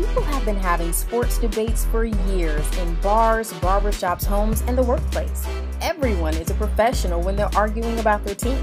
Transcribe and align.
People 0.00 0.22
have 0.22 0.46
been 0.46 0.56
having 0.56 0.94
sports 0.94 1.36
debates 1.36 1.84
for 1.84 2.06
years 2.06 2.78
in 2.78 2.94
bars, 3.02 3.52
barbershops, 3.54 4.24
homes, 4.24 4.62
and 4.62 4.78
the 4.78 4.82
workplace. 4.82 5.46
Everyone 5.82 6.32
is 6.36 6.48
a 6.48 6.54
professional 6.54 7.20
when 7.20 7.36
they're 7.36 7.54
arguing 7.54 7.98
about 7.98 8.24
their 8.24 8.34
team. 8.34 8.58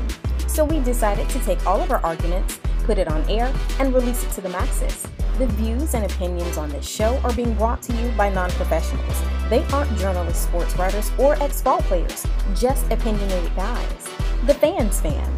So 0.47 0.65
we 0.65 0.79
decided 0.79 1.29
to 1.29 1.39
take 1.41 1.63
all 1.67 1.79
of 1.79 1.91
our 1.91 2.03
arguments, 2.03 2.59
put 2.85 2.97
it 2.97 3.07
on 3.07 3.23
air, 3.29 3.53
and 3.77 3.93
release 3.93 4.23
it 4.23 4.31
to 4.31 4.41
the 4.41 4.49
masses. 4.49 5.05
The 5.37 5.45
views 5.45 5.93
and 5.93 6.11
opinions 6.11 6.57
on 6.57 6.69
this 6.69 6.89
show 6.89 7.19
are 7.19 7.33
being 7.33 7.53
brought 7.53 7.83
to 7.83 7.93
you 7.93 8.09
by 8.17 8.31
non 8.31 8.49
professionals. 8.49 9.21
They 9.47 9.63
aren't 9.65 9.95
journalists, 9.99 10.45
sports 10.45 10.75
writers, 10.75 11.11
or 11.19 11.35
ex 11.35 11.61
ball 11.61 11.81
players, 11.81 12.25
just 12.55 12.91
opinionated 12.91 13.55
guys. 13.55 14.09
The 14.47 14.55
Fans 14.55 14.99
Fan. 15.01 15.31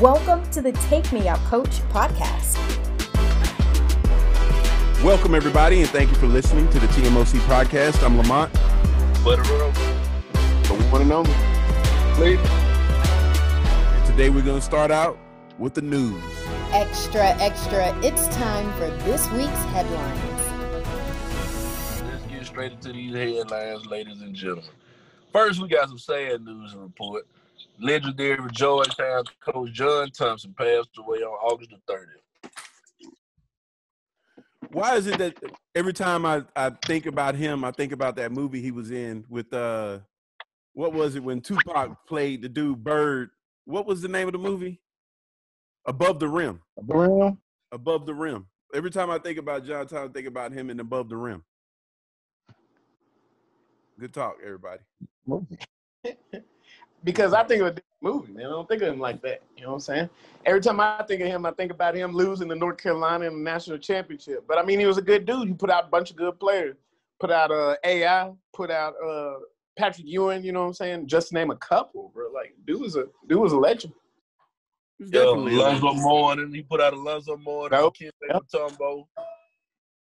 Welcome 0.00 0.50
to 0.52 0.62
the 0.62 0.72
Take 0.88 1.12
Me 1.12 1.28
Out 1.28 1.40
Coach 1.40 1.82
podcast. 1.90 2.91
Welcome, 5.02 5.34
everybody, 5.34 5.80
and 5.80 5.90
thank 5.90 6.10
you 6.10 6.16
for 6.16 6.28
listening 6.28 6.68
to 6.70 6.78
the 6.78 6.86
TMOC 6.86 7.40
podcast. 7.40 8.04
I'm 8.04 8.16
Lamont. 8.16 8.52
Butter. 9.24 9.42
The 9.42 10.88
one 10.92 11.02
and 11.02 11.10
only. 11.10 11.32
Please. 12.14 12.38
Today 14.08 14.30
we're 14.30 14.44
going 14.44 14.60
to 14.60 14.64
start 14.64 14.92
out 14.92 15.18
with 15.58 15.74
the 15.74 15.82
news. 15.82 16.22
Extra, 16.70 17.30
extra, 17.40 17.92
it's 18.04 18.28
time 18.28 18.72
for 18.74 18.90
this 19.04 19.28
week's 19.32 19.50
headlines. 19.72 20.84
Let's 22.04 22.24
get 22.26 22.46
straight 22.46 22.70
into 22.70 22.92
these 22.92 23.12
headlines, 23.12 23.84
ladies 23.86 24.20
and 24.20 24.36
gentlemen. 24.36 24.70
First, 25.32 25.60
we 25.60 25.66
got 25.66 25.88
some 25.88 25.98
sad 25.98 26.44
news 26.44 26.74
to 26.74 26.78
report. 26.78 27.26
Legendary 27.80 28.38
Georgetown 28.52 29.24
coach 29.40 29.72
John 29.72 30.12
Thompson 30.12 30.54
passed 30.56 30.90
away 30.96 31.18
on 31.18 31.32
August 31.42 31.70
the 31.70 31.92
30th. 31.92 32.22
Why 34.72 34.96
is 34.96 35.06
it 35.06 35.18
that 35.18 35.36
every 35.74 35.92
time 35.92 36.24
I, 36.24 36.44
I 36.56 36.70
think 36.86 37.06
about 37.06 37.34
him, 37.34 37.64
I 37.64 37.70
think 37.70 37.92
about 37.92 38.16
that 38.16 38.32
movie 38.32 38.62
he 38.62 38.70
was 38.70 38.90
in 38.90 39.24
with 39.28 39.52
uh 39.52 39.98
what 40.74 40.94
was 40.94 41.14
it 41.14 41.22
when 41.22 41.42
Tupac 41.42 42.06
played 42.06 42.42
the 42.42 42.48
dude 42.48 42.82
Bird? 42.82 43.30
What 43.66 43.86
was 43.86 44.00
the 44.00 44.08
name 44.08 44.28
of 44.28 44.32
the 44.32 44.38
movie? 44.38 44.80
Above 45.86 46.18
the 46.18 46.28
Rim. 46.28 46.62
Brown. 46.80 47.38
Above 47.70 48.06
the 48.06 48.14
Rim. 48.14 48.46
Every 48.74 48.90
time 48.90 49.10
I 49.10 49.18
think 49.18 49.38
about 49.38 49.66
John 49.66 49.86
Thompson, 49.86 50.10
I 50.10 50.12
think 50.12 50.26
about 50.26 50.52
him 50.52 50.70
in 50.70 50.80
Above 50.80 51.10
the 51.10 51.16
Rim. 51.16 51.44
Good 54.00 54.14
talk, 54.14 54.36
everybody. 54.42 54.80
Because 57.04 57.32
I 57.32 57.42
think 57.44 57.60
of 57.62 57.68
a 57.68 57.70
different 57.70 58.02
movie, 58.02 58.32
man. 58.32 58.46
I 58.46 58.50
don't 58.50 58.68
think 58.68 58.82
of 58.82 58.92
him 58.92 59.00
like 59.00 59.22
that. 59.22 59.42
You 59.56 59.62
know 59.62 59.70
what 59.70 59.74
I'm 59.74 59.80
saying? 59.80 60.10
Every 60.44 60.60
time 60.60 60.80
I 60.80 61.02
think 61.06 61.20
of 61.20 61.28
him, 61.28 61.46
I 61.46 61.50
think 61.52 61.72
about 61.72 61.94
him 61.94 62.12
losing 62.12 62.48
the 62.48 62.54
North 62.54 62.78
Carolina 62.78 63.26
in 63.26 63.34
the 63.34 63.50
national 63.50 63.78
championship. 63.78 64.44
But 64.46 64.58
I 64.58 64.62
mean, 64.62 64.78
he 64.78 64.86
was 64.86 64.98
a 64.98 65.02
good 65.02 65.24
dude. 65.24 65.48
He 65.48 65.54
put 65.54 65.70
out 65.70 65.84
a 65.84 65.88
bunch 65.88 66.10
of 66.10 66.16
good 66.16 66.38
players. 66.38 66.76
Put 67.20 67.30
out 67.30 67.50
uh, 67.50 67.76
AI. 67.84 68.32
Put 68.52 68.70
out 68.70 68.94
uh, 69.04 69.34
Patrick 69.76 70.06
Ewing. 70.06 70.44
You 70.44 70.52
know 70.52 70.62
what 70.62 70.66
I'm 70.68 70.74
saying? 70.74 71.06
Just 71.06 71.32
name 71.32 71.50
a 71.50 71.56
couple, 71.56 72.10
bro. 72.14 72.30
Like, 72.32 72.54
dude 72.66 72.80
was 72.80 72.96
a 72.96 73.06
dude 73.28 73.40
was 73.40 73.52
a 73.52 73.58
legend. 73.58 73.92
He's 74.98 75.10
Yeah, 75.10 75.20
definitely 75.20 75.56
Alonzo 75.56 75.94
Mourning. 75.94 76.54
He 76.54 76.62
put 76.62 76.80
out 76.80 76.92
Alonzo 76.92 77.36
Mourning. 77.36 77.78
Nope. 77.78 77.96
Kimbe 77.96 78.10
Yep. 78.28 78.42
Mutombo. 78.42 79.06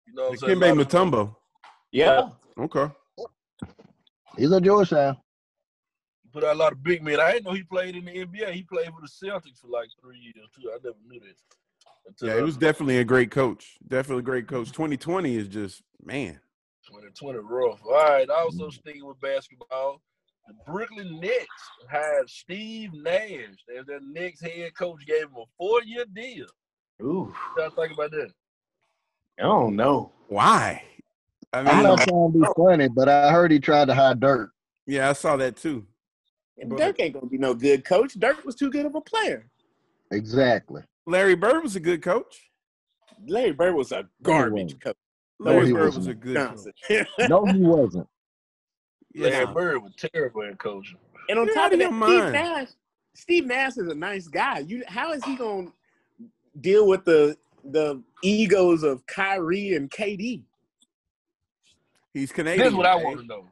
You 0.07 0.13
know 0.13 0.23
what 0.23 0.31
I'm 0.31 0.37
saying? 0.37 0.59
Kimbe 0.59 0.85
Mutombo. 0.85 1.35
Yeah. 1.91 2.29
Okay. 2.57 2.93
He's 4.37 4.51
a 4.51 4.61
Georgetown. 4.61 5.17
Put 6.31 6.43
out 6.43 6.55
a 6.55 6.59
lot 6.59 6.71
of 6.71 6.83
big 6.83 7.03
men. 7.03 7.19
I 7.19 7.33
didn't 7.33 7.45
know 7.45 7.53
he 7.53 7.63
played 7.63 7.95
in 7.95 8.05
the 8.05 8.11
NBA. 8.11 8.51
He 8.51 8.63
played 8.63 8.87
for 8.87 9.01
the 9.01 9.07
Celtics 9.07 9.59
for 9.61 9.67
like 9.67 9.89
three 10.01 10.19
years, 10.19 10.47
too. 10.55 10.69
I 10.69 10.77
never 10.83 10.95
knew 11.07 11.19
that. 11.19 11.35
Until, 12.07 12.27
Yeah, 12.27 12.35
he 12.35 12.41
was 12.41 12.57
definitely 12.57 12.97
a 12.99 13.03
great 13.03 13.31
coach. 13.31 13.77
Definitely 13.87 14.21
a 14.21 14.23
great 14.23 14.47
coach. 14.47 14.71
2020 14.71 15.35
is 15.35 15.47
just 15.47 15.81
man. 16.03 16.39
2020 16.87 17.39
rough. 17.39 17.79
All 17.85 17.93
right, 17.93 18.29
also 18.29 18.65
mm-hmm. 18.65 18.69
sticking 18.69 19.05
with 19.05 19.19
basketball, 19.21 20.01
the 20.47 20.53
Brooklyn 20.65 21.19
Nets 21.19 21.45
hired 21.89 22.29
Steve 22.29 22.91
Nash 22.93 23.55
as 23.77 23.85
their 23.85 23.99
next 24.01 24.41
head 24.41 24.71
coach. 24.75 25.05
Gave 25.05 25.23
him 25.23 25.35
a 25.37 25.43
four-year 25.57 26.05
deal. 26.13 26.47
Ooh. 27.01 27.33
What 27.53 27.75
y'all 27.75 27.85
think 27.85 27.93
about 27.93 28.11
that? 28.11 28.31
I 29.39 29.43
don't 29.43 29.75
know. 29.75 30.11
Why? 30.27 30.83
I 31.53 31.59
I'm 31.59 31.65
mean, 31.65 31.83
not 31.83 31.99
trying 31.99 32.33
to 32.33 32.39
be 32.39 32.45
funny, 32.57 32.87
but 32.87 33.07
I 33.07 33.31
heard 33.31 33.51
he 33.51 33.59
tried 33.59 33.85
to 33.85 33.95
hide 33.95 34.19
Dirk. 34.19 34.51
yeah, 34.85 35.09
I 35.09 35.13
saw 35.13 35.37
that 35.37 35.55
too. 35.55 35.85
And 36.59 36.69
But- 36.69 36.79
Dirk 36.79 36.99
ain't 36.99 37.13
gonna 37.13 37.25
be 37.27 37.37
no 37.37 37.53
good 37.53 37.85
coach. 37.85 38.13
Dirk 38.13 38.43
was 38.45 38.55
too 38.55 38.69
good 38.69 38.85
of 38.85 38.95
a 38.95 39.01
player. 39.01 39.49
Exactly. 40.11 40.83
Larry 41.05 41.35
Bird 41.35 41.63
was 41.63 41.75
a 41.75 41.79
good 41.79 42.01
coach. 42.01 42.49
Larry 43.27 43.51
Bird 43.51 43.75
was 43.75 43.91
a 43.91 44.07
garbage 44.23 44.79
coach. 44.79 44.95
No, 45.39 45.51
Larry 45.51 45.67
he 45.67 45.73
Bird 45.73 45.85
was 45.85 45.97
wasn't. 45.97 46.17
a 46.17 46.19
good 46.19 46.37
coach. 46.89 47.07
No, 47.29 47.45
he 47.45 47.59
wasn't. 47.59 48.07
Larry 49.15 49.45
Yeah. 49.45 49.53
Bird 49.53 49.83
was 49.83 49.93
terrible 49.95 50.43
at 50.43 50.57
coaching. 50.59 50.97
And 51.29 51.39
on 51.39 51.45
Get 51.47 51.53
top 51.55 51.71
of 51.71 51.73
of 51.73 51.79
that, 51.79 51.91
your 51.91 51.91
Steve 52.07 52.19
mind. 52.21 52.33
Nash, 52.33 52.67
Steve 53.13 53.45
Nash 53.45 53.77
is 53.77 53.87
a 53.87 53.95
nice 53.95 54.27
guy. 54.27 54.59
You, 54.59 54.83
how 54.87 55.11
is 55.13 55.23
he 55.23 55.35
gonna 55.35 55.71
deal 56.59 56.87
with 56.87 57.05
the 57.05 57.37
the 57.63 58.01
egos 58.23 58.83
of 58.83 59.05
Kyrie 59.05 59.75
and 59.75 59.89
KD? 59.91 60.43
He's 62.13 62.31
Canadian. 62.31 62.59
This 62.65 62.71
is 62.71 62.75
what 62.75 62.85
I 62.85 62.99
eh? 62.99 63.03
want 63.03 63.19
to 63.19 63.25
know. 63.25 63.45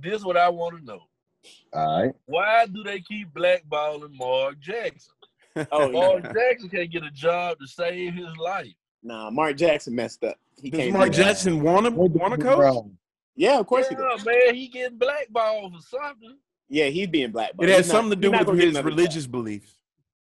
This 0.00 0.14
is 0.14 0.24
what 0.24 0.36
I 0.36 0.48
want 0.48 0.78
to 0.78 0.84
know. 0.84 1.00
All 1.72 2.02
right. 2.04 2.12
Why 2.26 2.66
do 2.66 2.82
they 2.82 3.00
keep 3.00 3.32
blackballing 3.34 4.16
Mark 4.16 4.58
Jackson? 4.60 5.12
Oh, 5.72 5.90
Mark 5.90 6.22
no. 6.22 6.32
Jackson 6.32 6.68
can't 6.68 6.88
get 6.90 7.02
a 7.02 7.10
job 7.10 7.58
to 7.58 7.66
save 7.66 8.14
his 8.14 8.28
life. 8.36 8.72
nah, 9.02 9.28
Mark 9.28 9.56
Jackson 9.56 9.92
messed 9.94 10.22
up. 10.22 10.36
He 10.62 10.70
Does. 10.70 10.92
Mark 10.92 11.10
do. 11.10 11.22
Jackson 11.22 11.60
want 11.62 11.84
to 11.86 11.90
want 11.90 12.32
to 12.34 12.40
coach? 12.40 12.58
wrong? 12.58 12.96
Yeah, 13.34 13.58
of 13.58 13.66
course 13.66 13.88
he 13.88 13.96
does. 13.96 14.22
did. 14.22 14.26
man, 14.46 14.54
he 14.54 14.68
getting 14.68 14.98
blackballed 14.98 15.74
for 15.74 15.80
something. 15.82 16.36
Yeah, 16.68 16.86
he's 16.86 17.08
being 17.08 17.32
blackballed. 17.32 17.68
It 17.68 17.72
has 17.72 17.86
He's 17.86 17.92
not- 17.92 17.98
something 18.02 18.20
to 18.20 18.28
do 18.28 18.30
with 18.30 18.40
his 18.60 18.70
another 18.74 18.90
job. 18.90 18.98
religious 18.98 19.26
beliefs. 19.26 19.74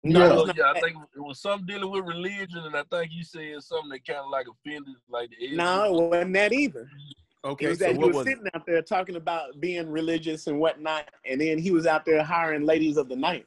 No, 0.04 0.20
Yeah. 0.20 0.34
it's 0.38 0.46
not 0.48 0.56
yeah, 0.56 0.70
I 0.70 0.80
think 0.80 0.96
it 1.16 1.20
was 1.20 1.40
something 1.40 1.66
dealing 1.66 1.90
with 1.90 2.04
religion, 2.04 2.58
and 2.58 2.76
I 2.76 2.82
think 2.84 3.10
you 3.12 3.24
said 3.24 3.60
something 3.62 3.88
that 3.90 4.06
kind 4.06 4.20
of 4.20 4.30
like 4.30 4.46
offended, 4.46 4.94
like 5.08 5.30
the 5.30 5.56
No, 5.56 5.84
it 5.84 6.08
wasn't 6.10 6.34
that 6.34 6.52
either. 6.52 6.88
It 7.44 7.48
Okay, 7.48 7.66
was 7.66 7.78
so 7.78 7.84
that 7.84 7.92
he 7.92 7.98
what 7.98 8.06
was 8.08 8.16
was 8.16 8.26
sitting 8.26 8.46
out 8.54 8.64
there 8.64 8.80
talking 8.80 9.16
about 9.16 9.60
being 9.60 9.90
religious 9.90 10.46
and 10.46 10.58
whatnot, 10.58 11.10
and 11.26 11.38
then 11.38 11.58
he 11.58 11.70
was 11.70 11.86
out 11.86 12.06
there 12.06 12.22
hiring 12.24 12.64
ladies 12.64 12.96
of 12.96 13.08
the 13.08 13.16
night. 13.16 13.46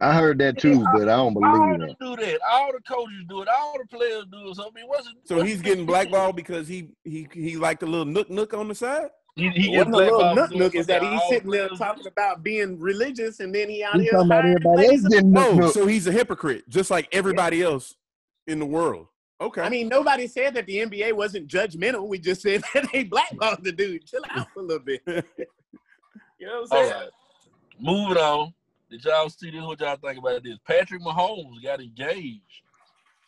I 0.00 0.14
heard 0.14 0.38
that 0.38 0.58
too, 0.58 0.84
but 0.92 1.08
I 1.08 1.16
don't 1.16 1.34
believe 1.34 1.80
they 1.80 1.86
it. 1.86 1.96
do 2.00 2.16
that. 2.16 2.40
All 2.50 2.72
the 2.72 2.80
coaches 2.80 3.24
do 3.28 3.42
it. 3.42 3.48
All 3.48 3.76
the 3.78 3.86
players 3.86 4.24
do 4.30 4.50
it. 4.50 4.56
So 4.56 4.68
I 4.68 4.70
mean, 4.74 4.86
what's 4.88 5.06
it? 5.06 5.14
So 5.24 5.42
he's 5.42 5.62
getting 5.62 5.84
blackballed 5.84 6.36
because 6.36 6.68
he 6.68 6.90
he 7.04 7.28
he 7.32 7.56
liked 7.56 7.82
a 7.82 7.86
little 7.86 8.04
nook 8.04 8.30
nook 8.30 8.54
on 8.54 8.68
the 8.68 8.74
side. 8.74 9.10
He, 9.34 9.48
he 9.50 9.76
What 9.76 9.86
gets 9.86 9.94
a 9.94 9.96
little 9.96 10.18
blackballed 10.18 10.36
nook 10.36 10.54
nook 10.56 10.74
is 10.74 10.86
that 10.86 11.02
he's 11.02 11.22
sitting 11.28 11.50
there 11.50 11.68
talking 11.70 12.06
about 12.06 12.42
being 12.44 12.78
religious, 12.78 13.40
and 13.40 13.54
then 13.54 13.68
he 13.68 13.82
out 13.82 13.94
He's 13.94 14.02
here 14.02 14.12
talking 14.12 14.26
about 14.26 14.42
hiring 14.42 14.56
everybody 14.56 14.88
ladies 14.88 15.04
else 15.04 15.14
of 15.14 15.24
getting 15.24 15.36
Oh, 15.36 15.54
nook 15.56 15.74
so 15.74 15.86
he's 15.86 16.06
a 16.06 16.12
hypocrite, 16.12 16.68
just 16.68 16.90
like 16.90 17.08
everybody 17.12 17.62
else 17.62 17.94
in 18.46 18.58
the 18.58 18.66
world. 18.66 19.06
Okay. 19.42 19.60
I 19.62 19.68
mean, 19.68 19.88
nobody 19.88 20.26
said 20.28 20.54
that 20.54 20.66
the 20.66 20.76
NBA 20.78 21.12
wasn't 21.14 21.48
judgmental. 21.48 22.06
We 22.06 22.18
just 22.18 22.42
said 22.42 22.62
that 22.74 22.86
they 22.92 23.04
blackballed 23.04 23.62
the 23.64 23.72
dude. 23.72 24.06
Chill 24.06 24.22
out 24.30 24.46
for 24.54 24.60
a 24.60 24.62
little 24.62 24.84
bit. 24.84 25.02
You 26.38 26.48
know 26.48 26.62
what 26.68 26.72
I'm 26.76 26.88
saying? 26.88 26.92
right. 27.02 27.08
Moving 27.80 28.16
on. 28.16 28.52
Did 28.90 29.04
y'all 29.04 29.28
see 29.28 29.52
this? 29.52 29.62
What 29.62 29.78
y'all 29.80 29.94
think 29.96 30.18
about 30.18 30.42
this? 30.42 30.56
Patrick 30.66 31.00
Mahomes 31.00 31.62
got 31.62 31.80
engaged. 31.80 32.40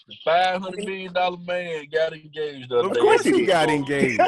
The 0.08 0.14
five 0.24 0.60
hundred 0.60 0.84
million 0.84 1.12
dollar 1.12 1.36
man 1.38 1.84
got 1.92 2.12
engaged. 2.12 2.70
The 2.70 2.76
of 2.78 2.92
day. 2.92 2.98
course 3.00 3.22
he 3.22 3.46
got 3.46 3.68
engaged. 3.70 4.20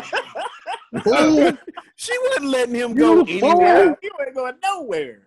She 1.97 2.13
wasn't 2.29 2.47
letting 2.47 2.75
him 2.75 2.95
go 2.95 3.25
You 3.27 3.39
anywhere. 3.49 3.97
you 4.03 4.11
ain't 4.25 4.35
going 4.37 4.55
nowhere. 4.63 5.23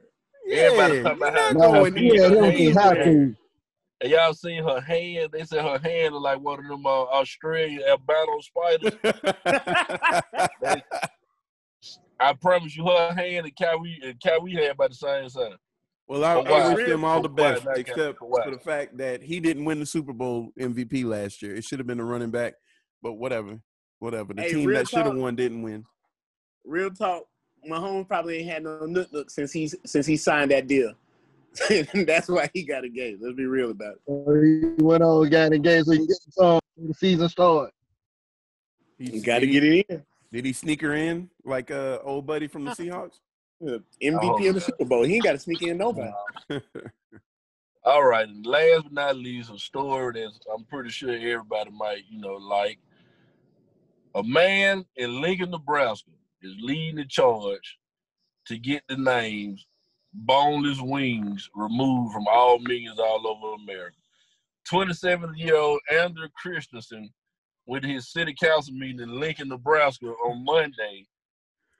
Yeah, 0.45 0.57
Everybody 0.61 1.01
talking 1.03 1.17
about 1.17 1.33
not 1.33 1.41
how- 1.41 1.51
No, 1.51 1.71
going 1.83 1.97
yeah, 1.97 2.13
Yeah, 2.13 2.27
them 2.29 2.51
he- 2.51 2.67
was 2.67 2.77
hot 2.77 2.97
food. 3.03 3.35
And 4.01 4.11
y'all 4.11 4.33
seen 4.33 4.63
her 4.63 4.79
hand? 4.79 5.31
They 5.33 5.43
said 5.43 5.63
her 5.63 5.77
hand 5.77 6.15
is 6.15 6.21
like 6.21 6.39
one 6.39 6.59
of 6.59 6.67
them 6.67 6.85
uh, 6.85 7.03
Australian 7.03 7.83
albino 7.83 8.39
spiders. 8.39 8.93
I 12.19 12.33
promise 12.33 12.75
you, 12.75 12.85
her 12.85 13.13
hand 13.13 13.45
and 13.45 13.55
Kyrie 13.55 13.99
and 14.03 14.21
Kyrie 14.21 14.53
hand 14.53 14.77
by 14.77 14.87
the 14.87 14.93
same 14.93 15.29
side. 15.29 15.55
Well, 16.07 16.25
I, 16.25 16.39
I 16.39 16.73
wish 16.73 16.87
them 16.87 17.03
all 17.03 17.21
the 17.21 17.29
best, 17.29 17.65
Not 17.65 17.77
except 17.77 18.17
for 18.19 18.41
for 18.43 18.51
the 18.51 18.57
fact 18.57 18.97
that 18.97 19.21
he 19.21 19.39
didn't 19.39 19.65
win 19.65 19.79
the 19.79 19.85
Super 19.85 20.11
Bowl 20.11 20.51
MVP 20.59 21.05
last 21.05 21.41
year. 21.41 21.55
It 21.55 21.63
should 21.63 21.79
have 21.79 21.87
been 21.87 21.99
a 21.99 22.05
running 22.05 22.31
back, 22.31 22.55
but 23.03 23.13
whatever, 23.13 23.59
whatever. 23.99 24.33
The 24.33 24.41
Hey, 24.41 24.53
team 24.53 24.73
that 24.73 24.87
should 24.87 25.05
have 25.05 25.15
won 25.15 25.35
didn't 25.35 25.61
win. 25.61 25.85
Real 26.65 26.89
talk. 26.89 27.23
Mahomes 27.69 28.07
probably 28.07 28.39
ain't 28.39 28.49
had 28.49 28.63
no 28.63 28.85
nook 28.85 29.11
nook 29.13 29.29
since 29.29 29.51
he's 29.51 29.75
since 29.85 30.05
he 30.05 30.17
signed 30.17 30.51
that 30.51 30.67
deal. 30.67 30.93
That's 32.05 32.27
why 32.27 32.49
he 32.53 32.63
got 32.63 32.85
engaged. 32.85 33.21
Let's 33.21 33.35
be 33.35 33.45
real 33.45 33.71
about 33.71 33.95
it. 33.95 34.01
So 34.07 34.41
he 34.41 34.83
went 34.83 35.03
on, 35.03 35.29
got 35.29 35.53
engaged, 35.53 35.85
so 35.87 35.91
he 35.91 35.97
can 35.99 36.07
get 36.07 36.17
the 36.25 36.31
song 36.31 36.59
when 36.75 36.87
the 36.87 36.93
season 36.93 37.29
start. 37.29 37.71
He, 38.97 39.11
You 39.11 39.21
got 39.21 39.39
to 39.39 39.47
get 39.47 39.63
it 39.63 39.85
in. 39.89 40.03
Did 40.31 40.45
he 40.45 40.53
sneak 40.53 40.81
her 40.81 40.93
in 40.93 41.29
like 41.43 41.71
uh 41.71 41.99
old 42.03 42.27
buddy 42.27 42.47
from 42.47 42.65
the 42.65 42.71
Seahawks? 42.71 43.19
Yeah, 43.59 43.77
MVP 44.01 44.19
Oh, 44.23 44.47
of 44.49 44.55
the. 44.55 44.61
Super 44.61 44.85
Bowl. 44.85 45.03
He 45.03 45.15
ain't 45.15 45.23
got 45.23 45.33
to 45.33 45.39
sneak 45.39 45.61
in 45.63 45.77
nobody. 45.79 46.11
All 47.83 48.03
right, 48.05 48.27
and 48.27 48.45
last 48.45 48.83
but 48.83 48.93
not 48.93 49.15
least, 49.15 49.51
a 49.51 49.57
story 49.57 50.21
that 50.21 50.31
I'm 50.53 50.65
pretty 50.65 50.89
sure 50.89 51.11
everybody 51.11 51.71
might, 51.71 52.03
you 52.09 52.19
know, 52.21 52.35
like. 52.35 52.77
A 54.15 54.23
man 54.23 54.85
in 54.95 55.21
Lincoln, 55.21 55.51
Nebraska 55.51 56.09
is 56.41 56.55
leading 56.59 56.95
the 56.95 57.05
charge 57.05 57.77
to 58.47 58.57
get 58.57 58.81
the 58.89 58.97
names 58.97 59.67
boneless 60.13 60.79
wings 60.81 61.49
removed 61.55 62.13
from 62.13 62.27
all 62.27 62.59
millions 62.59 62.99
all 62.99 63.27
over 63.27 63.61
America. 63.61 63.97
27 64.69 65.37
year 65.37 65.55
old 65.55 65.79
Andrew 65.91 66.27
Christensen 66.35 67.09
with 67.65 67.83
his 67.83 68.11
city 68.11 68.35
council 68.39 68.73
meeting 68.73 68.99
in 68.99 69.19
Lincoln, 69.19 69.49
Nebraska 69.49 70.07
on 70.07 70.43
Monday 70.43 71.05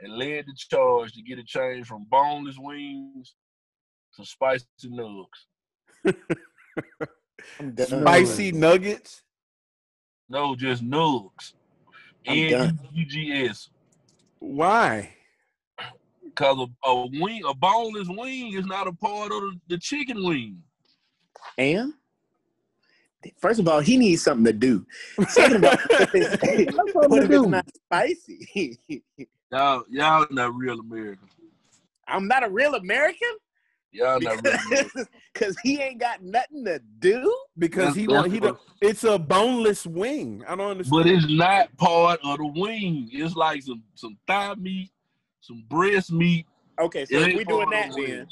and 0.01 0.17
led 0.17 0.45
the 0.45 0.53
charge 0.55 1.13
to 1.13 1.21
get 1.21 1.39
a 1.39 1.43
change 1.43 1.87
from 1.87 2.05
boneless 2.09 2.57
wings 2.57 3.35
to 4.15 4.25
spicy 4.25 4.65
nugs. 4.85 5.25
Spicy 7.85 8.51
nuggets. 8.51 9.23
No, 10.29 10.55
just 10.55 10.83
nugs. 10.83 11.53
I'm. 12.27 12.53
N-U-G-S. 12.53 13.69
Why? 14.39 15.15
Because 16.39 16.57
a, 16.86 16.89
a 16.89 17.07
wing, 17.19 17.41
a 17.45 17.53
boneless 17.53 18.07
wing 18.07 18.53
is 18.53 18.65
not 18.65 18.88
a 18.88 18.94
part 18.94 19.30
of 19.33 19.41
the, 19.41 19.59
the 19.68 19.77
chicken 19.77 20.24
wing. 20.24 20.63
And 21.57 21.94
first 23.39 23.59
of 23.59 23.68
all, 23.68 23.81
he 23.81 23.97
needs 23.97 24.21
something 24.21 24.45
to 24.45 24.53
do. 24.53 24.86
Second 25.27 25.65
of 25.65 25.65
all, 25.65 25.71
what 27.09 27.24
if 27.24 27.30
it's 27.30 27.45
not 27.45 27.68
spicy? 27.75 28.80
Y'all, 29.51 29.83
y'all 29.89 30.27
not 30.31 30.56
real 30.56 30.80
Americans. 30.80 31.31
I'm 32.07 32.27
not 32.27 32.45
a 32.45 32.50
real 32.50 32.75
American 32.75 33.30
Y'all 33.92 34.19
not 34.21 34.44
real 34.44 35.06
because 35.33 35.57
he 35.63 35.81
ain't 35.81 36.00
got 36.00 36.21
nothing 36.21 36.63
to 36.65 36.80
do. 37.00 37.35
Because 37.57 37.95
he 37.95 38.06
That's- 38.06 38.21
want 38.21 38.31
he 38.31 38.39
don't, 38.39 38.59
it's 38.81 39.03
a 39.03 39.18
boneless 39.18 39.85
wing. 39.85 40.44
I 40.47 40.56
don't 40.56 40.71
understand. 40.71 41.03
But 41.03 41.12
it's 41.12 41.27
not 41.27 41.75
part 41.77 42.19
of 42.24 42.38
the 42.38 42.45
wing. 42.45 43.09
It's 43.12 43.35
like 43.35 43.63
some 43.63 43.83
some 43.95 44.18
thigh 44.27 44.53
meat, 44.56 44.92
some 45.49 45.65
breast 45.69 46.11
meat. 46.13 46.47
Okay, 46.79 47.05
so 47.05 47.17
It 47.17 47.29
if 47.29 47.35
we 47.35 47.43
doing 47.45 47.69
that, 47.71 47.89
of 47.89 47.95
then 47.95 48.03
wing. 48.19 48.27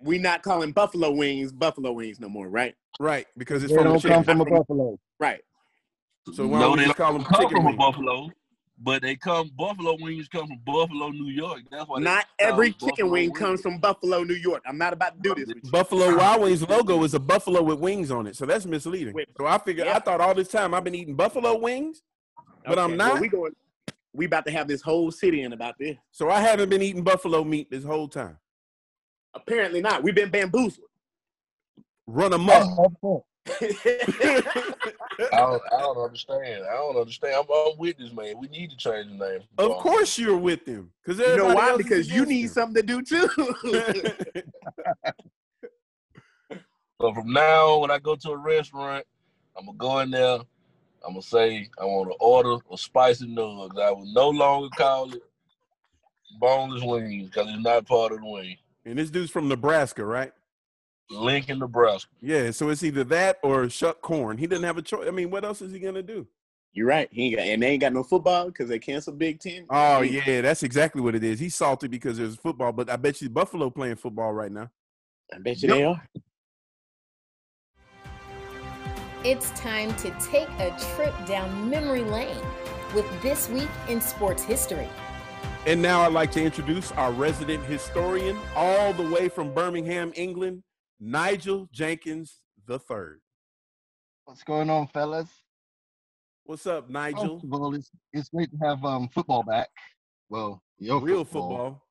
we 0.00 0.18
not 0.18 0.42
calling 0.42 0.72
buffalo 0.72 1.10
wings 1.12 1.52
buffalo 1.52 1.92
wings 1.92 2.20
no 2.20 2.28
more, 2.30 2.48
right? 2.48 2.74
right 3.00 3.26
because 3.36 3.64
it's 3.64 3.72
They 3.72 3.76
from 3.76 3.84
don't 3.84 4.02
come 4.06 4.24
chicken. 4.24 4.24
from 4.24 4.40
a 4.40 4.46
buffalo. 4.46 4.98
Right. 5.20 5.42
So 6.32 6.46
why 6.46 6.60
no, 6.60 6.68
don't 6.68 6.78
we 6.78 6.78
they 6.78 6.84
just 6.86 6.96
don't 6.98 7.06
call 7.06 7.12
them 7.14 7.24
come 7.24 7.40
chicken 7.42 7.56
from 7.58 7.64
wings? 7.66 7.76
a 7.76 7.78
buffalo, 7.78 8.30
but 8.82 9.02
they 9.02 9.16
come 9.16 9.50
buffalo 9.58 9.96
wings 10.00 10.28
come 10.28 10.46
from 10.48 10.60
Buffalo, 10.64 11.10
New 11.10 11.30
York. 11.30 11.62
That's 11.70 11.88
why 11.88 12.00
Not 12.00 12.26
every 12.38 12.72
chicken 12.72 13.10
wing 13.10 13.30
wings. 13.30 13.38
comes 13.38 13.60
from 13.60 13.78
Buffalo, 13.78 14.24
New 14.24 14.34
York. 14.34 14.62
I'm 14.66 14.78
not 14.78 14.92
about 14.92 15.16
to 15.16 15.20
do 15.22 15.34
this 15.34 15.48
with 15.54 15.64
you. 15.64 15.70
Buffalo 15.70 16.16
Wild 16.16 16.42
Wings 16.42 16.62
logo 16.68 17.02
is 17.04 17.14
a 17.14 17.20
buffalo 17.20 17.62
with 17.62 17.78
wings 17.78 18.10
on 18.10 18.26
it, 18.26 18.36
so 18.36 18.46
that's 18.46 18.66
misleading. 18.66 19.14
Wait, 19.14 19.28
so 19.38 19.46
I 19.46 19.58
figured 19.58 19.86
yeah. 19.86 19.96
I 19.96 20.00
thought 20.00 20.20
all 20.20 20.34
this 20.34 20.48
time 20.48 20.74
I've 20.74 20.84
been 20.84 20.94
eating 20.94 21.14
buffalo 21.14 21.58
wings, 21.58 22.02
but 22.66 22.78
I'm 22.78 22.96
not. 22.96 23.12
well, 23.14 23.22
we 23.22 23.28
going. 23.28 23.52
We 24.14 24.26
about 24.26 24.46
to 24.46 24.52
have 24.52 24.68
this 24.68 24.80
whole 24.80 25.10
city 25.10 25.42
in 25.42 25.52
about 25.52 25.76
this. 25.78 25.96
so 26.12 26.30
I 26.30 26.40
haven't 26.40 26.68
been 26.68 26.82
eating 26.82 27.02
buffalo 27.02 27.44
meat 27.44 27.70
this 27.70 27.84
whole 27.84 28.08
time. 28.08 28.38
Apparently 29.34 29.80
not. 29.80 30.02
We've 30.02 30.14
been 30.14 30.30
bamboozled. 30.30 30.86
Run 32.06 32.30
them 32.30 32.48
up. 32.48 32.62
I 33.60 34.40
don't, 35.32 35.62
I 35.72 35.80
don't 35.80 35.98
understand. 35.98 36.64
I 36.64 36.74
don't 36.74 36.96
understand. 36.96 37.34
I'm, 37.34 37.44
I'm 37.54 37.76
with 37.76 37.98
this 37.98 38.12
man. 38.12 38.34
We 38.38 38.48
need 38.48 38.70
to 38.70 38.76
change 38.76 39.08
the 39.10 39.16
name. 39.16 39.40
of 39.58 39.72
course 39.78 40.18
you're 40.18 40.36
with 40.36 40.64
them, 40.64 40.90
because 41.04 41.18
you 41.18 41.36
know 41.36 41.54
why? 41.54 41.76
Because 41.76 42.10
you 42.10 42.24
need 42.24 42.50
something 42.50 42.86
to 42.86 43.02
do 43.02 43.02
too. 43.02 43.28
So 47.00 47.12
from 47.12 47.32
now 47.32 47.74
on, 47.74 47.80
when 47.82 47.90
I 47.90 47.98
go 47.98 48.14
to 48.14 48.30
a 48.30 48.36
restaurant, 48.36 49.04
I'm 49.58 49.66
gonna 49.66 49.76
go 49.76 49.98
in 49.98 50.10
there. 50.10 50.38
I'm 51.06 51.12
gonna 51.12 51.22
say 51.22 51.68
I 51.78 51.84
want 51.84 52.10
to 52.10 52.16
order 52.18 52.56
a 52.72 52.78
spicy 52.78 53.26
nugs. 53.26 53.80
I 53.80 53.90
will 53.90 54.10
no 54.12 54.30
longer 54.30 54.68
call 54.76 55.12
it 55.12 55.22
boneless 56.40 56.82
wings 56.82 57.28
because 57.30 57.48
it's 57.48 57.62
not 57.62 57.86
part 57.86 58.12
of 58.12 58.20
the 58.20 58.26
wing. 58.26 58.56
and 58.84 58.98
this 58.98 59.10
dude's 59.10 59.30
from 59.30 59.48
Nebraska, 59.48 60.04
right? 60.04 60.32
Lincoln, 61.10 61.58
Nebraska. 61.58 62.10
Yeah, 62.20 62.50
so 62.50 62.70
it's 62.70 62.82
either 62.82 63.04
that 63.04 63.38
or 63.42 63.68
shuck 63.68 64.00
corn. 64.00 64.38
He 64.38 64.46
doesn't 64.46 64.64
have 64.64 64.78
a 64.78 64.82
choice. 64.82 65.06
I 65.06 65.10
mean, 65.10 65.30
what 65.30 65.44
else 65.44 65.60
is 65.60 65.72
he 65.72 65.78
gonna 65.78 66.02
do? 66.02 66.26
You're 66.72 66.88
right. 66.88 67.08
He 67.12 67.26
ain't 67.26 67.36
got, 67.36 67.46
and 67.46 67.62
they 67.62 67.68
ain't 67.68 67.80
got 67.82 67.92
no 67.92 68.02
football 68.02 68.46
because 68.46 68.68
they 68.68 68.78
canceled 68.78 69.18
Big 69.18 69.38
Ten. 69.38 69.66
Oh 69.70 70.00
He- 70.00 70.18
yeah, 70.18 70.40
that's 70.40 70.62
exactly 70.62 71.00
what 71.02 71.14
it 71.14 71.22
is. 71.22 71.38
He's 71.38 71.54
salty 71.54 71.86
because 71.86 72.18
there's 72.18 72.36
football, 72.36 72.72
but 72.72 72.90
I 72.90 72.96
bet 72.96 73.20
you 73.20 73.28
Buffalo 73.28 73.70
playing 73.70 73.96
football 73.96 74.32
right 74.32 74.50
now. 74.50 74.70
I 75.32 75.38
bet 75.38 75.62
you 75.62 75.68
they 75.68 75.84
are. 75.84 76.02
It's 79.24 79.48
time 79.52 79.94
to 79.96 80.10
take 80.20 80.50
a 80.58 80.76
trip 80.94 81.14
down 81.26 81.70
memory 81.70 82.02
lane 82.02 82.36
with 82.94 83.06
This 83.22 83.48
Week 83.48 83.70
in 83.88 83.98
Sports 83.98 84.42
History. 84.42 84.86
And 85.66 85.80
now 85.80 86.02
I'd 86.02 86.12
like 86.12 86.30
to 86.32 86.42
introduce 86.42 86.92
our 86.92 87.10
resident 87.10 87.64
historian, 87.64 88.36
all 88.54 88.92
the 88.92 89.08
way 89.08 89.30
from 89.30 89.54
Birmingham, 89.54 90.12
England, 90.14 90.62
Nigel 91.00 91.70
Jenkins 91.72 92.42
the 92.66 92.78
third. 92.78 93.22
What's 94.26 94.42
going 94.42 94.68
on, 94.68 94.88
fellas? 94.88 95.30
What's 96.44 96.66
up, 96.66 96.90
Nigel? 96.90 97.40
First 97.40 97.44
of 97.46 97.52
all, 97.54 97.74
it's, 97.74 97.90
it's 98.12 98.28
great 98.28 98.50
to 98.50 98.58
have 98.58 98.84
um, 98.84 99.08
football 99.08 99.42
back. 99.42 99.68
Well, 100.28 100.62
your 100.78 101.00
Real 101.00 101.24
football. 101.24 101.82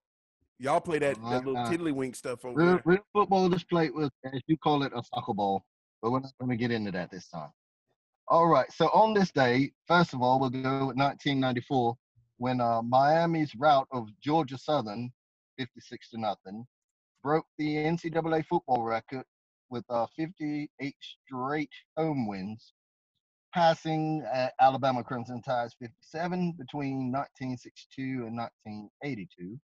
Y'all 0.60 0.80
play 0.80 1.00
that, 1.00 1.16
that 1.16 1.48
little 1.48 1.56
tiddlywink 1.66 2.16
stuff 2.16 2.46
over 2.46 2.60
Real, 2.60 2.68
there. 2.74 2.82
real 2.86 3.06
football 3.12 3.52
is 3.52 3.64
played 3.64 3.96
with, 3.96 4.12
as 4.24 4.40
you 4.46 4.56
call 4.56 4.84
it, 4.84 4.92
a 4.96 5.02
soccer 5.02 5.34
ball. 5.34 5.66
But 6.04 6.12
we're 6.12 6.20
not 6.20 6.38
going 6.38 6.52
to 6.52 6.58
get 6.58 6.70
into 6.70 6.92
that 6.92 7.10
this 7.10 7.30
time. 7.30 7.50
All 8.28 8.48
right. 8.48 8.70
So 8.74 8.88
on 8.88 9.14
this 9.14 9.32
day, 9.32 9.72
first 9.88 10.14
of 10.14 10.22
all, 10.22 10.38
we'll 10.38 10.50
go 10.50 10.88
with 10.88 10.98
1994 10.98 11.96
when 12.38 12.60
uh, 12.60 12.82
Miami's 12.82 13.56
rout 13.56 13.88
of 13.92 14.10
Georgia 14.22 14.58
Southern, 14.58 15.12
56 15.58 16.10
to 16.10 16.20
nothing, 16.20 16.68
broke 17.24 17.46
the 17.58 17.76
NCAA 17.76 18.46
football 18.46 18.84
record 18.84 19.24
with 19.70 19.86
uh, 19.90 20.06
58 20.18 20.96
straight 21.26 21.70
home 21.96 22.28
wins, 22.28 22.74
passing 23.54 24.26
uh, 24.34 24.50
Alabama 24.60 25.06
Crimson 25.06 25.42
Tide's 25.42 25.76
57 25.80 26.52
between 26.58 27.14
1962 27.14 28.26
and 28.28 28.38
1982. 28.38 29.58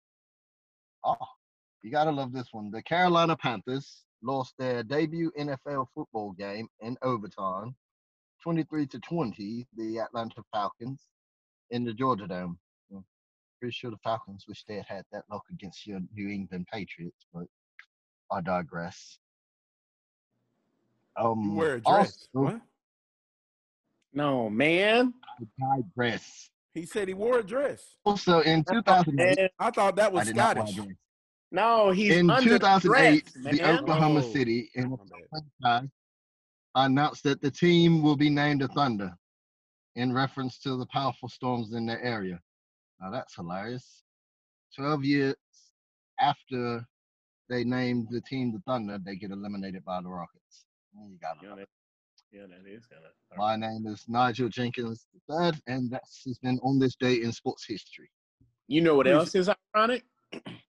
Oh, 1.05 1.17
you 1.83 1.91
gotta 1.91 2.13
love 2.13 2.33
this 2.33 2.49
one. 2.53 2.71
The 2.71 2.83
Carolina 2.83 3.37
Panthers 3.37 4.05
lost 4.23 4.55
their 4.59 4.83
debut 4.83 5.31
NFL 5.39 5.87
football 5.95 6.33
game 6.33 6.69
in 6.81 6.97
overtime, 7.03 7.75
23 8.43 8.87
to 8.89 8.99
20. 9.01 9.67
The 9.77 9.99
Atlanta 10.01 10.43
Falcons 10.53 11.01
in 11.71 11.85
the 11.85 11.93
Georgia 11.93 12.27
Dome. 12.27 12.59
Pretty 13.61 13.73
sure 13.73 13.91
the 13.91 13.97
Falcons 14.05 14.45
wish 14.47 14.63
they 14.65 14.77
had 14.77 14.87
had 14.87 15.05
that 15.11 15.25
luck 15.31 15.43
against 15.51 15.85
your 15.85 15.99
New 16.15 16.29
England 16.29 16.69
Patriots, 16.73 17.27
but 17.35 17.47
I 18.31 18.41
digress. 18.41 19.19
Um, 21.17 21.43
You 21.43 21.53
wear 21.55 21.75
a 21.75 21.81
dress. 21.81 22.29
also- 22.35 22.53
What? 22.55 22.61
No, 24.13 24.49
man. 24.49 25.13
I 25.61 25.77
digress. 25.77 26.51
He 26.73 26.87
said 26.87 27.09
he 27.09 27.15
wore 27.15 27.41
a 27.41 27.43
dress. 27.43 27.97
Also, 28.05 28.41
in 28.41 28.63
2008, 28.65 29.51
I 29.59 29.71
thought 29.73 29.97
that 29.97 30.13
was 30.13 30.29
did 30.29 30.37
not 30.37 30.57
wear 30.57 30.65
a 30.65 30.69
Scottish. 30.69 30.95
Dress. 31.53 31.63
No, 31.65 31.91
he's 31.91 32.17
In 32.17 32.31
under 32.31 32.59
2008, 32.59 33.25
dress, 33.43 33.59
the. 33.59 33.63
Oklahoma 33.65 34.21
Oh, 34.21 34.33
City 34.33 34.71
in 34.75 34.97
franchise 35.63 35.89
announced 36.75 37.25
that 37.25 37.41
the 37.41 37.51
team 37.51 38.03
will 38.03 38.17
be 38.17 38.31
named 38.31 38.61
the 38.61 38.69
Thunder 38.69 39.13
in 39.97 40.13
reference 40.13 40.59
to 40.61 40.77
the 40.77 40.87
powerful 40.87 41.29
storms 41.29 41.73
in 41.73 41.87
their 41.87 42.03
area. 42.03 42.41
Now 43.01 43.11
that's 43.11 43.35
hilarious. 43.35 44.03
12 44.77 45.05
years 45.05 45.37
after 46.21 46.85
they 47.49 47.65
named 47.65 48.09
the 48.11 48.21
team 48.21 48.53
the 48.53 48.61
Thunder, 48.71 48.99
they 49.05 49.17
get 49.17 49.31
eliminated 49.31 49.85
by 49.85 50.01
the 50.01 50.09
Rockets. 50.09 50.67
You 50.95 51.17
got 51.21 51.37
Yeah, 51.43 51.53
it. 51.55 51.57
that, 51.57 51.69
yeah, 52.33 52.43
that 52.43 52.71
is 52.71 52.87
kind 52.87 53.05
of. 53.05 53.39
My 53.39 53.57
name 53.57 53.87
is 53.87 54.05
Nigel 54.09 54.49
Jenkins 54.49 55.07
III, 55.31 55.53
and 55.67 55.91
that's 55.91 56.23
has 56.27 56.39
been 56.39 56.59
on 56.63 56.79
this 56.79 56.97
day 56.97 57.23
in 57.23 57.33
sports 57.33 57.65
history. 57.67 58.11
You 58.67 58.83
know 58.83 58.95
what 58.95 59.07
else 59.07 59.35
is 59.35 59.51
ironic? 59.75 60.05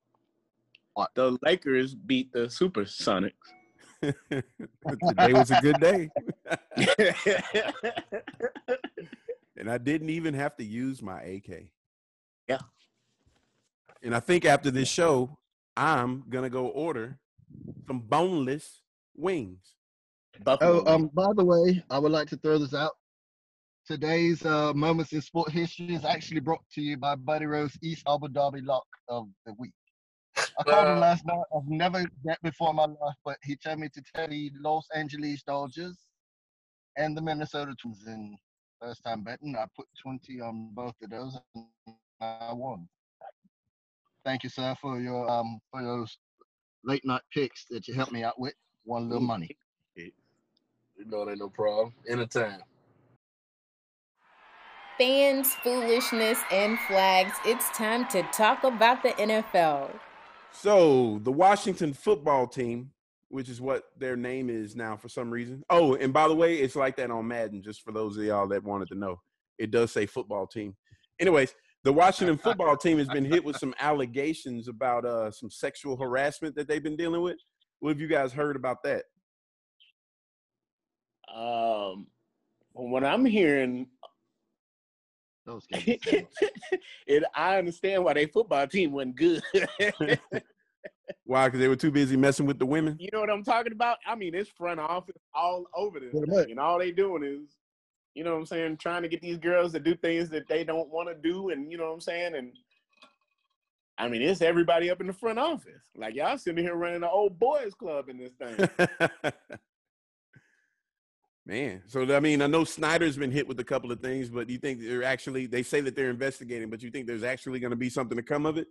What? 0.99 1.15
The 1.15 1.37
Lakers 1.43 1.95
beat 1.95 2.33
the 2.33 2.49
Supersonics. 2.49 3.31
Today 4.01 5.31
was 5.31 5.49
a 5.49 5.61
good 5.61 5.79
day. 5.79 6.09
and 9.55 9.71
I 9.71 9.77
didn't 9.77 10.09
even 10.09 10.33
have 10.33 10.57
to 10.57 10.65
use 10.65 11.01
my 11.01 11.21
AK. 11.21 11.67
Yeah. 12.49 12.59
And 14.03 14.13
I 14.13 14.19
think 14.19 14.43
after 14.43 14.69
this 14.69 14.89
show, 14.89 15.37
I'm 15.77 16.25
gonna 16.27 16.49
go 16.49 16.67
order 16.67 17.17
some 17.87 18.01
boneless 18.01 18.81
wings. 19.15 19.75
Buffalo. 20.43 20.83
Oh, 20.85 20.95
um, 20.95 21.09
by 21.13 21.31
the 21.33 21.45
way, 21.45 21.81
I 21.89 21.97
would 21.97 22.11
like 22.11 22.27
to 22.31 22.35
throw 22.35 22.57
this 22.57 22.73
out. 22.73 22.97
Today's 23.87 24.45
uh, 24.45 24.73
Moments 24.73 25.13
in 25.13 25.21
Sport 25.21 25.49
History 25.49 25.95
is 25.95 26.03
actually 26.03 26.41
brought 26.41 26.67
to 26.73 26.81
you 26.81 26.97
by 26.97 27.15
Buddy 27.15 27.45
Rose 27.45 27.77
East 27.81 28.03
Abu 28.05 28.27
Dhabi 28.27 28.65
Lock 28.65 28.85
of 29.07 29.29
the 29.45 29.53
Week. 29.57 29.71
I 30.59 30.63
called 30.65 30.89
him 30.89 30.97
Uh. 30.97 30.99
last 30.99 31.25
night. 31.25 31.43
I've 31.55 31.67
never 31.67 32.05
met 32.25 32.39
before 32.43 32.71
in 32.71 32.77
my 32.77 32.85
life, 32.85 33.15
but 33.25 33.37
he 33.43 33.57
told 33.57 33.79
me 33.79 33.89
to 33.89 34.03
tell 34.15 34.27
the 34.29 34.51
Los 34.61 34.87
Angeles 34.95 35.43
Dodgers 35.43 35.97
and 36.97 37.17
the 37.17 37.21
Minnesota 37.21 37.75
Twins. 37.81 38.07
And 38.07 38.37
First 38.81 39.03
time 39.03 39.23
betting, 39.23 39.57
I 39.57 39.65
put 39.75 39.87
20 40.03 40.41
on 40.41 40.71
both 40.73 40.95
of 41.03 41.09
those 41.09 41.37
and 41.55 41.65
I 42.21 42.53
won. 42.53 42.87
Thank 44.25 44.43
you, 44.43 44.49
sir, 44.49 44.75
for 44.81 44.99
your 45.01 45.29
um 45.29 45.59
for 45.71 45.83
those 45.83 46.17
late 46.83 47.05
night 47.05 47.21
picks 47.33 47.65
that 47.71 47.87
you 47.87 47.93
helped 47.95 48.11
me 48.13 48.23
out 48.23 48.39
with. 48.39 48.53
One 48.85 49.09
little 49.09 49.21
money. 49.21 49.57
You 50.97 51.05
know, 51.05 51.23
it 51.23 51.31
ain't 51.31 51.39
no 51.39 51.49
problem. 51.49 51.93
Anytime. 52.09 52.61
Fans, 54.97 55.53
foolishness, 55.63 56.39
and 56.51 56.79
flags. 56.87 57.33
It's 57.45 57.69
time 57.71 58.07
to 58.09 58.23
talk 58.33 58.63
about 58.65 59.03
the 59.03 59.11
NFL. 59.11 59.91
So 60.51 61.19
the 61.23 61.31
Washington 61.31 61.93
football 61.93 62.47
team, 62.47 62.91
which 63.29 63.49
is 63.49 63.61
what 63.61 63.83
their 63.97 64.15
name 64.15 64.49
is 64.49 64.75
now 64.75 64.97
for 64.97 65.07
some 65.07 65.29
reason. 65.29 65.63
Oh, 65.69 65.95
and 65.95 66.11
by 66.11 66.27
the 66.27 66.35
way, 66.35 66.57
it's 66.57 66.75
like 66.75 66.97
that 66.97 67.11
on 67.11 67.27
Madden, 67.27 67.61
just 67.61 67.81
for 67.81 67.91
those 67.91 68.17
of 68.17 68.23
y'all 68.23 68.47
that 68.47 68.63
wanted 68.63 68.89
to 68.89 68.95
know. 68.95 69.19
It 69.57 69.71
does 69.71 69.91
say 69.91 70.05
football 70.05 70.47
team. 70.47 70.75
Anyways, 71.19 71.53
the 71.83 71.93
Washington 71.93 72.37
football 72.37 72.75
team 72.75 72.97
has 72.97 73.07
been 73.07 73.25
hit 73.25 73.43
with 73.43 73.57
some 73.57 73.73
allegations 73.79 74.67
about 74.67 75.05
uh, 75.05 75.31
some 75.31 75.49
sexual 75.49 75.95
harassment 75.95 76.55
that 76.55 76.67
they've 76.67 76.83
been 76.83 76.97
dealing 76.97 77.21
with. 77.21 77.37
What 77.79 77.89
have 77.89 78.01
you 78.01 78.07
guys 78.07 78.33
heard 78.33 78.55
about 78.55 78.83
that? 78.83 79.05
Um, 81.33 82.07
what 82.73 83.03
I'm 83.03 83.23
hearing, 83.25 83.87
Those 85.49 85.65
guys. 85.65 85.97
it 87.07 87.23
I 87.33 87.57
understand 87.57 88.03
why 88.03 88.13
their 88.13 88.27
football 88.27 88.67
team 88.67 88.91
wasn't 88.91 89.15
good. 89.15 89.41
Why? 91.25 91.47
Because 91.47 91.59
they 91.59 91.67
were 91.67 91.75
too 91.75 91.89
busy 91.89 92.15
messing 92.15 92.45
with 92.45 92.59
the 92.59 92.67
women. 92.67 92.97
you 92.99 93.09
know 93.11 93.19
what 93.19 93.31
I'm 93.31 93.43
talking 93.43 93.71
about? 93.71 93.97
I 94.05 94.13
mean, 94.13 94.35
it's 94.35 94.49
front 94.49 94.79
office 94.79 95.17
all 95.33 95.65
over 95.75 95.99
this, 95.99 96.11
thing, 96.11 96.51
and 96.51 96.59
all 96.59 96.77
they 96.77 96.91
doing 96.91 97.23
is, 97.23 97.55
you 98.13 98.23
know 98.23 98.33
what 98.33 98.41
I'm 98.41 98.45
saying, 98.45 98.77
trying 98.77 99.01
to 99.01 99.07
get 99.07 99.21
these 99.21 99.39
girls 99.39 99.71
to 99.71 99.79
do 99.79 99.95
things 99.95 100.29
that 100.29 100.47
they 100.47 100.63
don't 100.63 100.89
want 100.89 101.09
to 101.09 101.15
do, 101.15 101.49
and 101.49 101.71
you 101.71 101.79
know 101.79 101.85
what 101.85 101.93
I'm 101.93 102.01
saying, 102.01 102.35
and 102.35 102.51
I 103.97 104.07
mean, 104.07 104.21
it's 104.21 104.43
everybody 104.43 104.91
up 104.91 105.01
in 105.01 105.07
the 105.07 105.13
front 105.13 105.39
office. 105.39 105.89
Like 105.95 106.13
y'all 106.13 106.37
sitting 106.37 106.63
here 106.63 106.75
running 106.75 107.01
the 107.01 107.09
old 107.09 107.39
boys 107.39 107.73
club 107.73 108.07
in 108.09 108.17
this 108.19 108.33
thing. 108.33 108.69
Man, 111.49 111.81
so 111.87 112.03
I 112.15 112.19
mean, 112.19 112.43
I 112.43 112.47
know 112.47 112.63
Snyder's 112.63 113.17
been 113.17 113.31
hit 113.31 113.47
with 113.47 113.59
a 113.59 113.63
couple 113.63 113.91
of 113.91 113.99
things, 114.01 114.29
but 114.29 114.47
you 114.51 114.59
think 114.59 114.81
they're 114.81 115.01
actually 115.01 115.47
they 115.47 115.63
say 115.63 115.81
that 115.81 115.95
they're 115.95 116.11
investigating, 116.11 116.69
but 116.69 116.83
you 116.83 116.91
think 116.91 117.07
there's 117.07 117.23
actually 117.23 117.59
going 117.59 117.71
to 117.71 117.75
be 117.75 117.89
something 117.89 118.15
to 118.15 118.21
come 118.21 118.45
of 118.45 118.59
it? 118.59 118.67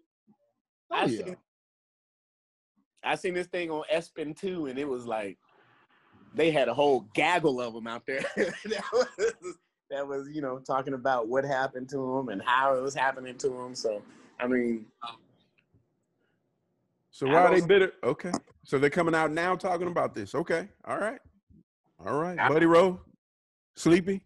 Oh, 0.92 0.96
I 0.96 1.02
Oh, 1.02 1.06
seen, 1.08 1.26
yeah. 1.26 1.34
I 3.02 3.16
seen 3.16 3.34
this 3.34 3.48
thing 3.48 3.68
on 3.72 3.82
ESPN 3.92 4.38
too, 4.38 4.66
and 4.66 4.78
it 4.78 4.86
was 4.86 5.06
like 5.06 5.38
they 6.36 6.52
had 6.52 6.68
a 6.68 6.74
whole 6.74 7.08
gaggle 7.14 7.60
of 7.60 7.74
them 7.74 7.88
out 7.88 8.04
there. 8.06 8.20
that, 8.36 8.84
was, 8.92 9.34
that 9.90 10.06
was, 10.06 10.28
you 10.32 10.40
know, 10.40 10.60
talking 10.60 10.94
about 10.94 11.26
what 11.26 11.44
happened 11.44 11.88
to 11.88 11.96
them 11.96 12.28
and 12.28 12.40
how 12.40 12.76
it 12.76 12.80
was 12.80 12.94
happening 12.94 13.36
to 13.38 13.48
them. 13.48 13.74
So, 13.74 14.02
I 14.38 14.46
mean, 14.46 14.86
So 17.10 17.26
I 17.26 17.32
why 17.32 17.40
are 17.40 17.60
they 17.60 17.66
bitter? 17.66 17.92
Okay, 18.04 18.30
so 18.64 18.78
they're 18.78 18.88
coming 18.88 19.16
out 19.16 19.32
now 19.32 19.56
talking 19.56 19.88
about 19.88 20.14
this. 20.14 20.32
Okay, 20.32 20.68
all 20.84 20.98
right, 20.98 21.18
all 22.04 22.18
right, 22.18 22.36
Buddy 22.48 22.66
Rowe, 22.66 23.00
Sleepy. 23.76 24.22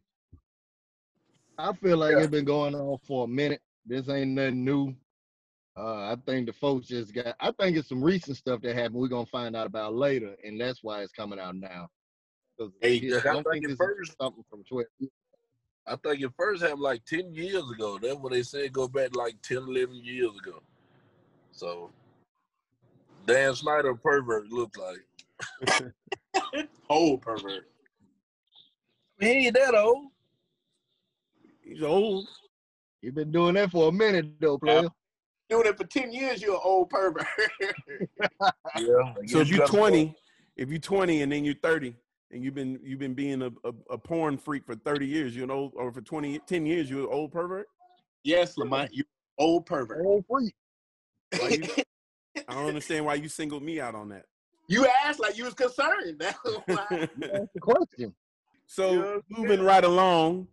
I 1.58 1.72
feel 1.74 1.96
like 1.98 2.12
Yeah. 2.12 2.18
it's 2.20 2.30
been 2.30 2.44
going 2.44 2.74
on 2.74 2.98
for 3.06 3.24
a 3.24 3.28
minute. 3.28 3.60
This 3.86 4.08
ain't 4.08 4.32
nothing 4.32 4.64
new. 4.64 4.94
Uh, 5.76 6.12
I 6.12 6.16
think 6.26 6.46
the 6.46 6.52
folks 6.52 6.86
just 6.86 7.14
got. 7.14 7.34
I 7.40 7.50
think 7.52 7.76
it's 7.76 7.88
some 7.88 8.02
recent 8.02 8.36
stuff 8.36 8.60
that 8.62 8.74
happened. 8.74 8.94
We're 8.96 9.08
gonna 9.08 9.26
find 9.26 9.56
out 9.56 9.66
about 9.66 9.94
later, 9.94 10.36
and 10.44 10.60
that's 10.60 10.82
why 10.82 11.02
it's 11.02 11.12
coming 11.12 11.38
out 11.38 11.56
now. 11.56 11.88
Hey, 12.80 12.96
it- 12.98 13.24
I 13.26 13.30
I 13.30 13.32
don't 13.34 13.46
think 13.50 13.66
think 13.66 13.78
first- 13.78 14.16
something 14.20 14.44
from 14.50 14.62
12. 14.64 14.86
I 15.86 15.96
think 15.96 16.20
it 16.22 16.30
first 16.36 16.62
happened 16.62 16.80
like 16.80 17.04
10 17.06 17.34
years 17.34 17.68
ago. 17.70 17.98
That's 17.98 18.16
what 18.16 18.32
they 18.32 18.42
said 18.44 18.72
go 18.72 18.86
back 18.86 19.16
like 19.16 19.40
10, 19.42 19.58
11 19.58 19.96
years 19.96 20.30
ago. 20.38 20.62
So, 21.50 21.90
Dan 23.26 23.54
Snyder, 23.54 23.94
pervert, 23.94 24.46
looked 24.48 24.76
like. 24.78 25.04
old 26.90 27.22
pervert. 27.22 27.68
He 29.20 29.26
ain't 29.46 29.54
that 29.54 29.74
old. 29.74 30.06
He's 31.62 31.82
old. 31.82 32.26
You've 33.02 33.14
been 33.14 33.32
doing 33.32 33.54
that 33.54 33.70
for 33.70 33.88
a 33.88 33.92
minute, 33.92 34.26
though, 34.40 34.58
player. 34.58 34.88
Doing 35.48 35.66
it 35.66 35.76
for 35.76 35.84
10 35.84 36.12
years, 36.12 36.40
you're 36.40 36.54
an 36.54 36.60
old 36.64 36.90
pervert. 36.90 37.26
Yeah. 38.78 39.14
So 39.26 39.40
if 39.40 39.48
you're 39.50 39.66
20, 39.66 40.14
if 40.56 40.70
you're 40.70 40.78
20 40.78 41.22
and 41.22 41.30
then 41.32 41.44
you're 41.44 41.54
30, 41.62 41.94
and 42.30 42.42
you've 42.42 42.54
been 42.54 42.80
you've 42.82 42.98
been 42.98 43.14
being 43.14 43.42
a, 43.42 43.48
a, 43.64 43.72
a 43.90 43.98
porn 43.98 44.38
freak 44.38 44.64
for 44.64 44.74
30 44.74 45.06
years, 45.06 45.34
you're 45.36 45.44
an 45.44 45.50
old, 45.50 45.72
or 45.76 45.92
for 45.92 46.00
20, 46.00 46.38
10 46.40 46.66
years, 46.66 46.88
you're 46.88 47.00
an 47.02 47.08
old 47.10 47.32
pervert. 47.32 47.66
yes, 48.24 48.56
Lamont, 48.56 48.92
you 48.94 49.04
old 49.38 49.66
pervert. 49.66 50.04
Old 50.06 50.24
freak. 50.28 50.54
You- 51.34 51.84
I 52.48 52.54
don't 52.54 52.66
understand 52.66 53.04
why 53.04 53.14
you 53.14 53.28
singled 53.28 53.62
me 53.62 53.78
out 53.80 53.94
on 53.94 54.08
that. 54.08 54.24
You 54.68 54.86
asked 55.04 55.20
like 55.20 55.36
you 55.36 55.44
was 55.44 55.54
concerned. 55.54 56.16
That's 56.18 56.38
why. 56.66 57.08
That's 57.16 57.52
the 57.54 57.60
question. 57.60 58.14
So 58.66 58.92
You 58.92 58.98
know 58.98 59.20
moving 59.28 59.60
right 59.62 59.84
along, 59.84 60.48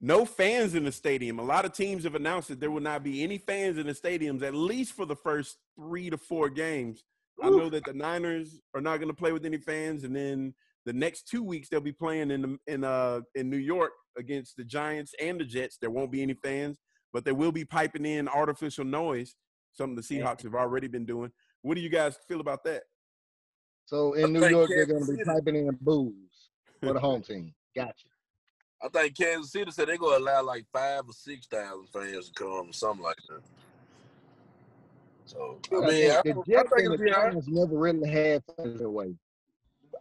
no 0.00 0.24
fans 0.24 0.74
in 0.74 0.84
the 0.84 0.92
stadium. 0.92 1.38
A 1.38 1.42
lot 1.42 1.64
of 1.64 1.72
teams 1.72 2.04
have 2.04 2.14
announced 2.14 2.48
that 2.48 2.60
there 2.60 2.70
will 2.70 2.80
not 2.80 3.02
be 3.02 3.22
any 3.22 3.38
fans 3.38 3.78
in 3.78 3.86
the 3.86 3.92
stadiums 3.92 4.42
at 4.42 4.54
least 4.54 4.92
for 4.92 5.06
the 5.06 5.16
first 5.16 5.58
three 5.76 6.10
to 6.10 6.16
four 6.16 6.48
games. 6.48 7.04
I 7.40 7.50
know 7.50 7.70
that 7.70 7.84
the 7.84 7.92
Niners 7.92 8.60
are 8.74 8.80
not 8.80 8.96
going 8.96 9.08
to 9.08 9.14
play 9.14 9.30
with 9.30 9.44
any 9.44 9.58
fans, 9.58 10.02
and 10.02 10.14
then 10.14 10.54
the 10.84 10.92
next 10.92 11.28
two 11.28 11.44
weeks 11.44 11.68
they'll 11.68 11.80
be 11.80 11.92
playing 11.92 12.32
in 12.32 12.42
the, 12.42 12.58
in 12.66 12.82
uh 12.82 13.20
in 13.34 13.48
New 13.48 13.58
York 13.58 13.92
against 14.16 14.56
the 14.56 14.64
Giants 14.64 15.14
and 15.20 15.40
the 15.40 15.44
Jets. 15.44 15.78
There 15.80 15.90
won't 15.90 16.10
be 16.10 16.22
any 16.22 16.34
fans, 16.34 16.78
but 17.12 17.24
they 17.24 17.32
will 17.32 17.52
be 17.52 17.64
piping 17.64 18.04
in 18.04 18.28
artificial 18.28 18.84
noise, 18.84 19.36
something 19.72 19.94
the 19.94 20.02
Seahawks 20.02 20.42
have 20.42 20.54
already 20.54 20.88
been 20.88 21.04
doing. 21.06 21.30
What 21.62 21.76
do 21.76 21.80
you 21.80 21.88
guys 21.88 22.16
feel 22.26 22.40
about 22.40 22.64
that? 22.64 22.82
So 23.88 24.12
in 24.12 24.34
New 24.34 24.40
think 24.40 24.50
York, 24.52 24.68
they're 24.68 24.84
going 24.84 25.00
to 25.00 25.12
be 25.12 25.16
City- 25.16 25.24
piping 25.24 25.56
in 25.56 25.78
booze 25.80 26.12
for 26.82 26.92
the 26.92 27.00
home 27.00 27.22
team. 27.22 27.54
Gotcha. 27.74 27.94
I 28.82 28.88
think 28.88 29.16
Kansas 29.16 29.50
City 29.50 29.70
said 29.70 29.88
they're 29.88 29.96
going 29.96 30.18
to 30.18 30.24
allow 30.30 30.42
like 30.42 30.66
five 30.70 31.04
or 31.06 31.12
6,000 31.14 31.86
fans 31.90 32.28
to 32.28 32.34
come 32.34 32.68
or 32.68 32.72
something 32.74 33.02
like 33.02 33.16
that. 33.30 33.40
So, 35.24 35.58
I 35.72 35.76
I 35.76 35.80
mean, 35.80 36.10
I, 36.10 36.20
think 36.20 36.24
the 36.24 36.32
don't- 36.34 36.38
I 36.38 36.42
think 36.44 36.70
and 36.72 36.84
it'll 36.84 36.96
the 36.98 37.04
be 37.04 37.12
all 37.14 37.22
right. 37.22 37.30
Giants 37.32 37.48
never 37.48 37.78
really 37.78 38.10
had 38.10 38.42
fans 38.58 38.78
that 38.78 38.90
way. 38.90 39.14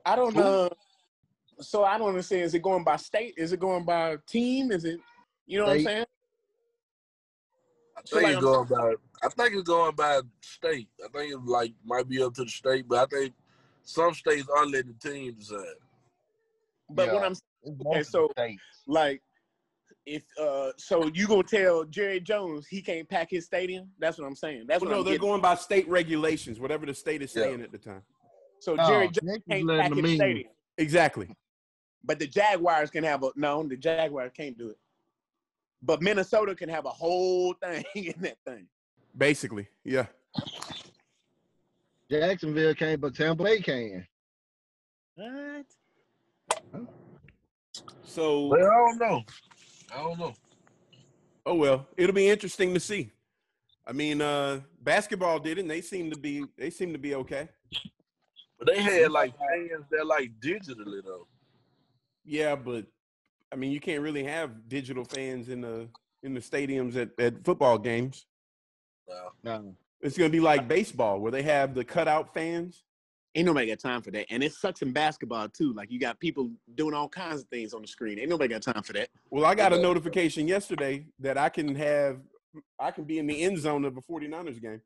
I 0.05 0.17
don't 0.17 0.35
know. 0.35 0.69
So 1.61 1.85
I 1.85 1.97
don't 1.97 2.09
understand. 2.09 2.41
Is 2.41 2.53
it 2.55 2.61
going 2.61 2.83
by 2.83 2.97
state? 2.97 3.35
Is 3.37 3.53
it 3.53 3.61
going 3.61 3.85
by 3.85 4.17
team? 4.27 4.73
Is 4.73 4.83
it, 4.83 4.99
you 5.45 5.59
know 5.59 5.65
what 5.67 5.77
I'm 5.77 5.83
saying? 5.85 6.05
I 7.95 8.01
So, 8.03 8.17
think 8.17 8.23
like, 8.27 8.35
it's 8.35 8.43
going 8.43 8.67
by. 8.67 8.93
I 9.23 9.29
think 9.29 9.53
it's 9.53 9.63
going 9.63 9.95
by 9.95 10.19
state. 10.41 10.89
I 11.03 11.07
think 11.07 11.31
it 11.33 11.39
like 11.45 11.73
might 11.85 12.09
be 12.09 12.21
up 12.21 12.33
to 12.33 12.43
the 12.43 12.49
state, 12.49 12.85
but 12.85 12.99
I 12.99 13.05
think 13.17 13.33
some 13.87 14.13
states 14.13 14.47
are 14.53 14.65
letting 14.65 14.93
the 15.01 15.09
team 15.09 15.33
decide. 15.39 15.59
But 16.89 17.11
what 17.13 17.23
I'm 17.23 17.31
It's 17.31 17.41
Okay, 17.65 17.75
most 17.83 17.95
of 17.95 18.03
the 18.05 18.11
so- 18.11 18.29
states. 18.31 18.61
like, 18.85 19.21
if 20.05 20.23
uh, 20.39 20.71
so 20.77 21.07
you 21.07 21.27
gonna 21.27 21.43
tell 21.43 21.83
Jerry 21.85 22.19
Jones 22.19 22.67
he 22.67 22.81
can't 22.81 23.07
pack 23.09 23.29
his 23.31 23.45
stadium? 23.45 23.89
That's 23.99 24.17
what 24.17 24.25
I'm 24.25 24.35
saying. 24.35 24.65
That's 24.67 24.81
Well, 24.81 24.89
what 24.89 24.93
no, 24.95 24.99
I'm 24.99 25.05
they're 25.05 25.13
getting. 25.15 25.27
going 25.29 25.41
by 25.41 25.55
state 25.55 25.87
regulations, 25.89 26.59
whatever 26.59 26.85
the 26.85 26.93
state 26.93 27.21
is 27.21 27.33
Yeah. 27.35 27.43
saying 27.43 27.61
at 27.61 27.71
the 27.71 27.77
time. 27.77 28.03
So 28.59 28.75
No, 28.75 28.87
Jerry 28.87 29.07
Jones 29.09 29.43
can't 29.49 29.67
pack 29.67 29.93
his 29.93 29.99
in. 30.11 30.15
stadium, 30.15 30.49
Exactly. 30.77 31.35
but 32.03 32.19
the 32.19 32.27
Jaguars 32.27 32.89
can 32.89 33.03
have 33.05 33.23
a 33.23 33.31
no. 33.35 33.63
The 33.63 33.75
Jaguars 33.77 34.31
can't 34.35 34.57
do 34.57 34.69
it. 34.69 34.77
But 35.81 36.01
Minnesota 36.01 36.55
can 36.55 36.69
have 36.69 36.85
a 36.85 36.89
whole 36.89 37.53
thing 37.53 37.85
in 37.95 38.21
that 38.21 38.37
thing. 38.45 38.67
Basically, 39.17 39.67
yeah. 39.83 40.07
Jacksonville 42.09 42.73
can't, 42.73 43.01
but 43.01 43.15
Tampa 43.15 43.43
Bay 43.43 43.59
can. 43.59 44.07
What? 45.15 45.65
So, 48.03 48.49
But 48.49 48.61
I 48.61 48.63
don't 48.63 48.97
know. 48.99 49.23
I 49.93 49.97
don't 49.97 50.19
know. 50.19 50.33
oh 51.45 51.55
well, 51.55 51.87
it'll 51.97 52.15
be 52.15 52.29
interesting 52.29 52.73
to 52.73 52.79
see. 52.79 53.11
I 53.85 53.91
mean, 53.93 54.21
uh 54.21 54.61
basketball 54.81 55.39
did 55.39 55.57
it, 55.57 55.61
and 55.61 55.69
they 55.71 55.81
seem 55.81 56.09
to 56.11 56.17
be 56.17 56.45
they 56.57 56.69
seem 56.69 56.93
to 56.93 56.99
be 56.99 57.15
okay. 57.15 57.49
But 58.57 58.67
they 58.67 58.81
had 58.81 59.11
like 59.11 59.33
fans 59.37 59.85
that 59.91 60.07
like 60.07 60.31
digitally 60.39 61.03
though. 61.03 61.27
Yeah, 62.25 62.55
but 62.55 62.85
I 63.51 63.55
mean, 63.55 63.71
you 63.71 63.79
can't 63.79 64.01
really 64.01 64.23
have 64.23 64.67
digital 64.67 65.05
fans 65.05 65.49
in 65.49 65.61
the 65.61 65.87
in 66.23 66.33
the 66.33 66.39
stadiums 66.41 66.95
at, 66.95 67.09
at 67.19 67.43
football 67.45 67.77
games. 67.77 68.25
No. 69.07 69.29
No. 69.43 69.75
It's 70.01 70.17
gonna 70.17 70.29
be 70.29 70.39
like 70.39 70.67
baseball, 70.67 71.19
where 71.19 71.31
they 71.31 71.41
have 71.43 71.73
the 71.73 71.83
cutout 71.83 72.33
fans. 72.33 72.83
Ain't 73.35 73.45
nobody 73.45 73.67
got 73.67 73.79
time 73.79 74.01
for 74.01 74.09
that. 74.11 74.25
And 74.31 74.43
it 74.43 74.53
sucks 74.53 74.81
in 74.81 74.91
basketball 74.91 75.47
too. 75.49 75.73
Like 75.73 75.91
you 75.91 75.99
got 75.99 76.19
people 76.19 76.49
doing 76.75 76.93
all 76.93 77.07
kinds 77.09 77.41
of 77.41 77.47
things 77.49 77.73
on 77.73 77.81
the 77.81 77.87
screen. 77.87 78.17
Ain't 78.19 78.29
nobody 78.29 78.53
got 78.53 78.63
time 78.63 78.81
for 78.83 78.93
that. 78.93 79.09
Well, 79.29 79.45
I 79.45 79.53
got 79.53 79.73
a 79.73 79.79
notification 79.79 80.47
yesterday 80.47 81.05
that 81.19 81.37
I 81.37 81.49
can 81.49 81.75
have 81.75 82.17
I 82.79 82.91
can 82.91 83.03
be 83.03 83.19
in 83.19 83.27
the 83.27 83.43
end 83.43 83.59
zone 83.59 83.85
of 83.85 83.97
a 83.97 84.01
49ers 84.01 84.59
game. 84.61 84.81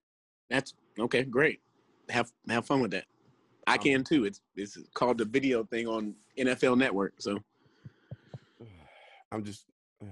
That's 0.49 0.73
okay, 0.99 1.23
great. 1.23 1.61
Have 2.09 2.31
have 2.49 2.65
fun 2.65 2.81
with 2.81 2.91
that. 2.91 3.05
I 3.67 3.75
Um, 3.75 3.79
can 3.79 4.03
too. 4.03 4.25
It's 4.25 4.41
it's 4.55 4.77
called 4.93 5.17
the 5.17 5.25
video 5.25 5.63
thing 5.63 5.87
on 5.87 6.15
NFL 6.37 6.77
Network. 6.77 7.13
So 7.19 7.39
I'm 9.31 9.43
just. 9.43 9.65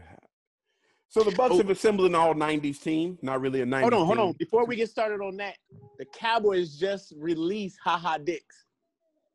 So 1.11 1.23
the 1.23 1.31
Bucks 1.31 1.55
Oh. 1.55 1.57
have 1.57 1.69
assembled 1.71 2.07
an 2.07 2.15
all 2.15 2.35
'90s 2.35 2.79
team. 2.81 3.17
Not 3.23 3.41
really 3.41 3.61
a 3.61 3.65
'90s. 3.65 3.81
Hold 3.81 3.93
on, 3.93 4.05
hold 4.05 4.19
on. 4.19 4.31
Before 4.33 4.65
we 4.65 4.75
get 4.75 4.89
started 4.89 5.21
on 5.21 5.37
that, 5.37 5.57
the 5.97 6.05
Cowboys 6.05 6.77
just 6.77 7.13
released 7.17 7.79
Ha 7.83 7.97
Ha 7.97 8.17
Dix. 8.19 8.65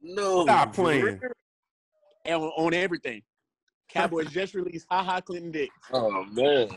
No. 0.01 0.45
Stop 0.45 0.73
playing. 0.73 1.21
And 2.27 2.35
on, 2.43 2.49
on 2.57 2.75
everything. 2.75 3.23
Cowboys 3.89 4.31
just 4.31 4.55
released 4.55 4.87
Ha 4.91 5.03
Ha 5.03 5.21
Clinton 5.21 5.51
Dix, 5.51 5.75
Oh 5.93 6.25
man. 6.25 6.69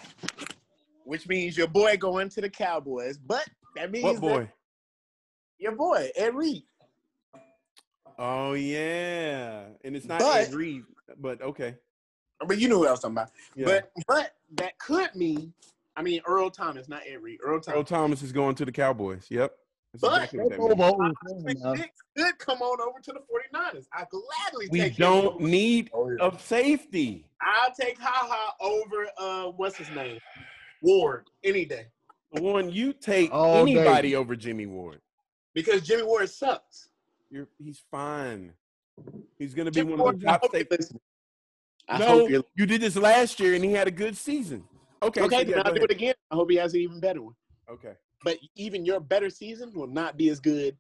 which 1.06 1.28
means 1.28 1.56
your 1.58 1.68
boy 1.68 1.96
going 1.98 2.30
to 2.30 2.42
the 2.42 2.50
Cowboys. 2.50 3.18
But 3.18 3.48
that 3.76 3.92
means 3.92 4.04
What 4.04 4.14
that 4.16 4.22
boy? 4.22 4.52
your 5.60 5.72
boy, 5.74 6.10
Ed 6.16 6.34
Reed. 6.36 6.64
Oh 8.18 8.54
yeah, 8.54 9.66
and 9.84 9.96
it's 9.96 10.06
not 10.08 10.20
But- 10.20 10.48
Ed 10.48 10.54
Reed, 10.54 10.84
but 11.20 11.40
okay. 11.42 11.76
But 12.46 12.58
you 12.60 12.68
know 12.68 12.80
what 12.80 12.88
I 12.88 12.92
was 12.92 13.00
talking 13.00 13.16
about. 13.16 13.32
Yeah. 13.56 13.66
But 13.66 13.92
but 14.08 14.32
that 14.56 14.78
could 14.80 15.14
mean, 15.16 15.54
I 15.96 16.02
mean, 16.02 16.22
Earl 16.28 16.50
Thomas, 16.50 16.88
not 16.88 17.02
Ed 17.08 17.22
Reed. 17.22 17.40
Earl 17.44 17.56
Earl 17.56 17.62
Thomas. 17.62 17.90
Thomas 17.90 18.22
is 18.24 18.32
going 18.32 18.56
to 18.56 18.66
the 18.66 18.72
Cowboys. 18.72 19.26
Yep. 19.30 19.54
That's 19.94 20.02
But- 20.02 20.14
exactly 20.34 20.50
that 20.50 20.60
Over, 20.60 20.76
means. 20.76 20.82
over, 20.94 21.14
Clinton 21.44 21.66
over, 21.66 21.78
Dix 21.78 21.90
could 22.18 22.38
come 22.40 22.62
on 22.62 22.82
over 22.82 23.00
to 23.00 23.14
the 23.14 23.20
49ers. 23.22 23.86
I 23.94 24.06
gladly 24.12 24.68
We 24.70 24.80
take 24.80 24.94
him 24.94 24.98
don't 25.00 25.26
over. 25.36 25.44
need 25.48 25.90
Oh, 25.94 26.10
yeah. 26.10 26.28
a 26.28 26.40
safety. 26.40 27.26
I'll 27.42 27.74
take 27.74 27.98
Ha 28.00 28.28
Ha 28.30 28.56
over 28.62 29.08
uh 29.18 29.52
what's 29.52 29.78
his 29.78 29.90
name? 29.92 30.20
Ward 30.82 31.30
any 31.44 31.66
day. 31.66 31.88
The 32.34 32.42
one 32.42 32.70
you 32.70 32.94
take 32.94 33.32
All 33.34 33.66
day. 33.66 33.72
anybody 33.78 34.16
over 34.16 34.36
Jimmy 34.36 34.66
Ward. 34.66 35.02
Because 35.54 35.82
Jimmy 35.82 36.04
Ward 36.04 36.30
sucks. 36.30 36.90
You're, 37.32 37.48
he's 37.58 37.82
fine. 37.90 38.54
He's 39.40 39.54
going 39.54 39.66
to 39.66 39.72
be 39.72 39.80
Jimmy 39.82 39.96
one 39.96 40.16
of 40.16 40.20
the 40.22 40.28
I 40.28 40.32
top 40.34 40.42
hope 40.44 40.52
safeties. 40.52 40.94
Listening. 41.90 42.08
I 42.08 42.12
no, 42.12 42.28
hope 42.28 42.46
you're 42.56 42.68
did 42.68 42.82
this 42.82 42.96
last 42.96 43.40
year, 43.40 43.54
and 43.54 43.64
he 43.64 43.72
had 43.72 43.88
a 43.88 43.92
good 43.92 44.18
season. 44.18 44.64
Okay. 45.04 45.22
okay. 45.22 45.44
so 45.44 45.50
yeah, 45.50 45.62
I'll 45.66 45.74
do 45.74 45.84
it 45.84 45.92
again. 45.92 46.16
I 46.32 46.36
hope 46.36 46.50
he 46.50 46.58
has 46.58 46.74
an 46.74 46.80
even 46.80 47.00
better 47.00 47.22
one. 47.22 47.36
Okay. 47.70 47.94
But 48.24 48.38
even 48.56 48.86
your 48.86 49.00
better 49.00 49.30
season 49.30 49.72
will 49.74 49.88
not 49.88 50.18
be 50.18 50.30
as 50.30 50.40
good 50.40 50.76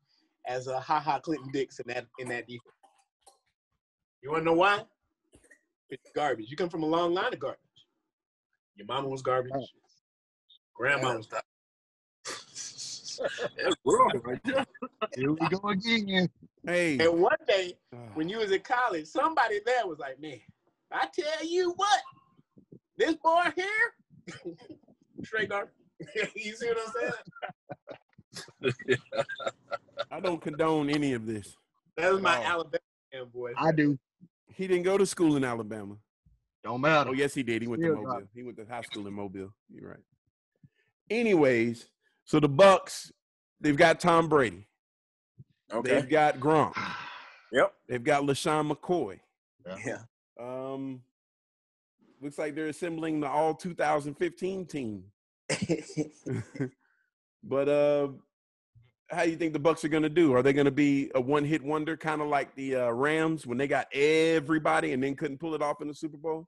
as 0.47 0.67
a 0.67 0.79
Ha 0.79 0.99
Ha 0.99 1.19
Clinton 1.19 1.49
Dix 1.51 1.79
in 1.79 1.87
that 1.93 2.05
in 2.19 2.27
that 2.29 2.47
defense. 2.47 2.63
You 4.21 4.31
want 4.31 4.41
to 4.41 4.45
know 4.45 4.53
why? 4.53 4.83
It's 5.89 6.11
garbage. 6.15 6.47
You 6.49 6.57
come 6.57 6.69
from 6.69 6.83
a 6.83 6.87
long 6.87 7.13
line 7.13 7.33
of 7.33 7.39
garbage. 7.39 7.59
Your 8.75 8.87
mama 8.87 9.07
was 9.07 9.21
garbage. 9.21 9.53
Grandma 10.75 11.15
was 11.15 11.27
That's 13.57 13.75
wrong 13.83 14.21
right 14.23 14.39
there. 14.43 14.65
Here 15.15 15.31
we 15.31 15.47
go 15.49 15.69
again. 15.69 16.29
Hey. 16.65 16.99
And 16.99 17.19
one 17.19 17.37
day 17.47 17.73
uh, 17.93 17.97
when 18.13 18.29
you 18.29 18.39
was 18.39 18.51
in 18.51 18.59
college, 18.61 19.07
somebody 19.07 19.59
there 19.65 19.87
was 19.87 19.97
like, 19.97 20.21
"Man, 20.21 20.39
I 20.91 21.07
tell 21.13 21.45
you 21.45 21.73
what, 21.75 21.99
this 22.97 23.15
boy 23.15 23.51
here, 23.55 24.35
straight 25.23 25.49
garbage." 25.49 25.73
you 26.35 26.55
see 26.55 26.67
what 26.67 26.77
I'm 26.85 26.93
saying? 28.63 28.73
I 30.11 30.19
don't 30.19 30.41
condone 30.41 30.89
any 30.89 31.13
of 31.13 31.25
this. 31.25 31.55
That 31.97 32.13
was 32.13 32.21
my 32.21 32.39
Wow. 32.39 32.45
Alabama 32.45 32.79
fan 33.11 33.25
boy. 33.33 33.53
I 33.57 33.71
do. 33.71 33.97
He 34.53 34.67
didn't 34.67 34.83
go 34.83 34.97
to 34.97 35.05
school 35.05 35.35
in 35.37 35.43
Alabama. 35.43 35.95
Don't 36.63 36.81
matter. 36.81 37.09
Oh, 37.09 37.13
yes, 37.13 37.33
he 37.33 37.43
did. 37.43 37.61
He 37.61 37.67
went 37.67 37.81
to 37.81 37.87
Still 37.87 38.03
Mobile. 38.03 38.27
He 38.33 38.43
went 38.43 38.57
to 38.57 38.65
high 38.65 38.81
school 38.81 39.07
in 39.07 39.13
Mobile. 39.13 39.53
You're 39.73 39.89
right. 39.89 39.99
Anyways, 41.09 41.89
so 42.25 42.39
the 42.39 42.49
Bucks, 42.49 43.11
they've 43.61 43.77
got 43.77 43.99
Tom 43.99 44.27
Brady. 44.27 44.67
Okay. 45.71 45.95
They've 45.95 46.09
got 46.09 46.39
Gronk. 46.39 46.75
Yep. 47.51 47.73
They've 47.87 48.03
got 48.03 48.23
LeSean 48.23 48.71
McCoy. 48.71 49.19
Yeah. 49.85 49.99
Um, 50.39 51.01
looks 52.21 52.37
like 52.37 52.55
they're 52.55 52.67
assembling 52.67 53.19
the 53.19 53.27
all 53.27 53.53
2015 53.53 54.65
team. 54.65 55.03
but 57.43 57.69
uh, 57.69 58.09
how 59.09 59.23
do 59.23 59.29
you 59.29 59.37
think 59.37 59.53
the 59.53 59.59
Bucks 59.59 59.85
are 59.85 59.89
going 59.89 60.03
to 60.03 60.09
do? 60.09 60.33
Are 60.33 60.43
they 60.43 60.53
going 60.53 60.65
to 60.65 60.71
be 60.71 61.11
a 61.15 61.21
one-hit 61.21 61.63
wonder, 61.63 61.95
kind 61.95 62.21
of 62.21 62.27
like 62.27 62.53
the 62.55 62.75
uh, 62.75 62.89
Rams 62.91 63.45
when 63.45 63.57
they 63.57 63.67
got 63.67 63.87
everybody 63.93 64.93
and 64.93 65.01
then 65.01 65.15
couldn't 65.15 65.37
pull 65.39 65.55
it 65.55 65.61
off 65.61 65.81
in 65.81 65.87
the 65.87 65.93
Super 65.93 66.17
Bowl? 66.17 66.47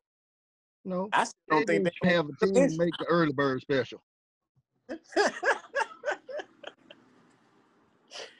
No. 0.86 1.10
I 1.13 1.26
don't 1.50 1.66
They 1.68 1.80
think 1.80 1.90
they 2.04 2.13
have 2.13 2.28
a 2.28 2.46
team 2.46 2.70
to 2.70 2.78
make 2.78 2.94
the 3.00 3.06
early 3.06 3.34
bird 3.34 3.62
special. 3.62 4.02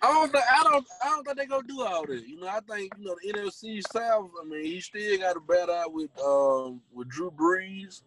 I 0.02 0.14
don't 0.14 0.32
think 0.32 0.44
I 0.50 0.64
don't 0.64 0.88
I 1.04 1.10
don't 1.10 1.26
think 1.26 1.38
they 1.38 1.46
gonna 1.46 1.68
do 1.68 1.82
all 1.82 2.06
that. 2.06 2.28
You 2.28 2.40
know, 2.40 2.48
I 2.48 2.60
think 2.62 2.94
you 2.98 3.06
know 3.06 3.16
the 3.22 3.34
NFC 3.34 3.82
South. 3.92 4.32
I 4.42 4.46
mean, 4.46 4.66
he 4.66 4.80
still 4.80 5.18
got 5.20 5.36
a 5.36 5.42
bad 5.42 5.70
eye 5.70 5.88
with 5.88 6.12
um 6.24 6.82
with 6.94 7.10
Drew 7.10 7.32
Brees. 7.32 8.02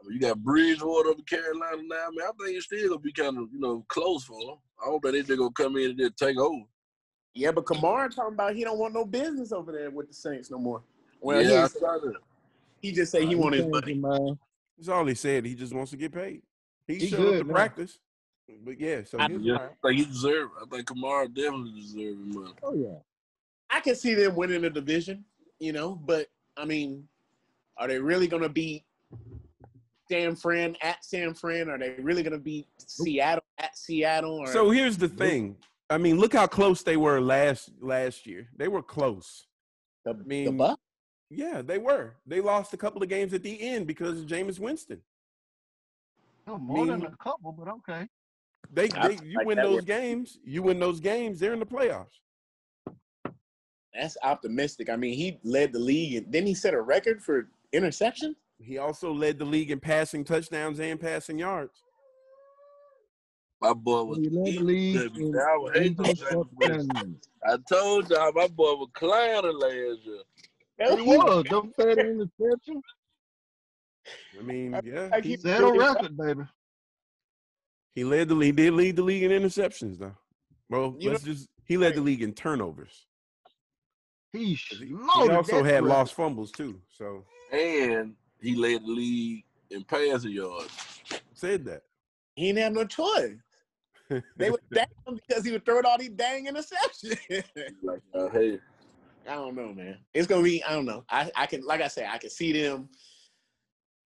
I 0.00 0.08
mean, 0.08 0.14
you 0.14 0.20
got 0.20 0.42
Bridgewater 0.42 1.10
over 1.10 1.22
Carolina 1.22 1.82
now. 1.82 2.06
I 2.06 2.10
mean, 2.10 2.20
I 2.22 2.30
think 2.44 2.56
it's 2.56 2.66
still 2.66 2.88
gonna 2.88 3.00
be 3.00 3.12
kind 3.12 3.38
of 3.38 3.48
you 3.52 3.60
know 3.60 3.84
close 3.88 4.24
for 4.24 4.38
them. 4.40 4.56
I 4.82 4.86
don't 4.86 5.00
think 5.00 5.14
they 5.14 5.22
just 5.22 5.38
gonna 5.38 5.50
come 5.52 5.76
in 5.76 5.90
and 5.90 5.98
just 5.98 6.16
take 6.16 6.38
over. 6.38 6.64
yeah, 7.34 7.52
but 7.52 7.66
Kamara 7.66 8.14
talking 8.14 8.34
about 8.34 8.54
he 8.54 8.64
don't 8.64 8.78
want 8.78 8.94
no 8.94 9.04
business 9.04 9.52
over 9.52 9.72
there 9.72 9.90
with 9.90 10.08
the 10.08 10.14
Saints 10.14 10.50
no 10.50 10.58
more. 10.58 10.82
Well, 11.20 11.42
yeah, 11.42 11.62
he, 11.62 11.78
saw 11.78 11.98
he 12.80 12.92
just 12.92 13.12
said 13.12 13.24
he 13.24 13.34
wanted 13.34 13.60
his 13.60 13.68
money. 13.68 13.94
Man. 13.94 14.38
That's 14.76 14.88
all 14.88 15.06
he 15.06 15.14
said. 15.14 15.44
He 15.44 15.54
just 15.54 15.72
wants 15.74 15.90
to 15.90 15.96
get 15.96 16.12
paid. 16.12 16.42
He, 16.86 16.96
He 16.96 17.08
showed 17.08 17.18
good 17.18 17.34
up 17.34 17.42
to 17.42 17.48
now. 17.48 17.54
practice. 17.54 17.98
But 18.64 18.78
yeah, 18.80 19.02
so 19.04 19.18
I- 19.18 19.28
Yeah, 19.28 19.54
all 19.54 19.58
right. 19.60 19.70
I 19.84 19.88
think 19.88 19.98
he 20.00 20.04
deserve. 20.04 20.50
it. 20.60 20.62
I 20.62 20.76
think 20.76 20.86
Kamara 20.88 21.32
definitely 21.32 21.80
deserves 21.80 22.18
money. 22.18 22.52
Oh 22.62 22.74
yeah. 22.74 22.98
I 23.70 23.80
can 23.80 23.94
see 23.94 24.14
them 24.14 24.36
winning 24.36 24.62
the 24.62 24.70
division, 24.70 25.24
you 25.58 25.72
know, 25.72 25.94
but 25.96 26.28
I 26.56 26.64
mean, 26.64 27.08
are 27.76 27.88
they 27.88 27.98
really 27.98 28.28
gonna 28.28 28.48
beat 28.48 28.84
San 30.10 30.36
Fran 30.36 30.76
at 30.82 31.04
San 31.04 31.34
Fran? 31.34 31.68
Are 31.70 31.78
they 31.78 31.94
really 31.98 32.22
gonna 32.22 32.38
beat 32.38 32.66
Seattle 32.78 33.44
at 33.58 33.76
Seattle? 33.76 34.34
Or 34.40 34.46
So 34.48 34.70
here's 34.70 34.98
the 34.98 35.08
thing. 35.08 35.56
I 35.90 35.98
mean, 35.98 36.18
look 36.18 36.32
how 36.34 36.46
close 36.46 36.82
they 36.82 36.96
were 36.96 37.20
last 37.20 37.70
last 37.80 38.26
year. 38.26 38.48
They 38.56 38.68
were 38.68 38.82
close. 38.82 39.46
the, 40.04 40.10
I 40.10 40.14
mean, 40.14 40.44
the 40.46 40.52
Bucks? 40.52 40.80
Yeah, 41.30 41.62
they 41.62 41.78
were. 41.78 42.14
They 42.26 42.40
lost 42.40 42.74
a 42.74 42.76
couple 42.76 43.02
of 43.02 43.08
games 43.08 43.32
at 43.34 43.42
the 43.42 43.60
end 43.60 43.86
because 43.86 44.20
of 44.20 44.26
Jameis 44.26 44.58
Winston. 44.58 45.00
Oh, 46.46 46.52
no, 46.52 46.58
more 46.58 46.86
than 46.86 47.00
mean- 47.00 47.10
a 47.12 47.16
couple, 47.16 47.52
but 47.52 47.68
okay. 47.68 48.06
They, 48.74 48.90
I 48.96 49.08
they 49.08 49.18
you 49.24 49.36
like 49.38 49.46
win 49.46 49.56
those 49.58 49.76
word. 49.76 49.86
games, 49.86 50.38
you 50.44 50.62
win 50.62 50.78
those 50.80 51.00
games, 51.00 51.38
they're 51.38 51.52
in 51.52 51.60
the 51.60 51.66
playoffs. 51.66 52.18
That's 53.94 54.16
optimistic. 54.22 54.90
I 54.90 54.96
mean, 54.96 55.14
he 55.14 55.38
led 55.44 55.72
the 55.72 55.78
league, 55.78 56.16
and 56.16 56.32
then 56.32 56.44
he 56.44 56.54
set 56.54 56.74
a 56.74 56.80
record 56.80 57.22
for 57.22 57.48
interceptions. 57.72 58.34
He 58.58 58.78
also 58.78 59.12
led 59.12 59.38
the 59.38 59.44
league 59.44 59.70
in 59.70 59.78
passing 59.78 60.24
touchdowns 60.24 60.80
and 60.80 61.00
passing 61.00 61.38
yards. 61.38 61.82
My 63.60 63.72
boy 63.72 64.02
was. 64.04 64.18
He 64.18 64.28
led 64.28 64.46
the 64.46 64.58
league 64.60 64.96
in 65.16 65.36
I 65.36 65.56
was 65.56 65.72
hating 65.74 65.98
on 66.00 66.06
Jameis 66.06 66.46
Winston. 66.56 66.88
interceptions. 66.96 67.16
I 67.46 67.56
told 67.68 68.10
y'all 68.10 68.32
my 68.32 68.48
boy 68.48 68.74
was 68.74 68.88
clowning 68.94 69.58
last 69.58 70.00
year. 70.04 70.96
He 70.96 71.02
was. 71.02 71.44
Don't 71.48 71.74
say 71.76 71.94
the 71.94 72.00
interception. 72.00 72.82
I 74.38 74.42
mean, 74.42 74.80
yeah, 74.84 75.08
Like 75.12 75.22
he, 75.24 75.30
he- 75.30 75.36
Set 75.36 75.60
a 75.62 75.72
record, 75.72 76.16
baby. 76.16 76.42
He 77.94 78.04
led 78.04 78.28
the 78.28 78.34
league. 78.34 78.56
Did 78.56 78.74
lead 78.74 78.96
the 78.96 79.02
league 79.02 79.22
in 79.22 79.30
interceptions, 79.30 79.98
though. 79.98 80.16
Bro, 80.68 80.96
You 80.98 81.10
let's 81.10 81.22
just 81.22 81.48
he 81.64 81.76
led 81.76 81.94
the 81.94 82.00
league 82.00 82.22
in 82.22 82.32
turnovers. 82.32 83.06
He, 84.32 84.54
he 84.54 84.94
also 85.30 85.62
had 85.62 85.74
record. 85.74 85.88
lost 85.88 86.14
fumbles 86.14 86.50
too. 86.50 86.80
So 86.90 87.24
And 87.52 88.14
he 88.40 88.56
led 88.56 88.82
the 88.82 88.90
league 88.92 89.44
in 89.70 89.84
passing 89.84 90.32
yards. 90.32 90.72
said 91.34 91.64
that. 91.66 91.82
He 92.34 92.46
didn't 92.46 92.62
have 92.64 92.72
no 92.72 92.84
choice. 92.84 93.36
They 94.36 94.50
were 94.50 94.58
down 94.74 94.86
him 95.06 95.20
because 95.26 95.44
he 95.44 95.52
was 95.52 95.62
throwing 95.64 95.86
all 95.86 95.98
these 95.98 96.10
dang 96.10 96.46
interceptions. 96.46 97.44
Like, 97.82 98.00
uh, 98.12 98.28
hey, 98.30 98.58
I 99.28 99.34
don't 99.34 99.54
know, 99.54 99.72
man. 99.72 99.98
It's 100.12 100.26
gonna 100.26 100.42
be. 100.42 100.62
I 100.64 100.72
don't 100.72 100.84
know. 100.84 101.04
I, 101.08 101.30
I 101.36 101.46
can, 101.46 101.62
like 101.64 101.80
I 101.80 101.88
say, 101.88 102.06
I 102.06 102.18
can 102.18 102.30
see 102.30 102.52
them 102.52 102.88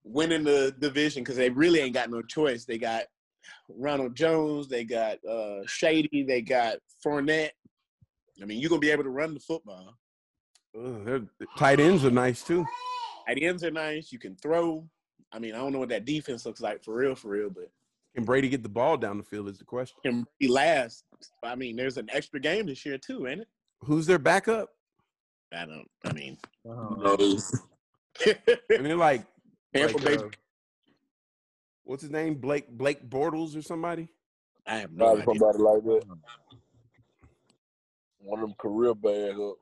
winning 0.05 0.45
the 0.45 0.75
division 0.79 1.23
because 1.23 1.37
they 1.37 1.51
really 1.51 1.81
ain't 1.81 1.95
got 1.95 2.11
no 2.11 2.21
choice. 2.23 2.65
They 2.67 2.79
got 2.79 3.05
Ronald 3.69 4.15
Jones, 4.15 4.69
they 4.69 4.85
got 4.85 5.25
uh 5.25 5.67
Shady, 5.67 6.25
they 6.27 6.41
got 6.43 6.77
Fournette. 7.05 7.51
I 8.41 8.45
mean, 8.45 8.61
you're 8.61 8.69
gonna 8.71 8.81
be 8.81 8.91
able 8.91 9.05
to 9.05 9.11
run 9.11 9.35
the 9.35 9.41
football. 9.41 9.95
Ugh, 10.79 11.05
their 11.05 11.21
tight 11.57 11.81
ends 11.81 12.05
are 12.05 12.11
nice 12.11 12.43
too. 12.43 12.65
Tight 13.27 13.39
ends 13.43 13.65
are 13.65 13.71
nice. 13.71 14.13
You 14.13 14.19
can 14.19 14.37
throw. 14.37 14.87
I 15.33 15.39
mean, 15.39 15.55
I 15.55 15.59
don't 15.59 15.73
know 15.73 15.79
what 15.81 15.89
that 15.91 16.05
defense 16.05 16.47
looks 16.47 16.61
like 16.61 16.83
for 16.83 16.95
real, 16.95 17.15
for 17.15 17.29
real, 17.29 17.51
but 17.51 17.71
Can 18.15 18.25
Brady 18.25 18.49
get 18.49 18.63
the 18.63 18.69
ball 18.69 18.97
down 18.97 19.19
the 19.19 19.25
field? 19.25 19.49
Is 19.49 19.59
the 19.59 19.65
question. 19.65 19.97
can 20.05 20.27
he 20.39 20.49
last? 20.49 21.05
I 21.43 21.55
mean, 21.55 21.77
there's 21.77 21.99
an 21.99 22.09
extra 22.13 22.41
game 22.41 22.67
this 22.67 22.85
year 22.87 22.97
too, 22.99 23.27
ain't 23.27 23.43
it? 23.43 23.49
Who's 23.81 24.07
their 24.07 24.19
backup? 24.19 24.71
I 25.53 25.65
don't. 25.67 25.89
I 26.05 26.13
mean, 26.13 26.37
you 26.65 26.97
know, 27.03 27.17
this- 27.17 27.63
like, 28.25 29.25
like, 29.75 29.95
uh, 30.21 30.29
what's 31.89 32.03
his 32.03 32.11
name? 32.11 32.35
Blake 32.35 32.69
Blake 32.69 33.09
Bortles 33.09 33.57
or 33.57 33.63
somebody? 33.63 34.09
I 34.67 34.77
have 34.77 34.93
no 34.93 35.07
Probably 35.17 35.23
idea. 35.23 35.41
somebody 35.41 35.59
like 35.59 35.85
that. 35.85 36.19
One 38.21 38.41
of 38.41 38.49
them 38.49 38.55
career 38.59 38.95
backups. 38.95 39.55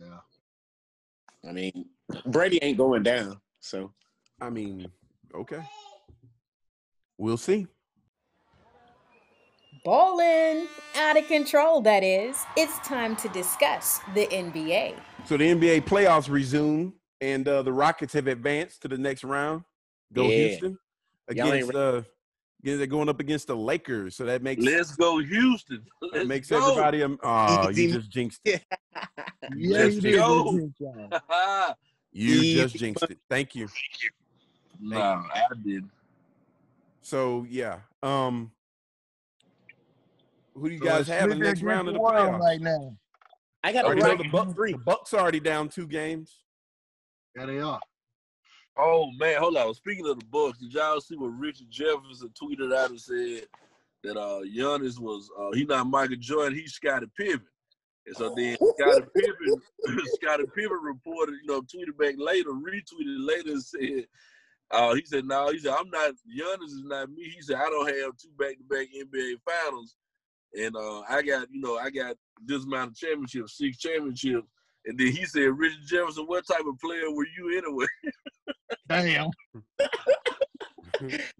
yeah. 0.00 1.48
I 1.48 1.52
mean, 1.52 1.86
Brady 2.26 2.58
ain't 2.60 2.76
going 2.76 3.04
down. 3.04 3.40
So 3.60 3.92
I 4.40 4.50
mean, 4.50 4.88
okay. 5.34 5.62
We'll 7.18 7.36
see. 7.36 7.68
Ballin' 9.84 10.68
out 10.96 11.16
of 11.18 11.26
control, 11.26 11.80
that 11.82 12.02
is. 12.04 12.36
It's 12.56 12.78
time 12.80 13.16
to 13.16 13.28
discuss 13.28 14.00
the 14.14 14.26
NBA. 14.26 14.94
So 15.24 15.36
the 15.36 15.44
NBA 15.54 15.84
playoffs 15.84 16.28
resume, 16.30 16.92
and 17.20 17.46
uh, 17.46 17.62
the 17.62 17.72
Rockets 17.72 18.12
have 18.12 18.26
advanced 18.28 18.82
to 18.82 18.88
the 18.88 18.98
next 18.98 19.22
round. 19.24 19.62
Go 20.12 20.22
Yeah. 20.24 20.48
Houston 20.48 20.68
Y'all 20.70 20.70
ain't 20.70 20.91
against 21.28 21.74
uh, 21.74 22.02
yeah, 22.62 22.76
they're 22.76 22.86
going 22.86 23.08
up 23.08 23.18
against 23.18 23.48
the 23.48 23.56
Lakers. 23.56 24.14
So 24.14 24.24
that 24.24 24.42
makes 24.42 24.62
Let's 24.64 24.94
go, 24.94 25.18
Houston. 25.18 25.84
that 26.00 26.10
Let's 26.12 26.28
makes 26.28 26.48
go. 26.50 26.62
everybody. 26.70 27.02
Um, 27.02 27.18
oh, 27.22 27.68
you 27.70 27.92
just 27.92 28.10
jinxed 28.10 28.40
it. 28.44 28.62
Yeah, 29.56 29.78
Let's 29.78 29.96
you 29.96 30.16
go. 30.16 30.52
good. 30.52 30.72
You 32.12 32.34
Easy. 32.34 32.54
just 32.54 32.76
jinxed 32.76 33.04
it. 33.10 33.18
Thank 33.28 33.54
you. 33.54 33.66
Thank 33.66 34.02
you. 34.02 34.10
no, 34.80 34.98
I 35.00 35.42
did. 35.64 35.84
So 37.00 37.44
yeah. 37.48 37.78
Um, 38.02 38.52
who 40.54 40.68
do 40.68 40.74
you 40.74 40.80
So 40.80 40.84
guys 40.84 41.08
have 41.08 41.30
in 41.30 41.38
the 41.38 41.44
next 41.44 41.62
round 41.62 41.88
of 41.88 41.94
the 41.94 41.98
the 41.98 42.02
world 42.02 42.14
playoffs? 42.14 42.40
right 42.40 42.60
now. 42.60 42.96
I 43.64 43.72
got 43.72 43.88
the 43.88 43.96
you 43.96 44.18
the, 44.18 44.28
Bucks, 44.30 44.52
three. 44.52 44.72
the 44.72 44.78
Bucks 44.78 45.14
already 45.14 45.40
down 45.40 45.68
two 45.68 45.86
games. 45.86 46.42
Yeah, 47.36 47.46
they 47.46 47.58
are. 47.60 47.80
Oh 48.76 49.10
man, 49.18 49.38
hold 49.38 49.56
on. 49.56 49.74
Speaking 49.74 50.08
of 50.08 50.18
the 50.18 50.24
Bucks, 50.26 50.58
did 50.58 50.72
y'all 50.72 51.00
see 51.00 51.16
what 51.16 51.38
Richard 51.38 51.70
Jefferson 51.70 52.30
tweeted 52.40 52.74
out 52.74 52.90
and 52.90 53.00
said 53.00 53.44
that 54.02 54.16
uh 54.16 54.40
Giannis 54.42 54.98
was 54.98 55.30
uh 55.38 55.50
he 55.52 55.64
not 55.64 55.86
Michael 55.86 56.16
Jordan, 56.18 56.58
he's 56.58 56.72
Scottie 56.72 57.06
Pippen. 57.16 57.46
And 58.06 58.16
so 58.16 58.34
then 58.34 58.56
Scottie 58.78 59.06
Pippen 59.14 59.62
Scottie 60.14 60.46
Pippen 60.54 60.78
reported, 60.82 61.34
you 61.42 61.48
know, 61.48 61.60
tweeted 61.62 61.98
back 61.98 62.14
later, 62.16 62.50
retweeted 62.50 63.26
later 63.26 63.50
and 63.50 63.62
said, 63.62 64.06
uh 64.70 64.94
he 64.94 65.04
said, 65.04 65.26
No, 65.26 65.50
he 65.50 65.58
said, 65.58 65.74
I'm 65.78 65.90
not 65.90 66.14
Giannis 66.26 66.64
is 66.64 66.82
not 66.84 67.10
me. 67.10 67.24
He 67.24 67.42
said, 67.42 67.56
I 67.56 67.68
don't 67.68 67.88
have 67.88 68.16
two 68.16 68.30
back 68.38 68.56
to 68.56 68.64
back 68.64 68.88
NBA 68.98 69.36
finals. 69.44 69.96
And 70.58 70.74
uh 70.76 71.02
I 71.10 71.20
got, 71.20 71.48
you 71.50 71.60
know, 71.60 71.76
I 71.76 71.90
got 71.90 72.16
this 72.42 72.64
amount 72.64 72.92
of 72.92 72.96
championships, 72.96 73.58
six 73.58 73.76
championships. 73.76 74.46
And 74.84 74.98
then 74.98 75.08
he 75.08 75.24
said, 75.24 75.58
Richard 75.58 75.86
Jefferson, 75.86 76.24
what 76.26 76.46
type 76.46 76.64
of 76.66 76.78
player 76.78 77.10
were 77.10 77.26
you 77.36 77.58
anyway? 77.58 77.86
Damn. 78.88 79.30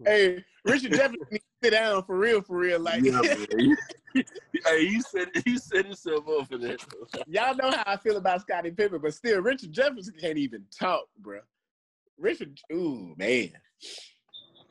Hey, 0.05 0.43
Richard 0.65 0.91
Jefferson 0.91 1.25
need 1.31 1.39
to 1.39 1.45
sit 1.63 1.69
down 1.69 2.03
for 2.03 2.17
real, 2.17 2.41
for 2.41 2.57
real. 2.57 2.81
Like 2.81 3.01
Yeah, 3.01 3.21
man. 3.21 3.77
hey, 4.65 4.87
he 4.87 4.99
said 4.99 5.29
he 5.45 5.57
set 5.57 5.85
himself 5.85 6.25
up 6.27 6.49
for 6.49 6.57
that. 6.57 6.83
y'all 7.27 7.55
know 7.55 7.71
how 7.71 7.83
I 7.85 7.97
feel 7.97 8.17
about 8.17 8.41
Scottie 8.41 8.71
Pippen, 8.71 8.99
but 9.01 9.13
still, 9.13 9.41
Richard 9.41 9.71
Jefferson 9.71 10.15
can't 10.19 10.37
even 10.37 10.65
talk, 10.77 11.05
bro. 11.17 11.39
Richard, 12.17 12.59
ooh 12.73 13.13
man, 13.17 13.51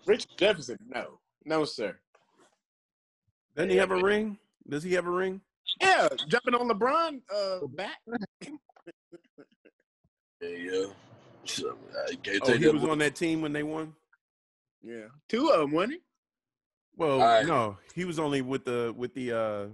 Richard 0.07 0.31
Jefferson, 0.37 0.79
no, 0.87 1.21
no 1.45 1.65
sir. 1.65 1.97
Doesn't 3.57 3.71
he 3.71 3.77
have 3.77 3.93
a 3.93 4.03
ring? 4.03 4.39
Does 4.69 4.83
he 4.83 4.93
have 4.95 5.07
a 5.07 5.11
ring? 5.11 5.41
Yeah, 5.81 6.09
jumping 6.29 6.55
on 6.55 6.69
LeBron 6.69 7.21
uh 7.35 7.67
back. 7.69 7.99
Yeah, 10.41 10.49
yeah. 10.49 10.85
So, 11.45 11.77
I 12.09 12.15
can't 12.17 12.41
Oh, 12.45 12.53
he 12.53 12.69
was 12.69 12.83
away. 12.83 12.93
on 12.93 12.99
that 12.99 13.17
team 13.17 13.41
when 13.43 13.53
they 13.53 13.63
won. 13.63 13.93
Yeah, 14.83 15.07
two 15.29 15.49
of 15.49 15.61
them, 15.61 15.73
wasn't 15.73 15.95
he? 15.95 15.99
Well, 16.97 17.21
Alright. 17.21 17.47
no, 17.47 17.79
he 17.95 18.05
was 18.05 18.19
only 18.19 18.43
with 18.43 18.65
the 18.65 18.93
with 18.97 19.15
the. 19.15 19.33
uh 19.33 19.67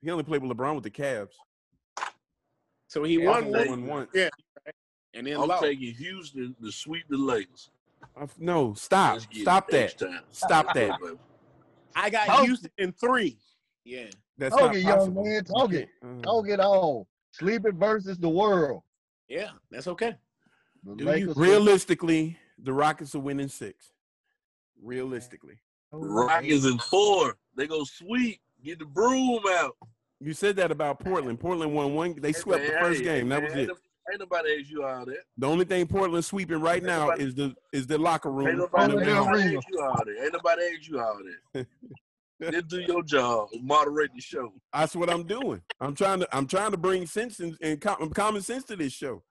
He 0.00 0.10
only 0.10 0.24
played 0.24 0.42
with 0.42 0.56
LeBron 0.56 0.74
with 0.74 0.84
the 0.84 0.90
Cavs. 0.90 1.32
So 2.88 3.02
he 3.04 3.18
Cavs 3.18 3.26
won 3.26 3.44
only 3.46 3.68
one 3.68 3.86
once. 3.86 4.10
Yeah. 4.14 4.28
and 5.14 5.26
then 5.26 5.36
I'm 5.36 5.48
lost. 5.48 5.62
taking 5.62 5.94
Houston 5.94 6.54
to 6.62 6.70
sweep 6.72 7.04
the 7.08 7.16
Lakers. 7.18 7.70
Uh, 8.16 8.26
No, 8.38 8.74
stop, 8.74 9.14
Let's 9.14 9.26
stop 9.40 9.68
that, 9.70 9.98
time. 9.98 10.20
stop 10.30 10.74
that. 10.74 10.98
I 11.94 12.10
got 12.10 12.26
Talk- 12.26 12.44
Houston 12.46 12.70
in 12.78 12.92
three. 12.92 13.38
Yeah, 13.84 14.06
That's 14.42 14.56
Talk 14.56 14.66
not 14.72 14.76
it, 14.76 14.80
young 14.82 15.14
man, 15.14 15.44
talk 15.44 15.72
it. 15.72 15.88
can't- 16.02 16.18
uh, 16.18 16.22
Don't 16.22 16.44
get 16.44 16.58
all. 16.58 17.06
Sleeping 17.30 17.78
versus 17.78 18.18
the 18.18 18.28
world. 18.28 18.82
yeah, 19.28 19.50
that's 19.70 19.86
okay. 19.86 20.16
Do 20.84 20.96
you- 20.98 21.04
Lakers- 21.06 21.36
realistically, 21.36 22.36
the 22.58 22.72
Rockets 22.72 23.14
are 23.14 23.20
winning 23.20 23.46
six. 23.48 23.92
Realistically, 24.82 25.58
Rockets 25.92 26.64
in 26.64 26.76
four. 26.78 27.36
They 27.56 27.68
go 27.68 27.84
sweep. 27.84 28.40
Get 28.64 28.80
the 28.80 28.84
broom 28.84 29.40
out. 29.48 29.76
you 30.20 30.32
said 30.34 30.56
that 30.56 30.72
about 30.72 30.98
Portland. 30.98 31.38
Portland 31.38 31.72
won 31.72 31.94
one. 31.94 32.14
They 32.20 32.32
swept 32.32 32.64
the 32.66 32.72
first 32.80 33.02
game. 33.04 33.28
That 33.28 33.44
was 33.44 33.52
it. 33.54 33.70
Ain't 34.10 34.18
nobody 34.18 34.58
asked 34.60 34.70
you 34.70 34.82
all 34.84 35.04
that. 35.06 35.22
The 35.38 35.46
only 35.46 35.64
thing 35.64 35.86
Portland's 35.86 36.26
sweeping 36.26 36.60
right 36.60 36.76
Ain't 36.78 36.84
now 36.86 37.06
nobody- 37.06 37.24
is 37.24 37.34
the 37.36 37.54
is 37.72 37.86
the 37.86 37.96
locker 37.98 38.32
room. 38.32 38.48
Ain't 38.48 38.58
nobody, 38.58 38.82
and 38.84 38.92
ain't 38.94 39.00
the 39.00 39.06
Del 39.06 39.24
nobody 39.24 39.48
Rio. 39.48 39.58
asked 39.58 39.68
you 39.70 39.80
all 39.80 39.94
that. 40.04 40.22
Ain't 40.24 40.32
nobody 40.32 40.62
asked 40.64 40.88
you 40.88 41.00
all 41.00 41.20
that. 41.54 41.66
Just 42.50 42.68
do 42.68 42.80
your 42.80 43.02
job. 43.02 43.48
Moderate 43.60 44.10
the 44.14 44.20
show. 44.20 44.52
That's 44.72 44.96
what 44.96 45.10
I'm 45.10 45.24
doing. 45.24 45.62
I'm 45.80 45.94
trying 45.94 46.20
to 46.20 46.36
I'm 46.36 46.46
trying 46.46 46.72
to 46.72 46.76
bring 46.76 47.06
sense 47.06 47.40
and, 47.40 47.56
and 47.60 47.80
com- 47.80 48.10
common 48.10 48.42
sense 48.42 48.64
to 48.64 48.76
this 48.76 48.92
show. 48.92 49.22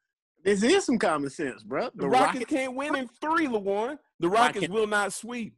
This 0.44 0.64
is 0.64 0.86
some 0.86 0.98
common 0.98 1.30
sense, 1.30 1.64
bro. 1.64 1.90
The, 1.94 2.08
Rockets, 2.08 2.46
can't 2.46 2.76
win 2.76 2.96
in 2.96 3.08
three, 3.22 3.48
Lawan. 3.48 3.98
The 4.20 4.30
Rockets 4.30 4.62
can't- 4.62 4.74
will 4.74 4.88
not 4.88 5.14
sweep. 5.14 5.56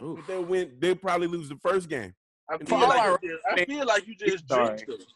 Ooh. 0.00 0.16
But 0.16 0.26
they'll 0.26 0.44
win. 0.44 0.72
They'll 0.78 0.94
probably 0.94 1.26
lose 1.26 1.48
the 1.48 1.56
first 1.56 1.88
game. 1.88 2.14
I 2.50 2.58
feel, 2.58 2.78
like 2.78 2.98
our- 2.98 3.18
you 3.22 3.30
just, 3.30 3.42
I 3.50 3.64
feel 3.64 3.86
like 3.86 4.06
you 4.06 4.14
just 4.14 4.46
jinxed 4.46 4.88
us. 4.88 5.06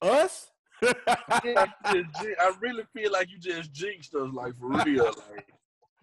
Us? 0.00 0.50
I, 0.82 1.40
feel 1.42 1.54
like 1.54 1.70
you 1.92 2.04
just 2.14 2.26
I 2.40 2.52
really 2.60 2.84
feel 2.94 3.12
like 3.12 3.28
you 3.30 3.38
just 3.38 3.72
jinxed 3.72 4.14
us, 4.14 4.30
like 4.32 4.52
for 4.58 4.68
real. 4.84 5.04
Like 5.06 5.53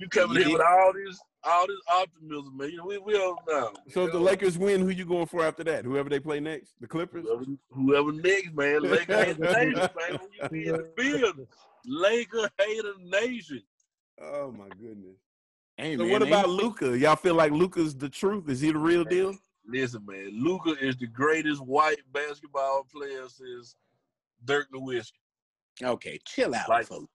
you 0.02 0.10
coming 0.10 0.42
in 0.42 0.52
with 0.52 0.62
all 0.62 0.92
this, 0.94 1.20
all 1.44 1.68
this 1.68 1.78
optimism, 1.94 2.58
man. 2.58 2.70
You 2.72 2.78
know, 2.78 2.86
we 2.86 2.98
we 2.98 3.14
don't 3.14 3.40
know. 3.48 3.72
so 3.90 4.06
if 4.06 4.12
the 4.12 4.20
Lakers 4.20 4.58
win, 4.58 4.82
who 4.82 4.90
you 4.90 5.06
going 5.06 5.28
for 5.28 5.44
after 5.46 5.64
that? 5.66 5.86
Whoever 5.86 6.10
they 6.10 6.20
play 6.20 6.40
next? 6.40 6.74
The 6.82 6.88
Clippers? 6.88 7.26
Whoever, 7.26 7.46
whoever 7.72 8.12
next, 8.12 8.54
man. 8.54 8.82
Laker 8.92 9.24
hater 9.24 9.40
nation, 9.40 9.74
man. 9.76 10.20
When 10.20 10.32
you 10.32 10.50
be 10.52 10.68
in 10.68 10.74
the 10.74 10.92
field, 10.98 11.48
Laker 11.86 12.50
hater 12.60 12.94
nation. 13.00 13.64
Oh 14.22 14.52
my 14.52 14.68
goodness. 14.70 15.16
Hey, 15.78 15.96
So 15.98 16.04
man, 16.04 16.12
what 16.12 16.22
about 16.22 16.50
Luka? 16.50 16.98
Y'all 16.98 17.16
feel 17.16 17.36
like 17.36 17.52
Luka's 17.52 17.96
the 17.96 18.10
truth? 18.10 18.50
Is 18.50 18.60
he 18.62 18.72
the 18.72 18.78
real 18.78 19.04
deal? 19.04 19.34
Listen, 19.68 20.04
man. 20.06 20.32
Luka 20.44 20.72
is 20.84 20.96
the 20.98 21.08
greatest 21.08 21.64
white 21.64 22.00
basketball 22.12 22.86
player 22.94 23.24
since 23.30 23.76
Dirk 24.46 24.68
Nowitzki. 24.74 25.14
Okay, 25.82 26.20
chill 26.28 26.54
out, 26.54 26.68
Like- 26.70 26.86
folks. 26.88 27.08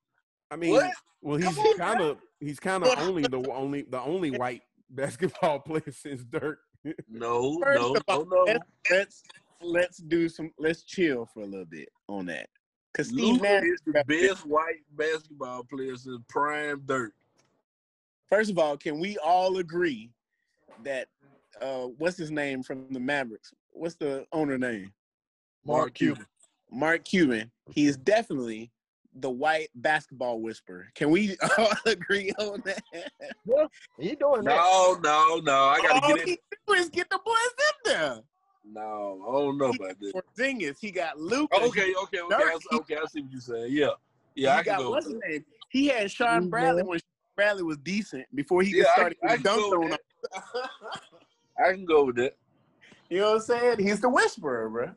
I 0.50 0.56
mean, 0.56 0.72
What? 0.72 0.90
well, 1.22 1.37
he's 1.38 1.76
kind 1.76 2.00
of 2.00 2.18
he's 2.40 2.61
kind 2.61 2.85
of 2.85 2.90
only 2.98 3.22
the 3.22 3.42
only 3.50 3.82
the 3.82 4.00
only 4.00 4.30
white 4.32 4.62
basketball 4.90 5.61
player 5.61 5.90
since 5.90 6.22
Dirk. 6.24 6.61
No, 7.09 7.59
First 7.61 7.80
no, 7.80 7.94
of 7.94 8.02
all, 8.09 8.24
no, 8.26 8.44
no. 8.44 8.44
let's, 8.44 8.62
let's 8.90 9.22
let's 9.61 9.98
do 9.98 10.28
some 10.28 10.52
let's 10.59 10.82
chill 10.85 11.26
for 11.26 11.40
a 11.40 11.46
little 11.46 11.64
bit 11.66 11.88
on 12.09 12.26
that. 12.26 12.48
Cause 12.94 13.09
Steve 13.09 13.35
Luka 13.35 13.42
Nash, 13.42 13.62
is 13.64 13.80
the 13.87 14.04
best 14.06 14.46
white 14.46 14.82
basketball 14.92 15.64
player 15.64 15.96
since 15.96 16.18
prime 16.28 16.82
Dirk. 16.87 17.12
first 18.28 18.50
of 18.50 18.59
all, 18.59 18.76
can 18.76 19.00
we 19.00 19.18
all 19.18 19.59
agree 19.59 20.11
that 20.85 21.09
uh 21.61 21.87
what's 21.98 22.16
his 22.16 22.30
name 22.30 22.62
from 22.62 22.87
the 22.92 23.00
Mavericks? 23.00 23.52
What's 23.72 23.96
the 23.96 24.24
owner 24.32 24.56
name? 24.59 24.92
Mark 25.66 25.94
Cuban. 25.94 26.24
Mark 26.70 27.04
Cuban. 27.04 27.50
He 27.70 27.87
is 27.87 27.96
definitely 27.96 28.70
the 29.16 29.31
white 29.31 29.68
basketball 29.74 30.40
whisperer. 30.40 30.88
Can 30.94 31.11
we 31.11 31.37
all 31.59 31.68
agree 31.87 32.33
on 32.38 32.62
that? 32.64 32.83
He 33.98 34.14
doing 34.14 34.44
that. 34.44 34.57
No, 34.57 34.98
no, 35.02 35.37
no. 35.42 35.64
I 35.64 35.79
gotta 35.81 36.00
all 36.05 36.14
get 36.16 36.29
he 36.29 36.38
do 36.66 36.74
is 36.74 36.90
get 36.90 37.09
the 37.11 37.18
boys 37.24 37.35
in 37.35 37.92
there. 37.92 38.20
No, 38.64 39.24
I 39.29 39.33
don't 39.33 39.59
know 39.59 39.66
about 39.70 39.98
that. 40.00 40.12
For 40.12 40.24
Zingas, 40.38 40.79
he 40.81 40.90
got 40.90 41.18
Luke. 41.18 41.50
Okay, 41.55 41.94
okay, 42.02 42.20
okay. 42.20 42.35
I, 42.35 42.59
see- 42.61 42.76
okay, 42.79 42.96
I 42.96 43.07
see 43.07 43.22
what 43.22 43.33
you're 43.33 43.40
saying. 43.40 43.72
Yeah, 43.72 43.90
yeah, 44.35 44.55
I 44.55 44.59
he 44.59 44.64
can 44.64 44.72
got 44.72 44.79
go. 44.83 44.90
what's 44.90 45.07
with 45.07 45.14
his 45.14 45.22
that. 45.22 45.29
name? 45.31 45.44
He 45.70 45.87
had 45.88 46.11
Sean 46.11 46.46
Mhm. 46.46 46.50
Bradley 46.50 46.83
when 46.83 46.98
Shawn 46.98 47.02
Bradley 47.37 47.62
was 47.62 47.76
decent 47.79 48.26
before 48.35 48.62
he 48.62 48.76
Yeah, 48.76 48.92
started 48.92 49.18
I 49.22 49.37
getting 49.37 49.44
can 49.44 49.52
dunked 49.61 49.70
go 49.70 49.83
on. 49.83 49.90
with 49.90 50.00
I 51.64 51.72
can 51.72 51.85
go 51.85 52.05
with 52.05 52.16
that. 52.16 52.37
You 53.09 53.20
know 53.20 53.26
what 53.33 53.35
I'm 53.37 53.40
saying? 53.42 53.79
He's 53.79 54.00
the 54.00 54.09
whisperer, 54.09 54.68
bro. 54.68 54.90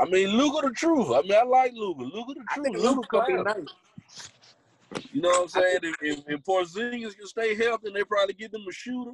I 0.00 0.04
mean, 0.06 0.28
Luka 0.36 0.66
the 0.68 0.74
truth. 0.74 1.08
I 1.10 1.22
mean, 1.22 1.32
I 1.34 1.42
like 1.42 1.72
Luka. 1.74 2.02
Luka 2.02 2.34
the 2.34 2.44
truth. 2.52 2.64
think 2.64 2.76
Luka 2.76 2.94
Luke's 2.94 3.08
gonna 3.08 3.26
be 3.26 3.42
nice. 3.42 5.04
You 5.12 5.20
know 5.22 5.28
what 5.30 5.42
I'm 5.42 5.48
saying? 5.48 5.78
If, 5.82 5.96
if, 6.00 6.24
if 6.28 6.40
Porzingis 6.44 7.16
can 7.16 7.26
stay 7.26 7.54
healthy, 7.54 7.90
they 7.92 8.04
probably 8.04 8.34
get 8.34 8.52
them 8.52 8.64
a 8.68 8.72
shooter. 8.72 9.12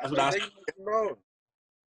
That's 0.00 0.10
what 0.12 0.20
I 0.20 0.30
think 0.32 0.44
they 0.44 0.72
can 0.72 0.84
know. 0.84 1.16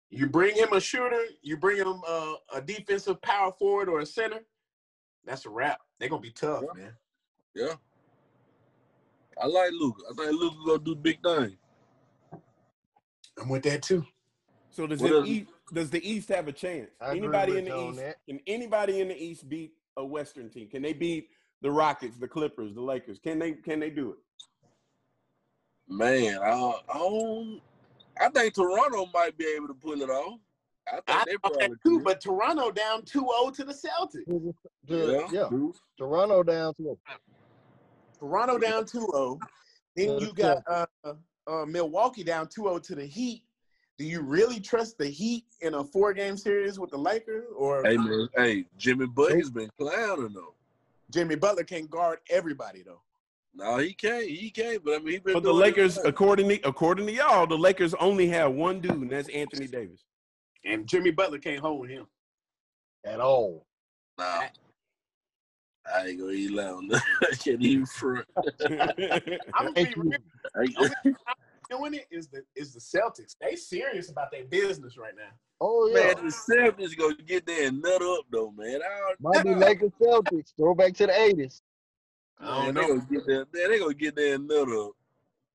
You 0.09 0.27
bring 0.27 0.55
him 0.55 0.69
a 0.73 0.79
shooter, 0.79 1.21
you 1.41 1.57
bring 1.57 1.77
him 1.77 2.01
uh, 2.07 2.33
a 2.53 2.61
defensive 2.61 3.21
power 3.21 3.51
forward 3.59 3.89
or 3.89 3.99
a 3.99 4.05
center. 4.05 4.39
That's 5.25 5.45
a 5.45 5.49
wrap. 5.49 5.79
They're 5.99 6.09
gonna 6.09 6.21
be 6.21 6.31
tough, 6.31 6.63
Yeah. 6.75 6.81
man. 6.83 6.93
Yeah. 7.55 7.73
I 9.41 9.45
like 9.47 9.71
Luka. 9.73 10.01
I 10.09 10.13
think 10.15 10.39
Luka 10.39 10.55
gonna 10.65 10.79
do 10.79 10.95
big 10.95 11.21
things. 11.21 11.57
I'm 13.39 13.49
with 13.49 13.63
that 13.63 13.81
too. 13.83 14.05
So 14.71 14.87
does 14.87 14.99
What 15.01 15.11
the 15.11 15.21
is- 15.23 15.27
East, 15.29 15.49
does 15.73 15.89
the 15.89 16.09
East 16.09 16.29
have 16.29 16.47
a 16.47 16.51
chance? 16.51 16.89
I 17.01 17.11
anybody 17.11 17.57
in 17.57 17.65
the 17.65 17.71
you 17.71 17.89
East 17.89 17.99
that. 17.99 18.15
can 18.27 18.39
anybody 18.47 19.01
in 19.01 19.09
the 19.09 19.21
East 19.21 19.47
beat 19.49 19.73
a 19.97 20.05
Western 20.05 20.49
team? 20.49 20.69
Can 20.69 20.81
they 20.81 20.93
beat 20.93 21.29
the 21.61 21.71
Rockets, 21.71 22.17
the 22.17 22.27
Clippers, 22.27 22.73
the 22.73 22.81
Lakers? 22.81 23.19
Can 23.19 23.39
they 23.39 23.53
can 23.53 23.79
they 23.79 23.89
do 23.89 24.11
it? 24.11 24.17
Man, 25.89 26.39
I, 26.39 26.73
I 26.89 26.97
don't. 26.97 27.61
I 28.19 28.29
think 28.29 28.53
Toronto 28.53 29.07
might 29.13 29.37
be 29.37 29.45
able 29.55 29.67
to 29.67 29.73
pull 29.73 30.01
it 30.01 30.09
off. 30.09 30.39
I 30.87 30.95
think 30.95 31.03
I 31.09 31.23
they 31.25 31.31
thought 31.33 31.41
probably 31.41 31.67
that 31.67 31.83
too, 31.83 31.99
but 31.99 32.21
Toronto 32.21 32.71
down 32.71 33.01
2-0 33.01 33.53
to 33.55 33.63
the 33.65 33.73
Celtics. 33.73 34.53
Yeah, 34.85 35.27
yeah. 35.31 35.47
true. 35.49 35.73
Toronto 35.97 36.43
down 36.43 36.73
to 36.75 36.97
Toronto 38.19 38.57
down 38.57 38.85
2-0. 38.85 39.39
Then 39.95 40.19
you 40.19 40.33
got 40.33 40.63
uh, 40.69 40.85
uh, 41.47 41.65
Milwaukee 41.65 42.23
down 42.23 42.47
2-0 42.47 42.83
to 42.83 42.95
the 42.95 43.05
Heat. 43.05 43.43
Do 43.97 44.05
you 44.05 44.21
really 44.21 44.59
trust 44.59 44.97
the 44.97 45.07
Heat 45.07 45.45
in 45.61 45.73
a 45.73 45.83
four-game 45.83 46.37
series 46.37 46.79
with 46.79 46.91
the 46.91 46.97
Lakers? 46.97 47.45
Or 47.55 47.83
Hey 47.83 47.97
man, 47.97 48.29
hey, 48.35 48.65
Jimmy 48.77 49.07
Butler's 49.07 49.49
been 49.49 49.69
clowning 49.79 50.33
though. 50.33 50.53
Jimmy 51.11 51.35
Butler 51.35 51.63
can't 51.63 51.89
guard 51.89 52.19
everybody 52.29 52.83
though. 52.83 53.01
No, 53.55 53.77
he 53.77 53.93
can't. 53.93 54.27
He 54.27 54.51
can't. 54.51 54.83
But 54.85 54.95
I 54.95 54.97
mean, 54.99 55.13
he 55.13 55.17
been. 55.17 55.33
But 55.33 55.43
the 55.43 55.53
Lakers, 55.53 55.97
according 55.97 56.47
to 56.49 56.59
according 56.67 57.07
to 57.07 57.13
y'all, 57.13 57.47
the 57.47 57.57
Lakers 57.57 57.95
only 57.95 58.27
have 58.27 58.51
one 58.51 58.81
dude, 58.81 58.91
and 59.01 59.09
that's 59.09 59.29
Anthony 59.29 59.65
Davis. 59.67 60.03
And 60.63 60.85
Jimmy 60.85 61.09
Butler 61.11 61.39
can't 61.39 61.59
hold 61.59 61.89
him. 61.89 62.05
at 63.03 63.19
all. 63.19 63.65
Nah, 64.19 64.43
I 65.91 66.07
ain't 66.07 66.19
gonna 66.19 66.31
eat 66.33 66.51
loud. 66.51 66.83
I 66.93 67.35
can't 67.35 67.61
even 67.61 67.85
front. 67.87 68.25
I'm 68.69 69.73
gonna 69.73 69.73
be 69.73 69.93
real. 69.95 70.19
I- 70.55 70.91
Doing 71.69 71.93
it 71.95 72.07
is 72.11 72.27
the 72.29 72.43
is 72.55 72.73
the 72.73 72.79
Celtics. 72.79 73.35
They 73.41 73.55
serious 73.55 74.09
about 74.09 74.31
their 74.31 74.45
business 74.45 74.97
right 74.97 75.13
now. 75.15 75.31
Oh 75.59 75.87
yeah. 75.87 76.13
Man, 76.13 76.25
the 76.25 76.31
Celtics 76.31 76.97
gonna 76.97 77.15
get 77.25 77.45
there 77.45 77.67
and 77.67 77.81
nut 77.81 78.01
up 78.01 78.25
though, 78.31 78.51
man. 78.57 78.79
I 78.81 79.13
Might 79.19 79.43
be 79.43 79.53
Lakers 79.55 79.91
Celtics. 80.01 80.53
Throwback 80.57 80.93
to 80.95 81.07
the 81.07 81.19
eighties. 81.19 81.61
I 82.39 82.45
Man, 82.45 82.65
don't 82.65 82.75
they 82.75 82.81
know. 82.81 82.87
gonna 82.99 83.07
get 83.11 83.27
there. 83.27 83.45
Man, 83.53 83.71
they 83.71 83.79
gonna 83.79 83.93
get 83.93 84.15
there 84.15 84.35
and 84.35 84.47
nut 84.47 84.69
up. 84.71 84.91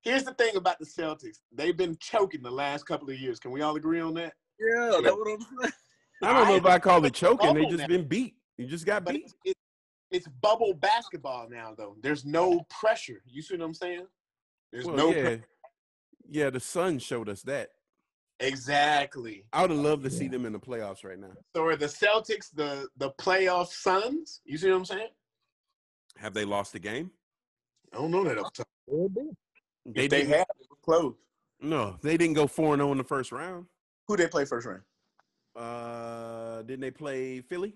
Here's 0.03 0.25
the 0.25 0.35
thing 0.35 0.57
about 0.57 0.79
the 0.81 0.85
Celtics. 0.85 1.38
They've 1.53 1.77
been 1.77 1.96
choking 2.01 2.42
the 2.42 2.51
last 2.51 2.85
couple 2.87 3.09
of 3.09 3.16
years. 3.18 3.38
Can 3.38 3.53
we 3.53 3.62
all 3.62 3.77
agree 3.77 4.01
on 4.01 4.14
that? 4.14 4.35
Yeah, 4.59 5.01
that's 5.03 5.16
what 5.16 5.29
I'm 5.33 5.40
saying. 5.61 5.72
I 6.25 6.33
don't 6.33 6.48
know 6.48 6.57
if 6.57 6.66
I 6.66 6.79
call 6.79 7.05
it 7.05 7.14
choking. 7.14 7.55
They 7.55 7.64
just 7.66 7.79
now. 7.79 7.87
been 7.87 8.07
beat. 8.07 8.35
You 8.59 8.66
just 8.66 8.85
got 8.85 9.05
But 9.05 9.14
beat. 9.14 9.25
it's, 9.25 9.35
it, 9.44 9.57
it's 10.11 10.29
bubble 10.40 10.75
basketball 10.75 11.48
now, 11.48 11.75
though. 11.77 11.96
There's 12.03 12.25
no 12.25 12.61
pressure. 12.68 13.22
You 13.27 13.42
see 13.42 13.57
what 13.57 13.64
I'm 13.64 13.75
saying? 13.75 14.07
There's 14.72 14.87
Well, 14.87 14.96
no 14.96 15.12
yeah, 15.12 15.22
pre- 15.22 15.42
yeah. 16.30 16.50
The 16.50 16.61
Sun 16.61 16.98
showed 17.00 17.28
us 17.28 17.42
that. 17.42 17.70
exactly. 18.40 19.44
I 19.52 19.62
would 19.62 19.70
have 19.70 19.78
loved 19.80 20.04
to 20.04 20.11
see 20.11 20.28
them 20.28 20.46
in 20.46 20.52
the 20.52 20.58
playoffs 20.61 21.04
right 21.04 21.18
now. 21.18 21.32
So 21.54 21.64
are 21.64 21.76
the 21.76 21.87
Celtics 21.87 22.48
the 22.54 22.88
the 22.96 23.11
playoff 23.12 23.68
Suns? 23.68 24.40
You 24.44 24.58
see 24.58 24.70
what 24.70 24.76
I'm 24.76 24.85
saying? 24.85 25.08
Have 26.18 26.35
they 26.35 26.44
lost 26.44 26.72
the 26.72 26.78
game? 26.78 27.11
I 27.92 27.96
don't 27.96 28.11
know 28.11 28.24
that 28.24 28.38
up 28.38 28.52
top. 28.54 28.66
They 28.88 29.06
they 29.87 30.08
didn't. 30.08 30.28
have 30.30 30.46
it 30.61 30.66
was 30.70 30.78
close. 30.85 31.14
No, 31.61 31.96
they 32.02 32.16
didn't 32.16 32.35
go 32.35 32.46
four 32.46 32.74
and 32.74 32.80
zero 32.80 32.92
in 32.92 32.98
the 32.98 33.04
first 33.04 33.32
round. 33.32 33.66
Who 34.08 34.16
they 34.16 34.26
play 34.28 34.44
first 34.44 34.66
round? 34.66 34.82
Uh, 35.54 36.62
didn't 36.62 36.80
they 36.80 36.90
play 36.90 37.40
Philly? 37.40 37.74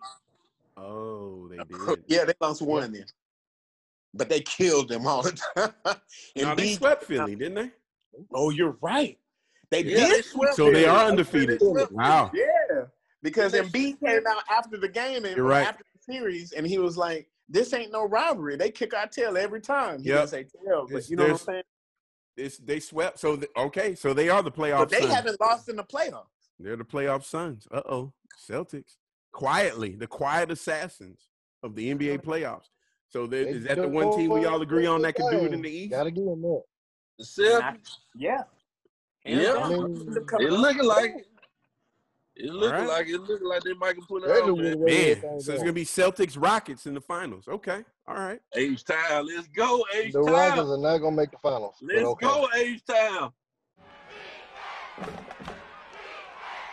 Oh, 0.77 1.49
they 1.49 1.57
did. 1.69 2.05
yeah, 2.09 2.25
they 2.25 2.33
lost 2.41 2.63
one 2.63 2.93
then. 2.93 3.05
But 4.15 4.29
they 4.31 4.41
killed 4.41 4.89
them 4.89 5.07
all 5.07 5.23
the 5.23 5.39
time. 5.55 5.73
No, 6.37 6.55
they 6.55 6.75
swept 6.75 7.05
Philly, 7.05 7.37
didn't 7.37 7.55
they? 7.55 7.71
Oh, 8.33 8.51
you're 8.51 8.77
right. 8.81 9.19
They 9.71 9.83
Yeah, 9.83 10.07
did. 10.09 10.25
swept 10.25 10.55
So 10.55 10.71
they 10.71 10.87
are 10.87 11.07
undefeated. 11.07 11.61
they 11.61 11.87
Wow. 11.91 12.31
Yeah, 12.33 12.85
because 13.23 13.53
They 13.53 13.63
Embiid 13.63 14.01
came 14.01 14.27
out 14.29 14.43
after 14.51 14.77
the 14.77 14.89
game 14.89 15.25
and 15.25 15.37
You're 15.37 15.47
right. 15.47 15.67
after 15.67 15.85
the 15.95 16.13
series, 16.13 16.53
and 16.53 16.67
he 16.67 16.79
was 16.79 16.97
like, 16.97 17.29
"This 17.49 17.73
ain't 17.73 17.93
no 17.93 18.05
robbery. 18.05 18.57
They 18.57 18.71
kick 18.71 18.95
our 18.95 19.07
tail 19.09 19.37
every 19.37 19.61
time." 19.61 20.03
He 20.03 20.09
Yep. 20.11 20.19
didn't 20.19 20.31
say 20.31 20.45
tail, 20.45 20.83
but 20.87 20.97
It's- 20.99 21.11
you 21.11 21.17
know 21.17 21.25
what 21.25 21.33
I'm 21.33 21.47
saying. 21.47 21.63
It's 22.37 22.59
they 22.59 22.81
swept. 22.81 23.19
So 23.19 23.37
the, 23.37 23.49
okay, 23.57 23.95
so 23.95 24.13
they 24.13 24.29
are 24.29 24.43
the 24.43 24.53
playoff. 24.53 24.81
But 24.81 24.91
they 24.91 25.01
Suns. 25.01 25.15
haven't 25.15 25.41
lost 25.41 25.69
in 25.69 25.77
the 25.77 25.85
playoffs. 25.85 26.27
They're 26.59 26.77
the 26.77 26.85
playoff 26.85 27.25
Suns. 27.25 27.67
Uh 27.71 27.83
oh, 27.89 28.13
Celtics 28.49 28.97
quietly, 29.33 29.97
the 29.97 30.07
quiet 30.07 30.51
assassins 30.51 31.29
of 31.63 31.75
the 31.75 31.91
NBA 31.95 32.19
playoffs. 32.19 32.69
So 33.09 33.27
there, 33.27 33.47
is 33.47 33.65
that 33.65 33.81
the 33.81 33.89
one 33.89 34.11
team 34.13 34.31
we 34.33 34.45
all 34.45 34.61
agree 34.63 34.87
on 34.87 35.03
that 35.03 35.15
can 35.15 35.31
do 35.31 35.45
it 35.45 35.53
in 35.55 35.63
the 35.63 35.71
East? 35.71 35.93
Gotta 35.93 36.11
give 36.11 36.25
them 36.25 36.43
that. 36.43 36.63
The 37.19 37.25
Celtics. 37.25 37.97
Yeah. 38.15 38.43
Yeah. 39.25 39.55
I 39.55 39.69
mean, 39.69 40.17
It 40.41 40.53
looking 40.53 40.85
like 40.85 41.13
it. 41.17 41.27
It 42.39 42.53
looking 42.53 42.81
Alright. 42.81 42.89
like 42.89 43.09
it 43.09 43.19
looking 43.23 43.49
like 43.49 43.63
they 43.63 43.73
might 43.73 43.95
can 43.95 44.05
pull 44.05 44.23
it 44.23 44.27
They 44.27 44.41
off, 44.41 44.59
man. 44.59 44.85
Man, 44.85 45.41
so 45.41 45.53
it's 45.53 45.63
gonna 45.63 45.73
be 45.73 45.87
Celtics 45.87 46.37
Rockets 46.41 46.85
in 46.85 46.93
the 46.93 47.01
finals. 47.01 47.49
Okay, 47.49 47.83
all 48.07 48.15
right. 48.15 48.41
H 48.55 48.85
Town, 48.85 49.27
let's 49.27 49.49
go, 49.49 49.83
H 49.95 50.13
The 50.13 50.21
Rockets 50.21 50.69
are 50.69 50.77
not 50.77 50.99
gonna 50.99 51.17
make 51.17 51.31
the 51.31 51.39
finals. 51.39 51.77
Let's 51.81 52.03
okay. 52.03 52.27
go, 52.27 52.47
H 52.55 52.85
Town. 52.85 53.33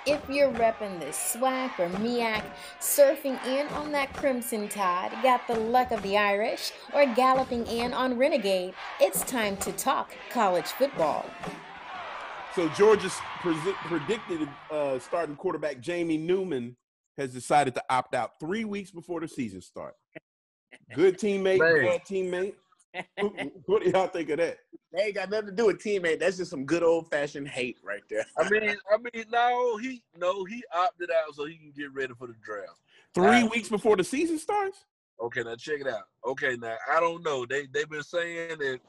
If 0.06 0.30
you're 0.30 0.52
repping 0.52 1.00
this 1.00 1.36
SWAC 1.38 1.80
or 1.80 1.88
MEAC, 2.00 2.44
surfing 2.82 3.42
in 3.46 3.68
on 3.70 3.94
that 3.94 4.14
Crimson 4.14 4.68
Tide, 4.68 5.14
got 5.24 5.48
the 5.48 5.56
luck 5.56 5.92
of 5.92 6.02
the 6.04 6.18
Irish, 6.18 6.74
or 6.94 7.06
galloping 7.06 7.66
in 7.68 7.94
on 7.94 8.18
Renegade, 8.18 8.74
it's 9.00 9.22
time 9.24 9.56
to 9.58 9.72
talk 9.72 10.12
college 10.30 10.66
football. 10.66 11.26
So 12.54 12.68
Georgia's 12.70 13.14
presi- 13.42 13.74
predicted 13.86 14.50
uh, 14.70 15.00
starting 15.00 15.38
quarterback 15.38 15.80
Jamie 15.80 16.18
Newman 16.18 16.76
has 17.18 17.32
decided 17.32 17.74
to 17.76 17.84
opt 17.90 18.14
out 18.14 18.32
three 18.42 18.66
weeks 18.66 18.92
before 18.92 19.22
the 19.22 19.28
season 19.30 19.62
starts. 19.62 19.98
Good 20.94 21.18
teammate, 21.18 21.60
Man. 21.60 21.86
bad 21.86 22.02
teammate. 22.06 22.54
What 23.68 23.84
do 23.84 23.90
y'all 23.90 24.08
think 24.08 24.30
of 24.32 24.38
that? 24.38 24.58
They 24.94 25.06
ain't 25.06 25.16
got 25.16 25.32
nothing 25.32 25.48
to 25.48 25.52
do 25.52 25.66
with 25.68 25.80
teammate. 25.84 26.20
That's 26.20 26.38
just 26.38 26.52
some 26.52 26.66
good 26.66 26.84
old 26.84 27.10
fashioned 27.10 27.48
hate 27.48 27.78
right 27.84 28.04
there. 28.12 28.26
I 28.38 28.48
mean, 28.48 28.76
I 28.92 28.98
mean, 28.98 29.26
no, 29.32 29.78
he 29.78 30.04
no, 30.16 30.46
he 30.46 30.64
opted 30.72 31.10
out 31.10 31.34
so 31.34 31.46
he 31.46 31.58
can 31.58 31.74
get 31.76 31.92
ready 31.94 32.14
for 32.18 32.28
the 32.28 32.36
draft. 32.44 32.78
Three 33.16 33.42
Right. 33.42 33.52
weeks 33.52 33.70
before 33.70 33.98
the 33.98 34.04
season 34.04 34.38
starts? 34.38 34.86
Okay, 35.20 35.42
now 35.44 35.56
check 35.56 35.80
it 35.82 35.88
out. 35.88 36.04
Okay, 36.28 36.56
now 36.58 36.76
I 36.92 37.00
don't 37.00 37.24
know. 37.24 37.46
They 37.46 37.66
they've 37.74 37.90
been 37.90 38.04
saying 38.04 38.60
that 38.60 38.80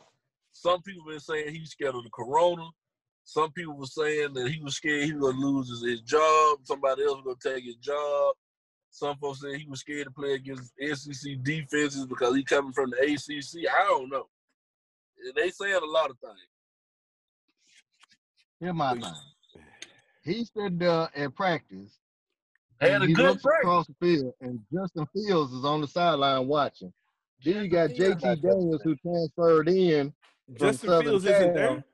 some 0.53 0.83
people 0.83 1.05
been 1.07 1.21
saying 1.21 1.55
he's 1.55 1.71
scared 1.71 1.95
of 1.95 2.05
the 2.05 2.11
corona. 2.11 2.69
Some 3.25 3.51
people 3.53 3.75
were 3.75 3.87
saying 3.87 4.35
that 4.35 4.51
he 4.51 4.61
was 4.61 4.77
scared 4.77 5.05
he 5.05 5.15
was 5.15 5.33
gonna 5.33 5.47
lose 5.47 5.71
his, 5.71 5.83
his 5.83 6.01
job. 6.03 6.59
Somebody 6.65 7.05
else 7.05 7.23
was 7.25 7.37
gonna 7.41 7.57
take 7.57 7.65
his 7.65 7.77
job. 7.77 8.35
Some 8.91 9.17
folks 9.17 9.41
said 9.41 9.57
he 9.57 9.67
was 9.67 9.81
scared 9.81 10.05
to 10.05 10.11
play 10.11 10.35
against 10.35 10.73
SEC 10.79 11.43
defenses 11.43 12.05
because 12.07 12.37
he 12.37 12.45
coming 12.45 12.73
from 12.73 12.91
the 12.91 12.97
ACC. 12.99 13.67
I 13.75 13.85
don't 13.89 14.11
know. 14.11 14.29
They 15.35 15.51
said 15.51 15.83
a 15.83 15.87
lot 15.87 16.11
of 16.11 16.19
things. 16.19 16.35
Here's 18.61 18.75
my 18.75 18.95
thing. 18.95 19.13
He 20.23 20.45
stood 20.45 20.83
uh, 20.83 21.09
at 21.15 21.35
practice. 21.35 21.99
Had 22.81 22.93
and 22.93 23.05
a 23.05 23.07
he 23.07 23.15
good 23.15 23.27
looks 23.27 23.43
break. 23.43 23.59
across 23.61 23.87
the 23.87 23.95
field, 24.01 24.33
and 24.41 24.59
Justin 24.73 25.07
Fields 25.15 25.53
is 25.53 25.65
on 25.65 25.81
the 25.81 25.87
sideline 25.87 26.47
watching. 26.47 26.93
Then 27.45 27.65
you 27.65 27.69
got 27.69 27.91
JT 27.91 28.43
Daniels 28.43 28.81
who 28.83 28.97
transferred 28.97 29.69
in. 29.69 30.13
From 30.47 30.57
Justin 30.57 30.89
Southern 30.89 31.05
Fields 31.05 31.25
isn't 31.27 31.55
there. 31.55 31.85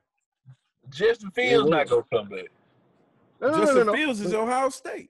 Justin 0.89 1.31
Fields 1.31 1.69
Yeah, 1.69 1.77
not 1.77 1.89
gonna 1.89 2.03
come 2.11 2.29
back. 2.29 2.45
No, 3.39 3.47
no, 3.47 3.53
no, 3.53 3.59
Justin 3.59 3.77
no, 3.77 3.83
no. 3.83 3.93
Fields 3.93 4.21
is 4.21 4.33
Ohio 4.33 4.69
State. 4.69 5.09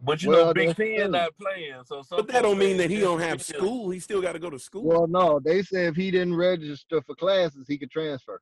But 0.00 0.22
you 0.22 0.30
Well, 0.30 0.46
know, 0.46 0.54
Big 0.54 0.68
that's 0.68 0.78
Ten 0.78 0.96
true. 0.96 1.08
not 1.08 1.30
playing, 1.40 1.74
so 1.84 2.02
some 2.02 2.18
But 2.18 2.28
that 2.28 2.42
don't 2.42 2.58
mean 2.58 2.76
that 2.76 2.88
he 2.90 3.00
don't 3.00 3.18
have 3.20 3.42
school. 3.42 3.90
He 3.90 3.98
still 3.98 4.22
got 4.22 4.32
to 4.32 4.38
go 4.38 4.48
to 4.50 4.58
school. 4.58 4.84
Well, 4.84 5.06
no, 5.08 5.40
they 5.44 5.62
said 5.62 5.86
if 5.88 5.96
he 5.96 6.10
didn't 6.10 6.36
register 6.36 7.02
for 7.02 7.14
classes, 7.16 7.66
he 7.66 7.78
could 7.78 7.90
transfer. 7.90 8.40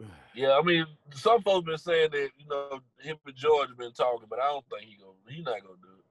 Yeah, 0.36 0.58
I 0.58 0.62
mean, 0.62 0.84
some 1.12 1.42
folks 1.42 1.64
been 1.64 1.78
saying 1.78 2.08
that 2.10 2.28
you 2.36 2.46
know 2.50 2.80
him 3.00 3.16
and 3.24 3.36
George 3.36 3.68
have 3.68 3.78
been 3.78 3.92
talking, 3.92 4.26
but 4.28 4.40
I 4.40 4.48
don't 4.48 4.64
think 4.68 4.82
he 4.82 4.96
gonna 4.96 5.12
he 5.28 5.42
not 5.42 5.62
gonna 5.62 5.78
do 5.80 5.88
it. 5.96 6.04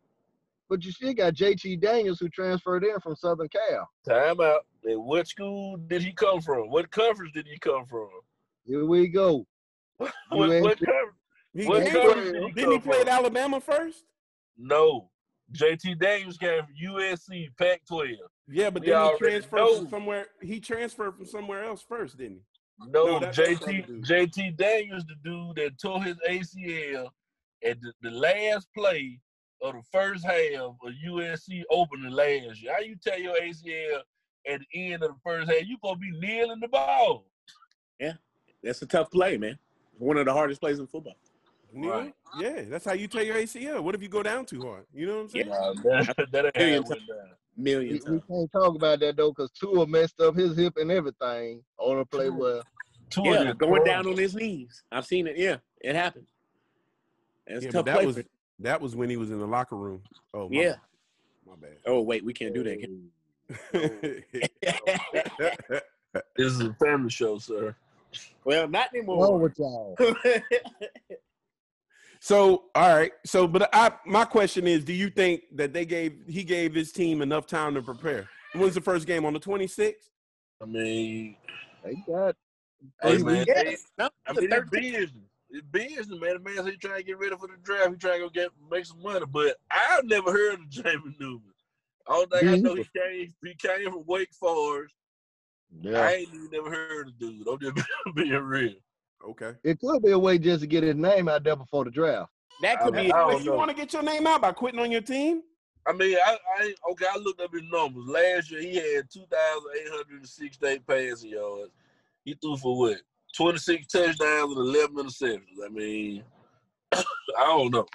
But 0.69 0.85
you 0.85 0.93
still 0.93 1.13
got 1.13 1.33
JT 1.33 1.81
Daniels 1.81 2.21
who 2.21 2.29
transferred 2.29 2.85
in 2.85 2.97
from 3.01 3.17
Southern 3.17 3.49
Cal. 3.49 3.89
Time 4.07 4.39
out. 4.39 4.61
And 4.85 5.03
what 5.03 5.27
school 5.27 5.75
did 5.75 6.03
he 6.03 6.13
come 6.13 6.39
from? 6.41 6.69
What 6.69 6.89
conference 6.89 7.31
did 7.33 7.47
he 7.47 7.59
come 7.59 7.85
from? 7.85 8.07
Here 8.65 8.85
we 8.85 9.09
go. 9.09 9.45
What, 9.99 10.09
what 10.29 10.51
UNC. 10.53 10.63
conference? 10.63 11.17
He, 11.53 11.65
What 11.67 11.91
conference 11.91 12.31
did 12.31 12.43
he 12.43 12.51
didn't 12.53 12.71
he 12.71 12.77
come 12.79 12.81
play 12.93 13.01
at? 13.01 13.07
Alabama 13.09 13.59
first? 13.59 14.05
No. 14.57 15.09
JT 15.53 15.99
Daniels 15.99 16.37
came 16.37 16.63
from 16.63 16.73
USC, 16.83 17.49
Pac-12. 17.59 18.15
Yeah, 18.47 18.69
but 18.69 18.83
We 18.83 18.89
then 18.91 19.11
he 19.11 19.17
transferred 19.17 19.57
know. 19.57 19.77
from 19.79 19.89
somewhere. 19.89 20.25
He 20.41 20.59
transferred 20.59 21.15
from 21.15 21.25
somewhere 21.25 21.63
else 21.63 21.83
first, 21.87 22.17
didn't 22.17 22.37
he? 22.79 22.89
No, 22.89 23.19
No, 23.19 23.27
JT. 23.27 24.05
JT 24.05 24.57
Daniels, 24.57 25.03
the 25.05 25.15
dude 25.23 25.55
that 25.57 25.79
tore 25.79 26.01
his 26.03 26.17
ACL 26.27 27.09
at 27.63 27.79
the, 27.81 27.93
the 28.01 28.11
last 28.11 28.67
play 28.75 29.19
of 29.61 29.73
the 29.75 29.81
first 29.91 30.25
half 30.25 30.35
of 30.61 30.75
USC 31.07 31.63
opening 31.69 32.11
last 32.11 32.61
year. 32.61 32.73
How 32.73 32.81
you 32.81 32.95
tell 32.95 33.19
your 33.19 33.35
ACL 33.35 34.01
at 34.47 34.59
the 34.59 34.91
end 34.91 35.03
of 35.03 35.09
the 35.11 35.15
first 35.23 35.49
half? 35.49 35.65
You 35.65 35.77
gonna 35.83 35.97
be 35.99 36.11
kneeling 36.19 36.59
the 36.59 36.67
ball. 36.67 37.25
Yeah, 37.99 38.13
that's 38.61 38.81
a 38.81 38.85
tough 38.85 39.11
play, 39.11 39.37
man. 39.37 39.57
One 39.97 40.17
of 40.17 40.25
the 40.25 40.33
hardest 40.33 40.59
plays 40.59 40.79
in 40.79 40.87
football. 40.87 41.15
Neil? 41.73 41.91
Right. 41.91 42.15
Yeah, 42.39 42.61
that's 42.67 42.85
how 42.85 42.93
you 42.93 43.07
tear 43.07 43.23
your 43.23 43.35
ACL. 43.35 43.83
What 43.83 43.95
if 43.95 44.01
you 44.01 44.09
go 44.09 44.23
down 44.23 44.45
too 44.45 44.65
hard? 44.65 44.85
You 44.93 45.07
know 45.07 45.15
what 45.15 45.21
I'm 45.21 45.29
saying? 45.29 45.47
Nah, 45.49 45.73
that, 45.83 46.31
that 46.31 46.45
ain't 46.45 46.55
how 46.55 46.61
Period. 46.61 46.83
it 46.83 46.89
went 46.89 47.07
down. 47.07 47.17
million 47.55 47.99
We, 48.07 48.13
we 48.13 48.21
can't 48.27 48.51
talk 48.51 48.75
about 48.75 48.99
that 49.01 49.15
though, 49.17 49.29
because 49.31 49.51
Tua 49.51 49.85
messed 49.85 50.19
up 50.21 50.35
his 50.35 50.57
hip 50.57 50.77
and 50.77 50.91
everything 50.91 51.63
on 51.77 51.99
a 51.99 52.05
play 52.05 52.29
well. 52.29 52.63
Two 53.09 53.21
Yeah, 53.23 53.53
going 53.53 53.57
throwing. 53.57 53.83
down 53.85 54.07
on 54.07 54.17
his 54.17 54.33
knees. 54.35 54.83
I've 54.91 55.05
seen 55.05 55.27
it. 55.27 55.37
Yeah, 55.37 55.57
it 55.81 55.95
happened. 55.95 56.25
It's 57.45 57.65
Yeah, 57.65 57.71
tough 57.71 57.85
that 57.85 57.95
play 57.97 58.05
was 58.05 58.15
for- 58.17 58.23
that 58.59 58.81
was 58.81 58.95
when 58.95 59.09
he 59.09 59.17
was 59.17 59.29
in 59.31 59.39
the 59.39 59.47
locker 59.47 59.75
room. 59.75 60.01
Oh, 60.33 60.49
my 60.49 60.61
Yeah. 60.61 60.75
my 61.45 61.55
bad. 61.55 61.77
Oh 61.85 62.01
wait, 62.01 62.23
we 62.25 62.33
can't 62.33 62.53
do 62.53 62.63
that. 62.63 62.87
This 66.35 66.53
is 66.53 66.61
a 66.61 66.73
family 66.75 67.09
show, 67.09 67.37
sir. 67.39 67.75
well, 68.45 68.67
not 68.67 68.89
Wrong 68.93 68.95
anymore. 68.95 69.37
with 69.39 69.57
y'all? 69.57 69.95
so, 72.23 72.63
all 72.73 72.95
right. 72.95 73.11
So, 73.25 73.49
but 73.49 73.69
I 73.73 73.91
my 74.05 74.23
question 74.23 74.65
is, 74.65 74.85
do 74.85 74.93
you 74.93 75.09
think 75.09 75.41
that 75.55 75.73
they 75.73 75.85
gave 75.85 76.23
he 76.25 76.45
gave 76.45 76.73
his 76.73 76.93
team 76.93 77.21
enough 77.21 77.45
time 77.47 77.73
to 77.73 77.81
prepare? 77.81 78.29
When's 78.53 78.75
the 78.75 78.81
first 78.81 79.05
game 79.05 79.25
on 79.25 79.33
the 79.33 79.41
26th? 79.41 79.93
I 80.61 80.65
mean, 80.65 81.35
They 81.83 81.95
got 82.07 82.35
hey 83.01 83.17
man, 83.17 83.39
weeks. 83.39 83.53
they- 83.53 83.75
No, 83.97 84.09
I 84.25 84.31
mean, 84.31 84.53
it's 84.53 84.69
business. 84.69 85.11
It's 85.49 85.67
business, 85.69 86.07
man. 86.21 86.35
The 86.35 86.39
man 86.39 86.55
said 86.55 86.65
he 86.67 86.77
trying 86.77 86.99
to 86.99 87.03
get 87.03 87.19
ready 87.19 87.35
for 87.35 87.47
the 87.47 87.57
draft. 87.61 87.89
He 87.89 87.97
trying 87.97 88.21
to 88.21 88.25
go 88.27 88.29
get 88.29 88.51
make 88.71 88.85
some 88.85 89.01
money. 89.01 89.25
But 89.29 89.57
I've 89.69 90.05
never 90.05 90.31
heard 90.31 90.53
of 90.61 90.69
Jamie 90.69 91.15
Newman. 91.19 91.41
All 92.07 92.25
thing 92.27 92.47
I 92.47 92.55
know, 92.55 92.75
he 92.75 92.85
came 92.97 93.33
he 93.43 93.53
came 93.55 93.91
from 93.91 94.05
Wake 94.07 94.33
Forest. 94.33 94.95
Yeah. 95.81 95.99
I 95.99 96.11
ain't 96.13 96.29
even 96.33 96.49
never 96.53 96.69
heard 96.69 97.09
of 97.09 97.19
the 97.19 97.25
dude. 97.31 97.47
I'm 97.49 97.59
just 97.59 97.85
being 98.15 98.31
real. 98.31 98.75
Okay. 99.27 99.53
It 99.63 99.79
could 99.79 100.03
be 100.03 100.11
a 100.11 100.19
way 100.19 100.37
just 100.37 100.61
to 100.61 100.67
get 100.67 100.83
his 100.83 100.95
name 100.95 101.29
out 101.29 101.43
there 101.43 101.55
before 101.55 101.85
the 101.85 101.91
draft. 101.91 102.31
That 102.61 102.81
could 102.81 102.95
I 102.95 103.03
be. 103.03 103.09
don't 103.09 103.43
you 103.43 103.51
know. 103.51 103.57
want 103.57 103.69
to 103.69 103.75
get 103.75 103.93
your 103.93 104.03
name 104.03 104.27
out 104.27 104.41
by 104.41 104.51
quitting 104.51 104.79
on 104.79 104.91
your 104.91 105.01
team? 105.01 105.41
I 105.87 105.91
mean, 105.93 106.17
I, 106.25 106.37
I 106.59 106.73
okay. 106.91 107.05
I 107.13 107.17
looked 107.17 107.41
up 107.41 107.53
his 107.53 107.63
numbers. 107.71 108.05
Last 108.07 108.51
year, 108.51 108.61
he 108.61 108.75
had 108.75 109.09
two 109.11 109.25
thousand 109.29 109.71
eight 109.75 109.89
hundred 109.89 110.27
sixty-eight 110.27 110.87
passing 110.87 111.31
yards. 111.31 111.71
He 112.23 112.35
threw 112.35 112.55
for 112.57 112.77
what? 112.77 112.97
Twenty-six 113.35 113.87
touchdowns 113.87 114.55
and 114.55 114.57
eleven 114.57 114.95
interceptions. 114.97 115.65
I 115.65 115.69
mean, 115.69 116.23
I 116.93 117.03
don't 117.37 117.71
know. 117.71 117.85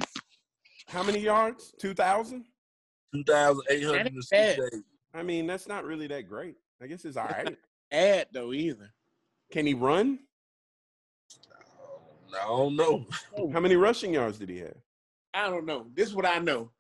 How 0.88 1.02
many 1.02 1.20
yards? 1.20 1.72
Two 1.78 1.94
thousand. 1.94 2.44
Two 3.14 3.24
thousand 3.24 3.62
eight 3.70 3.84
hundred 3.84 4.12
and 4.12 4.24
sixty-eight. 4.24 4.82
I 5.14 5.22
mean, 5.22 5.46
that's 5.46 5.66
not 5.66 5.84
really 5.84 6.06
that 6.08 6.28
great. 6.28 6.56
I 6.82 6.86
guess 6.86 7.04
it's 7.04 7.16
all 7.16 7.26
right. 7.28 7.56
ad 7.90 8.26
though 8.32 8.52
either. 8.52 8.90
Can 9.50 9.64
he 9.66 9.72
run? 9.72 10.18
I 12.34 12.46
don't 12.46 12.76
know. 12.76 13.06
Oh, 13.36 13.50
How 13.50 13.60
many 13.60 13.76
rushing 13.76 14.14
yards 14.14 14.38
did 14.38 14.48
he 14.48 14.58
have? 14.58 14.76
I 15.34 15.48
don't 15.48 15.66
know. 15.66 15.86
This 15.94 16.08
is 16.08 16.14
what 16.14 16.26
I 16.26 16.38
know. 16.38 16.70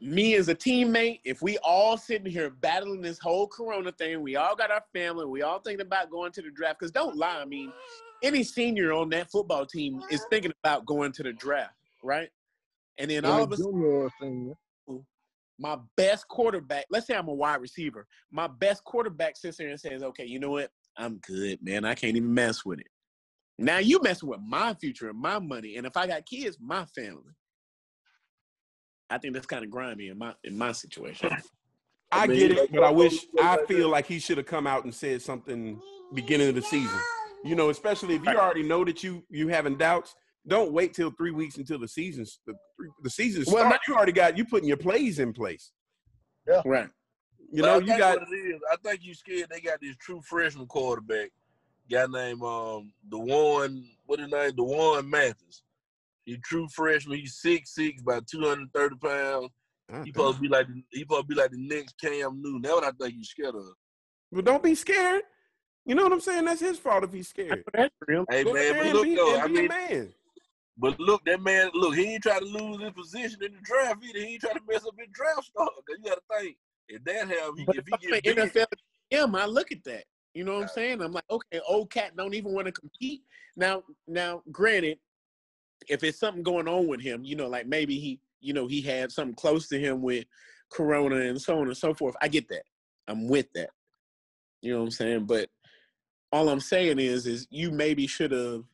Me 0.00 0.34
as 0.34 0.48
a 0.48 0.54
teammate, 0.54 1.20
if 1.24 1.40
we 1.40 1.56
all 1.58 1.96
sitting 1.96 2.30
here 2.30 2.50
battling 2.50 3.00
this 3.00 3.18
whole 3.18 3.46
corona 3.46 3.92
thing, 3.92 4.22
we 4.22 4.36
all 4.36 4.54
got 4.54 4.70
our 4.70 4.84
family, 4.92 5.24
we 5.24 5.42
all 5.42 5.60
thinking 5.60 5.86
about 5.86 6.10
going 6.10 6.30
to 6.32 6.42
the 6.42 6.50
draft. 6.50 6.78
Because 6.78 6.90
don't 6.90 7.16
lie, 7.16 7.40
I 7.40 7.44
mean, 7.44 7.72
any 8.22 8.42
senior 8.42 8.92
on 8.92 9.08
that 9.10 9.30
football 9.30 9.64
team 9.64 10.02
is 10.10 10.24
thinking 10.30 10.52
about 10.62 10.84
going 10.84 11.12
to 11.12 11.22
the 11.22 11.32
draft, 11.32 11.74
right? 12.02 12.28
And 12.98 13.10
then 13.10 13.24
all 13.24 13.42
of 13.42 13.52
a 13.52 13.56
sudden, 13.56 13.72
junior 13.72 13.92
or 13.92 14.10
senior. 14.20 14.54
my 15.58 15.78
best 15.96 16.28
quarterback, 16.28 16.86
let's 16.90 17.06
say 17.06 17.14
I'm 17.14 17.28
a 17.28 17.34
wide 17.34 17.60
receiver, 17.60 18.06
my 18.30 18.46
best 18.46 18.84
quarterback 18.84 19.36
sits 19.36 19.56
there 19.56 19.68
and 19.68 19.80
says, 19.80 20.02
okay, 20.02 20.24
you 20.24 20.38
know 20.38 20.50
what? 20.50 20.70
I'm 20.96 21.18
good, 21.18 21.62
man. 21.62 21.84
I 21.84 21.94
can't 21.94 22.16
even 22.16 22.32
mess 22.32 22.64
with 22.64 22.80
it. 22.80 22.86
Now 23.58 23.78
you 23.78 24.00
messing 24.02 24.28
with 24.28 24.40
my 24.46 24.74
future 24.74 25.08
and 25.10 25.18
my 25.18 25.38
money. 25.38 25.76
And 25.76 25.86
if 25.86 25.96
I 25.96 26.06
got 26.06 26.26
kids, 26.26 26.56
my 26.60 26.84
family. 26.86 27.32
I 29.10 29.18
think 29.18 29.34
that's 29.34 29.46
kind 29.46 29.64
of 29.64 29.70
grimy 29.70 30.08
in 30.08 30.18
my 30.18 30.34
in 30.44 30.56
my 30.56 30.72
situation. 30.72 31.30
I, 32.12 32.22
I 32.22 32.26
get 32.26 32.52
it, 32.52 32.72
but 32.72 32.82
I 32.84 32.90
wish 32.90 33.26
I 33.40 33.58
feel 33.66 33.88
like 33.88 34.06
he 34.06 34.18
should 34.18 34.36
have 34.38 34.46
come 34.46 34.66
out 34.66 34.84
and 34.84 34.94
said 34.94 35.20
something 35.22 35.80
beginning 36.14 36.48
of 36.48 36.54
the 36.54 36.62
season. 36.62 36.98
You 37.44 37.54
know, 37.54 37.70
especially 37.70 38.14
if 38.14 38.24
you 38.24 38.30
already 38.36 38.62
know 38.62 38.84
that 38.84 39.02
you 39.04 39.24
you 39.30 39.48
having 39.48 39.76
doubts. 39.76 40.14
Don't 40.46 40.72
wait 40.72 40.92
till 40.92 41.10
three 41.10 41.30
weeks 41.30 41.56
until 41.56 41.78
the 41.78 41.88
season's 41.88 42.38
the, 42.46 42.52
the 43.02 43.08
season 43.08 43.44
Well, 43.46 43.56
starts. 43.64 43.70
not- 43.70 43.80
you 43.88 43.94
already 43.96 44.12
got 44.12 44.36
you 44.36 44.44
putting 44.44 44.68
your 44.68 44.76
plays 44.76 45.18
in 45.18 45.32
place. 45.32 45.72
Yeah, 46.46 46.60
right. 46.66 46.88
You 47.50 47.62
But 47.62 47.66
know, 47.66 47.74
I 47.74 47.78
you 47.78 47.98
got 47.98 48.18
what 48.20 48.28
it 48.30 48.36
is. 48.36 48.60
I 48.70 48.76
think 48.76 49.00
you 49.04 49.14
scared 49.14 49.46
they 49.50 49.60
got 49.60 49.80
this 49.80 49.96
true 49.96 50.20
freshman 50.22 50.66
quarterback, 50.66 51.30
guy 51.90 52.06
named 52.06 52.42
um 52.42 52.92
D'Wan. 53.08 53.84
What 54.06 54.20
his 54.20 54.30
name? 54.30 54.50
D'Wan 54.52 55.08
Mathis. 55.08 55.62
He 56.24 56.38
true 56.38 56.66
freshman. 56.74 57.18
He's 57.18 57.38
six 57.40 57.74
six, 57.74 58.00
about 58.02 58.26
two 58.26 58.40
hundred 58.40 58.72
thirty 58.72 58.96
pounds. 58.96 59.50
He 60.04 60.10
supposed 60.12 60.36
to 60.36 60.42
be 60.42 60.48
like 60.48 60.66
he 60.90 61.00
supposed 61.00 61.22
to 61.22 61.26
be 61.28 61.34
like 61.34 61.50
the 61.50 61.58
next 61.58 61.98
Cam 62.00 62.40
Newton. 62.40 62.62
That's 62.62 62.74
what 62.74 62.84
I 62.84 62.90
think 62.92 63.14
you 63.16 63.24
scared 63.24 63.54
of. 63.54 63.64
But 64.32 64.44
don't 64.46 64.62
be 64.62 64.74
scared. 64.74 65.22
You 65.86 65.94
know 65.94 66.02
what 66.04 66.12
I'm 66.12 66.20
saying? 66.20 66.46
That's 66.46 66.60
his 66.60 66.78
fault 66.78 67.04
if 67.04 67.12
he's 67.12 67.28
scared. 67.28 67.62
That's 67.74 67.94
real. 68.08 68.24
Hey 68.30 68.44
Go 68.44 68.54
man, 68.54 68.74
but 68.78 68.86
look 68.94 69.02
be, 69.04 69.14
though, 69.14 69.36
I 69.38 69.48
mean, 69.48 69.68
man. 69.68 70.14
but 70.78 70.98
look, 70.98 71.22
that 71.26 71.42
man, 71.42 71.70
look, 71.74 71.94
he 71.94 72.14
ain't 72.14 72.22
try 72.22 72.38
to 72.38 72.44
lose 72.44 72.80
his 72.82 72.92
position 72.92 73.38
in 73.44 73.52
the 73.52 73.58
draft 73.62 74.02
either. 74.02 74.18
He 74.18 74.32
ain't 74.34 74.40
try 74.40 74.52
to 74.54 74.60
mess 74.66 74.84
up 74.86 74.94
his 74.98 75.08
draft 75.12 75.44
stock. 75.44 75.70
'Cause 75.86 75.96
you 76.02 76.04
got 76.10 76.14
to 76.16 76.40
think 76.40 76.56
if 76.88 77.04
that 77.04 77.28
have 77.28 77.52
he, 77.56 77.64
if 77.64 77.78
if 77.78 77.84
he 77.86 78.22
get 78.22 78.38
NFL 78.38 78.66
GM, 79.12 79.38
I 79.38 79.44
look 79.46 79.70
at 79.72 79.84
that. 79.84 80.04
You 80.34 80.44
know 80.44 80.54
what 80.54 80.62
I'm 80.62 80.68
saying? 80.68 81.00
I'm 81.00 81.12
like, 81.12 81.24
okay, 81.30 81.60
old 81.66 81.90
cat 81.90 82.16
don't 82.16 82.34
even 82.34 82.52
want 82.52 82.66
to 82.66 82.72
compete. 82.72 83.22
Now, 83.56 83.84
now, 84.08 84.42
granted, 84.50 84.98
if 85.88 86.02
it's 86.02 86.18
something 86.18 86.42
going 86.42 86.66
on 86.66 86.88
with 86.88 87.00
him, 87.00 87.24
you 87.24 87.36
know, 87.36 87.48
like 87.48 87.68
maybe 87.68 87.98
he, 87.98 88.18
you 88.40 88.52
know, 88.52 88.66
he 88.66 88.80
had 88.80 89.12
something 89.12 89.36
close 89.36 89.68
to 89.68 89.78
him 89.78 90.02
with 90.02 90.24
Corona 90.70 91.16
and 91.16 91.40
so 91.40 91.58
on 91.60 91.68
and 91.68 91.76
so 91.76 91.94
forth. 91.94 92.16
I 92.20 92.28
get 92.28 92.48
that. 92.48 92.64
I'm 93.06 93.28
with 93.28 93.46
that. 93.54 93.70
You 94.60 94.72
know 94.72 94.78
what 94.80 94.86
I'm 94.86 94.90
saying? 94.90 95.24
But 95.26 95.48
all 96.32 96.48
I'm 96.48 96.60
saying 96.60 96.98
is, 96.98 97.26
is 97.26 97.46
you 97.50 97.70
maybe 97.70 98.08
should 98.08 98.32
have. 98.32 98.64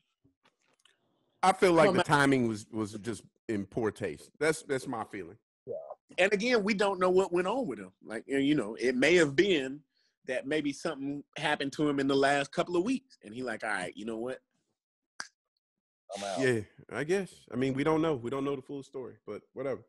I 1.43 1.53
feel 1.53 1.73
like 1.73 1.93
the 1.93 2.03
timing 2.03 2.49
was 2.49 2.67
was 2.71 2.93
just 2.95 3.23
in 3.49 3.67
poor 3.67 3.91
taste. 3.91 4.31
That's 4.39 4.63
that's 4.63 4.87
my 4.87 5.05
feeling. 5.05 5.37
Yeah. 5.67 5.75
And 6.17 6.33
again, 6.33 6.63
we 6.65 6.75
don't 6.75 6.99
know 7.01 7.11
what 7.11 7.33
went 7.33 7.49
on 7.49 7.67
with 7.67 7.79
him. 7.79 7.93
Like 8.05 8.25
you 8.27 8.55
know, 8.55 8.77
it 8.77 8.95
may 8.95 9.17
have 9.17 9.37
been 9.37 9.81
that 10.27 10.47
maybe 10.47 10.73
something 10.73 11.23
happened 11.39 11.73
to 11.75 11.89
him 11.89 11.99
in 12.01 12.07
the 12.07 12.17
last 12.17 12.53
couple 12.53 12.77
of 12.77 12.85
weeks, 12.85 13.19
and 13.25 13.35
he 13.35 13.43
like, 13.43 13.65
all 13.65 13.71
right, 13.71 13.97
you 13.97 14.05
know 14.05 14.19
what? 14.19 14.39
I'm 16.17 16.25
out. 16.25 16.41
Yeah, 16.41 16.61
I 16.93 17.05
guess. 17.05 17.33
I 17.53 17.57
mean, 17.57 17.75
we 17.75 17.85
don't 17.85 18.03
know. 18.03 18.15
We 18.15 18.31
don't 18.31 18.45
know 18.45 18.57
the 18.57 18.63
full 18.63 18.83
story, 18.83 19.15
but 19.27 19.43
whatever. 19.53 19.83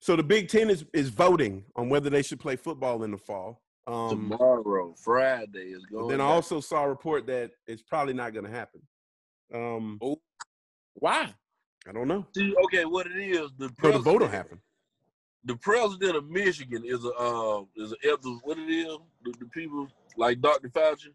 So 0.00 0.16
the 0.16 0.22
Big 0.22 0.48
Ten 0.48 0.68
is 0.70 0.84
is 0.92 1.08
voting 1.08 1.64
on 1.76 1.88
whether 1.88 2.10
they 2.10 2.22
should 2.22 2.40
play 2.40 2.56
football 2.56 3.02
in 3.04 3.10
the 3.10 3.18
fall. 3.18 3.62
Um, 3.86 4.08
tomorrow, 4.10 4.94
Friday 5.02 5.72
is 5.72 5.84
going. 5.86 6.08
then 6.08 6.20
I 6.20 6.24
also 6.24 6.60
saw 6.60 6.84
a 6.84 6.88
report 6.88 7.26
that 7.26 7.50
it's 7.66 7.82
probably 7.82 8.14
not 8.14 8.32
going 8.32 8.44
to 8.46 8.50
happen. 8.50 8.80
Um, 9.52 9.98
Why? 10.94 11.32
I 11.86 11.92
don't 11.92 12.08
know. 12.08 12.26
See, 12.34 12.54
okay, 12.64 12.84
what 12.86 13.06
it 13.06 13.16
is, 13.18 13.50
the 13.58 13.70
So 13.82 13.92
the 13.92 13.98
vote 13.98 14.20
will 14.22 14.28
president- 14.28 14.32
happen. 14.32 14.60
The 15.46 15.56
president 15.56 16.16
of 16.16 16.28
Michigan 16.28 16.84
is 16.84 17.04
a 17.04 17.12
uh, 17.12 17.62
is 17.76 17.92
a 17.92 18.08
elder. 18.08 18.30
What 18.42 18.58
it 18.58 18.70
is? 18.70 18.96
The, 19.24 19.34
the 19.40 19.46
people 19.46 19.88
like 20.16 20.40
Dr. 20.40 20.68
Fauci. 20.68 21.12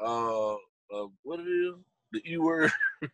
Uh, 0.00 0.54
uh, 0.54 1.08
what 1.22 1.40
it 1.40 1.48
is? 1.48 1.74
The 2.12 2.22
E 2.30 2.36
word, 2.36 2.70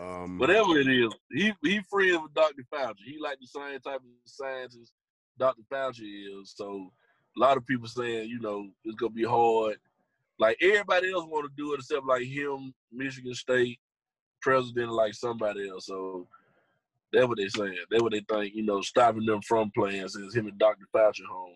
Um, 0.00 0.38
whatever 0.38 0.78
it 0.78 0.88
is. 0.88 1.12
He 1.32 1.52
he 1.62 1.80
friends 1.88 2.18
with 2.22 2.34
Dr. 2.34 2.62
Fauci. 2.72 2.96
He 3.04 3.18
like 3.18 3.38
the 3.40 3.46
same 3.46 3.80
type 3.80 3.96
of 3.96 4.02
scientist 4.24 4.92
Dr. 5.38 5.62
Fauci 5.72 6.40
is. 6.40 6.52
So 6.54 6.92
a 7.36 7.40
lot 7.40 7.56
of 7.56 7.66
people 7.66 7.88
saying, 7.88 8.28
you 8.28 8.38
know, 8.40 8.68
it's 8.84 8.96
gonna 8.96 9.10
be 9.10 9.24
hard. 9.24 9.78
Like 10.38 10.58
everybody 10.60 11.10
else 11.10 11.24
want 11.26 11.50
to 11.50 11.56
do 11.56 11.72
it 11.72 11.80
except 11.80 12.04
like 12.04 12.24
him, 12.24 12.74
Michigan 12.92 13.34
State 13.34 13.78
president, 14.42 14.92
like 14.92 15.14
somebody 15.14 15.68
else. 15.68 15.86
So 15.86 16.28
that's 17.16 17.28
what 17.28 17.38
they 17.38 17.48
saying. 17.48 17.76
That's 17.90 18.02
what 18.02 18.12
they 18.12 18.20
think. 18.28 18.54
You 18.54 18.64
know, 18.64 18.80
stopping 18.82 19.24
them 19.26 19.40
from 19.42 19.70
playing 19.74 20.06
since 20.08 20.34
him 20.34 20.46
and 20.46 20.58
Dr. 20.58 20.84
Fauci 20.94 21.24
home. 21.30 21.54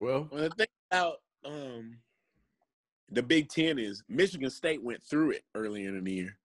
well, 0.00 0.28
Well, 0.30 0.42
the 0.48 0.50
thing 0.50 0.66
about 0.90 1.16
um, 1.44 1.96
the 3.10 3.22
Big 3.22 3.48
Ten 3.48 3.78
is 3.78 4.02
Michigan 4.08 4.50
State 4.50 4.82
went 4.82 5.02
through 5.02 5.30
it 5.32 5.44
early 5.54 5.84
in 5.84 6.02
the 6.02 6.12
year. 6.12 6.36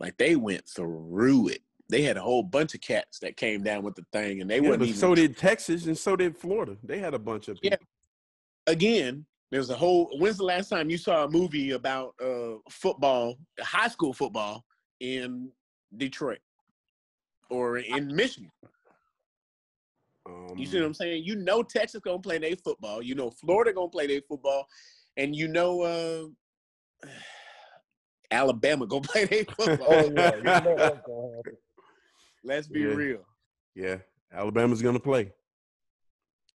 Like 0.00 0.16
they 0.16 0.36
went 0.36 0.68
through 0.68 1.48
it. 1.48 1.62
They 1.88 2.02
had 2.02 2.16
a 2.16 2.20
whole 2.22 2.42
bunch 2.42 2.74
of 2.74 2.80
cats 2.80 3.20
that 3.20 3.36
came 3.36 3.62
down 3.62 3.82
with 3.84 3.94
the 3.94 4.04
thing, 4.12 4.40
and 4.40 4.50
they 4.50 4.56
yeah, 4.56 4.62
wouldn't 4.62 4.80
but 4.80 4.88
even. 4.88 4.98
so 5.00 5.14
did 5.14 5.36
Texas 5.38 5.86
and 5.86 5.96
so 5.96 6.16
did 6.16 6.36
Florida. 6.36 6.76
They 6.82 6.98
had 6.98 7.14
a 7.14 7.18
bunch 7.18 7.48
of 7.48 7.58
Yeah. 7.62 7.70
people. 7.76 7.86
again, 8.66 9.24
there's 9.52 9.70
a 9.70 9.76
whole. 9.76 10.10
When's 10.18 10.36
the 10.38 10.44
last 10.44 10.68
time 10.68 10.90
you 10.90 10.98
saw 10.98 11.24
a 11.24 11.30
movie 11.30 11.70
about 11.70 12.14
uh, 12.20 12.54
football, 12.68 13.36
high 13.60 13.86
school 13.88 14.12
football 14.12 14.64
in 14.98 15.50
Detroit 15.96 16.40
or 17.50 17.78
in 17.78 18.14
Michigan? 18.14 18.50
Um, 20.26 20.56
You 20.56 20.66
see 20.66 20.78
what 20.78 20.86
I'm 20.86 20.94
saying? 20.94 21.24
You 21.24 21.36
know 21.36 21.62
Texas 21.62 22.00
gonna 22.00 22.18
play 22.18 22.38
their 22.38 22.56
football. 22.56 23.02
You 23.02 23.14
know 23.14 23.30
Florida 23.30 23.72
gonna 23.72 23.88
play 23.88 24.06
their 24.06 24.22
football, 24.28 24.66
and 25.16 25.34
you 25.36 25.48
know 25.48 25.82
uh, 25.82 27.08
Alabama 28.30 28.86
gonna 28.86 29.02
play 29.08 29.24
their 29.24 29.44
football. 29.58 29.86
Oh 29.88 30.12
yeah, 30.16 30.36
you 30.36 30.42
know 30.42 30.74
what's 30.76 31.00
gonna 31.06 31.36
happen. 31.36 31.56
Let's 32.44 32.68
be 32.68 32.80
Yeah. 32.84 32.94
real. 32.94 33.26
Yeah, 33.74 33.96
Alabama's 34.32 34.82
gonna 34.82 35.00
play. 35.00 35.32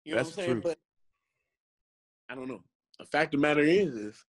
You 0.05 0.13
know 0.13 0.17
That's 0.23 0.37
what 0.37 0.43
I'm 0.43 0.45
saying? 0.47 0.63
true. 0.63 0.71
But 0.71 0.79
I 2.29 2.35
don't 2.35 2.49
know. 2.49 2.63
The 2.99 3.05
fact 3.07 3.35
of 3.35 3.41
the 3.41 3.47
matter 3.47 3.61
is, 3.63 3.95
is 3.95 4.25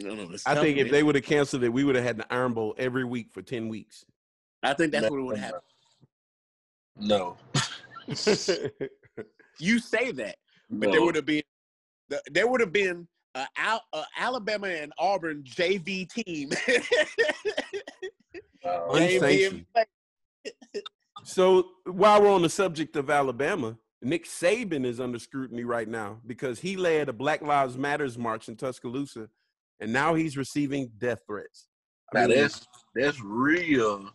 I 0.00 0.02
know. 0.14 0.28
I 0.46 0.54
think 0.54 0.78
if 0.78 0.90
they 0.90 1.02
would 1.02 1.14
have 1.16 1.24
canceled 1.24 1.64
it, 1.64 1.72
we 1.72 1.84
would 1.84 1.94
have 1.96 2.04
had 2.04 2.18
the 2.18 2.32
Iron 2.32 2.52
Bowl 2.54 2.74
every 2.78 3.04
week 3.04 3.32
for 3.32 3.42
ten 3.42 3.68
weeks. 3.68 4.04
I 4.62 4.74
think 4.74 4.92
that's 4.92 5.04
No, 5.04 5.10
what 5.10 5.22
would 5.24 5.38
happen. 5.38 5.60
No. 6.96 7.36
You 9.60 9.78
say 9.78 10.12
that, 10.12 10.36
but 10.70 10.86
no. 10.86 10.92
there 10.92 11.02
would 11.02 11.14
have 11.16 11.26
been 11.26 11.42
there 12.30 12.46
would 12.48 12.60
have 12.60 12.72
been 12.72 13.06
a, 13.34 13.46
a 13.92 14.02
Alabama 14.18 14.68
and 14.68 14.92
Auburn 14.98 15.42
JV 15.44 16.08
team. 16.08 16.50
No. 18.64 18.90
Unsanctioned. 18.92 19.66
So 21.24 21.68
while 21.84 22.20
we're 22.20 22.30
on 22.32 22.42
the 22.42 22.48
subject 22.48 22.96
of 22.96 23.08
Alabama, 23.08 23.78
Nick 24.02 24.24
Saban 24.26 24.84
is 24.84 25.00
under 25.00 25.18
scrutiny 25.18 25.64
right 25.64 25.88
now 25.88 26.18
because 26.26 26.58
he 26.60 26.76
led 26.76 27.08
a 27.08 27.12
Black 27.12 27.40
Lives 27.40 27.78
Matters 27.78 28.18
march 28.18 28.48
in 28.48 28.56
Tuscaloosa, 28.56 29.28
and 29.80 29.92
now 29.92 30.14
he's 30.14 30.36
receiving 30.36 30.90
death 30.98 31.20
threats. 31.26 31.68
I 32.14 32.20
Now 32.22 32.26
mean, 32.26 32.38
that's 32.38 32.66
that's 32.94 33.20
real. 33.22 34.10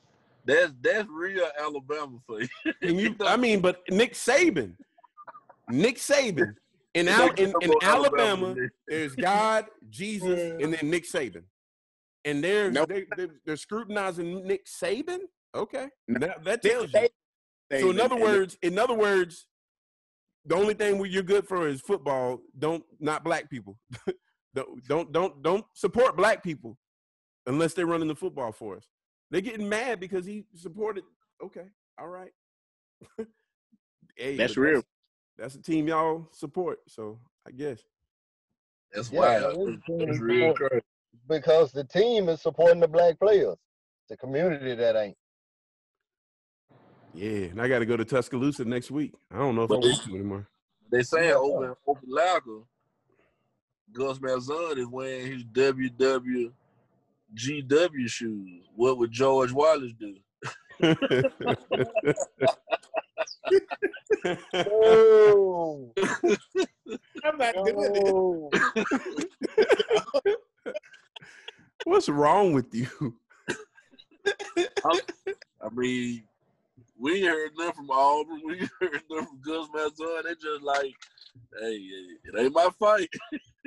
That's 0.46 0.74
that's 0.82 1.08
real 1.10 1.48
Alabama 1.60 2.18
for 2.28 2.42
you. 2.42 2.48
and 2.82 3.00
you, 3.00 3.16
I 3.22 3.38
mean, 3.38 3.60
but 3.62 3.82
Nick 3.90 4.14
Saban, 4.14 4.76
Nick 5.70 5.98
Saban, 5.98 6.56
in, 6.94 7.08
Al, 7.08 7.30
in, 7.34 7.54
in 7.62 7.74
Alabama, 7.82 8.56
there's 8.88 9.16
God, 9.16 9.66
Jesus, 9.90 10.62
and 10.62 10.74
then 10.74 10.90
Nick 10.90 11.06
Saban, 11.06 11.44
and 12.26 12.44
they're 12.44 12.72
Nope. 12.72 12.90
they, 12.90 13.06
they're, 13.16 13.36
they're 13.46 13.58
scrutinizing 13.58 14.46
Nick 14.46 14.66
Saban. 14.66 15.20
Okay, 15.56 15.88
that, 16.08 16.44
that 16.44 16.62
They- 16.62 16.70
tells 16.70 16.94
you. 16.94 17.08
they- 17.70 17.80
So 17.82 17.90
in 17.90 18.00
other 18.02 18.18
words, 18.18 18.58
in 18.62 18.78
other 18.78 18.94
words, 18.94 19.48
the 20.46 20.56
only 20.56 20.74
thing 20.74 21.04
you're 21.06 21.24
good 21.24 21.48
for 21.48 21.68
is 21.68 21.80
football. 21.82 22.40
Don't 22.60 22.84
not 23.00 23.24
black 23.24 23.50
people. 23.50 23.78
don't 24.54 24.84
don't 24.88 25.12
don't 25.12 25.42
don't 25.42 25.66
support 25.74 26.18
black 26.18 26.44
people 26.44 26.78
unless 27.48 27.74
they're 27.74 27.86
running 27.88 28.10
the 28.10 28.16
football 28.16 28.52
for 28.52 28.76
us. 28.78 28.86
They're 29.34 29.42
getting 29.42 29.68
mad 29.68 30.00
because 30.00 30.28
he 30.28 30.46
supported. 30.54 31.06
Okay, 31.44 31.66
all 32.00 32.08
right. 32.08 32.30
hey, 34.16 34.38
That's 34.38 34.58
real. 34.58 34.84
That's 35.40 35.56
a 35.56 35.62
team 35.62 35.88
y'all 35.88 36.30
support. 36.32 36.82
So 36.88 37.18
I 37.48 37.50
guess. 37.50 37.80
That's 38.94 39.12
Yeah, 39.12 39.20
wild. 39.20 39.58
it 39.58 39.82
is 39.90 40.08
That's 40.08 40.20
real 40.20 40.54
crazy. 40.54 40.84
because 41.28 41.72
the 41.72 41.84
team 41.84 42.30
is 42.30 42.44
supporting 42.44 42.80
the 42.80 42.88
black 42.88 43.20
players. 43.20 43.58
The 44.08 44.18
community 44.18 44.76
that 44.76 44.96
ain't. 44.96 45.18
Yeah, 47.16 47.48
and 47.48 47.60
I 47.60 47.68
got 47.68 47.80
to 47.80 47.88
go 47.88 47.98
to 47.98 48.06
Tuscaloosa 48.06 48.66
next 48.66 48.92
week. 48.92 49.16
I 49.32 49.40
don't 49.40 49.56
know 49.56 49.64
if 49.64 49.72
I 49.72 49.74
But 49.74 49.82
want 49.82 50.04
to 50.04 50.10
anymore. 50.12 50.48
They 50.92 51.02
saying 51.02 51.30
Yeah. 51.30 51.38
over 51.38 51.66
in 51.66 51.76
Opelika, 51.88 52.66
Gus 53.94 54.20
Malzahn 54.20 54.78
is 54.78 54.88
wearing 54.88 55.32
his 55.32 55.44
WWGW 57.36 58.08
shoes. 58.08 58.64
What 58.76 58.98
would 58.98 59.12
George 59.12 59.52
Wallace 59.52 59.94
do? 60.00 60.16
Oh, 64.56 65.92
I'm 67.24 67.38
not 67.38 67.56
doing 67.66 68.50
it. 68.54 70.40
What's 71.86 72.08
wrong 72.10 72.54
with 72.54 72.74
you? 72.74 73.16
I 75.62 75.70
mean, 75.74 76.24
we 76.98 77.16
ain't 77.16 77.28
heard 77.28 77.52
nothing 77.58 77.74
from 77.74 77.92
Auburn. 77.92 78.42
We 78.46 78.62
ain't 78.62 78.70
heard 78.80 79.02
nothing 79.10 79.28
from 79.28 79.42
Gus 79.42 79.68
Malzahn. 79.76 80.24
They 80.24 80.36
just 80.36 80.64
like, 80.64 80.96
hey, 81.60 81.76
it 81.76 82.38
ain't 82.38 82.54
my 82.54 82.70
fight. 82.80 83.10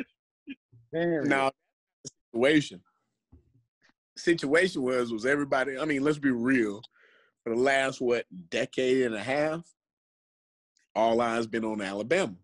Period. 0.93 1.29
No, 1.29 1.51
situation. 2.33 2.81
Situation 4.17 4.83
was 4.83 5.13
was 5.13 5.27
everybody. 5.27 5.79
I 5.79 5.85
mean, 5.85 6.03
let's 6.03 6.19
be 6.19 6.31
real. 6.31 6.83
For 7.45 7.55
the 7.55 7.61
last 7.61 8.01
what 8.01 8.25
decade 8.51 9.03
and 9.03 9.15
a 9.15 9.23
half, 9.23 9.65
all 10.95 11.21
eyes 11.21 11.47
been 11.47 11.65
on 11.65 11.81
Alabama. 11.81 12.35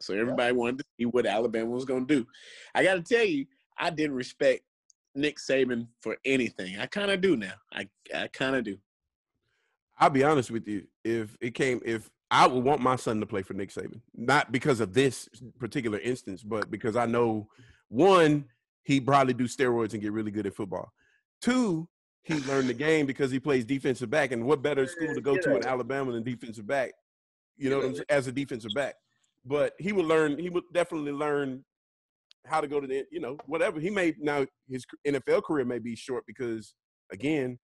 So 0.00 0.14
everybody 0.14 0.52
wanted 0.52 0.78
to 0.78 0.84
see 0.98 1.06
what 1.06 1.26
Alabama 1.26 1.70
was 1.70 1.84
going 1.84 2.06
to 2.06 2.14
do. 2.14 2.26
I 2.74 2.84
got 2.84 2.94
to 2.94 3.02
tell 3.02 3.24
you, 3.24 3.46
I 3.78 3.90
didn't 3.90 4.16
respect 4.16 4.62
Nick 5.14 5.38
Saban 5.38 5.88
for 6.00 6.16
anything. 6.24 6.78
I 6.78 6.86
kind 6.86 7.10
of 7.10 7.20
do 7.20 7.36
now. 7.36 7.54
I 7.72 7.88
I 8.14 8.28
kind 8.28 8.56
of 8.56 8.64
do. 8.64 8.78
I'll 9.98 10.10
be 10.10 10.24
honest 10.24 10.50
with 10.50 10.66
you. 10.68 10.86
If 11.04 11.36
it 11.40 11.54
came, 11.54 11.80
if 11.84 12.08
I 12.30 12.46
would 12.46 12.62
want 12.62 12.80
my 12.80 12.96
son 12.96 13.20
to 13.20 13.26
play 13.26 13.42
for 13.42 13.54
Nick 13.54 13.70
Saban, 13.70 14.00
not 14.14 14.52
because 14.52 14.80
of 14.80 14.94
this 14.94 15.28
particular 15.58 15.98
instance, 15.98 16.42
but 16.42 16.70
because 16.70 16.94
I 16.94 17.06
know 17.06 17.48
one, 17.88 18.44
he 18.84 19.00
probably 19.00 19.34
do 19.34 19.44
steroids 19.44 19.92
and 19.92 20.02
get 20.02 20.12
really 20.12 20.30
good 20.30 20.46
at 20.46 20.54
football. 20.54 20.92
Two, 21.40 21.88
he 22.22 22.34
learned 22.40 22.68
the 22.68 22.74
game 22.74 23.06
because 23.06 23.30
he 23.30 23.40
plays 23.40 23.64
defensive 23.64 24.10
back, 24.10 24.32
and 24.32 24.44
what 24.44 24.62
better 24.62 24.86
school 24.86 25.14
to 25.14 25.20
go 25.20 25.36
to 25.36 25.56
in 25.56 25.64
Alabama 25.64 26.12
than 26.12 26.22
defensive 26.22 26.66
back? 26.66 26.92
You 27.56 27.70
know 27.70 27.78
what 27.78 27.86
I'm 27.86 27.94
saying? 27.94 28.06
As 28.08 28.26
a 28.26 28.32
defensive 28.32 28.72
back, 28.74 28.94
but 29.44 29.74
he 29.78 29.92
would 29.92 30.06
learn. 30.06 30.38
He 30.38 30.50
would 30.50 30.64
definitely 30.72 31.12
learn 31.12 31.64
how 32.46 32.60
to 32.60 32.68
go 32.68 32.80
to 32.80 32.86
the, 32.86 33.04
you 33.10 33.20
know, 33.20 33.36
whatever. 33.46 33.80
He 33.80 33.90
may 33.90 34.14
now 34.18 34.46
his 34.68 34.84
NFL 35.06 35.44
career 35.44 35.64
may 35.64 35.78
be 35.78 35.94
short 35.96 36.24
because 36.26 36.74
again, 37.12 37.58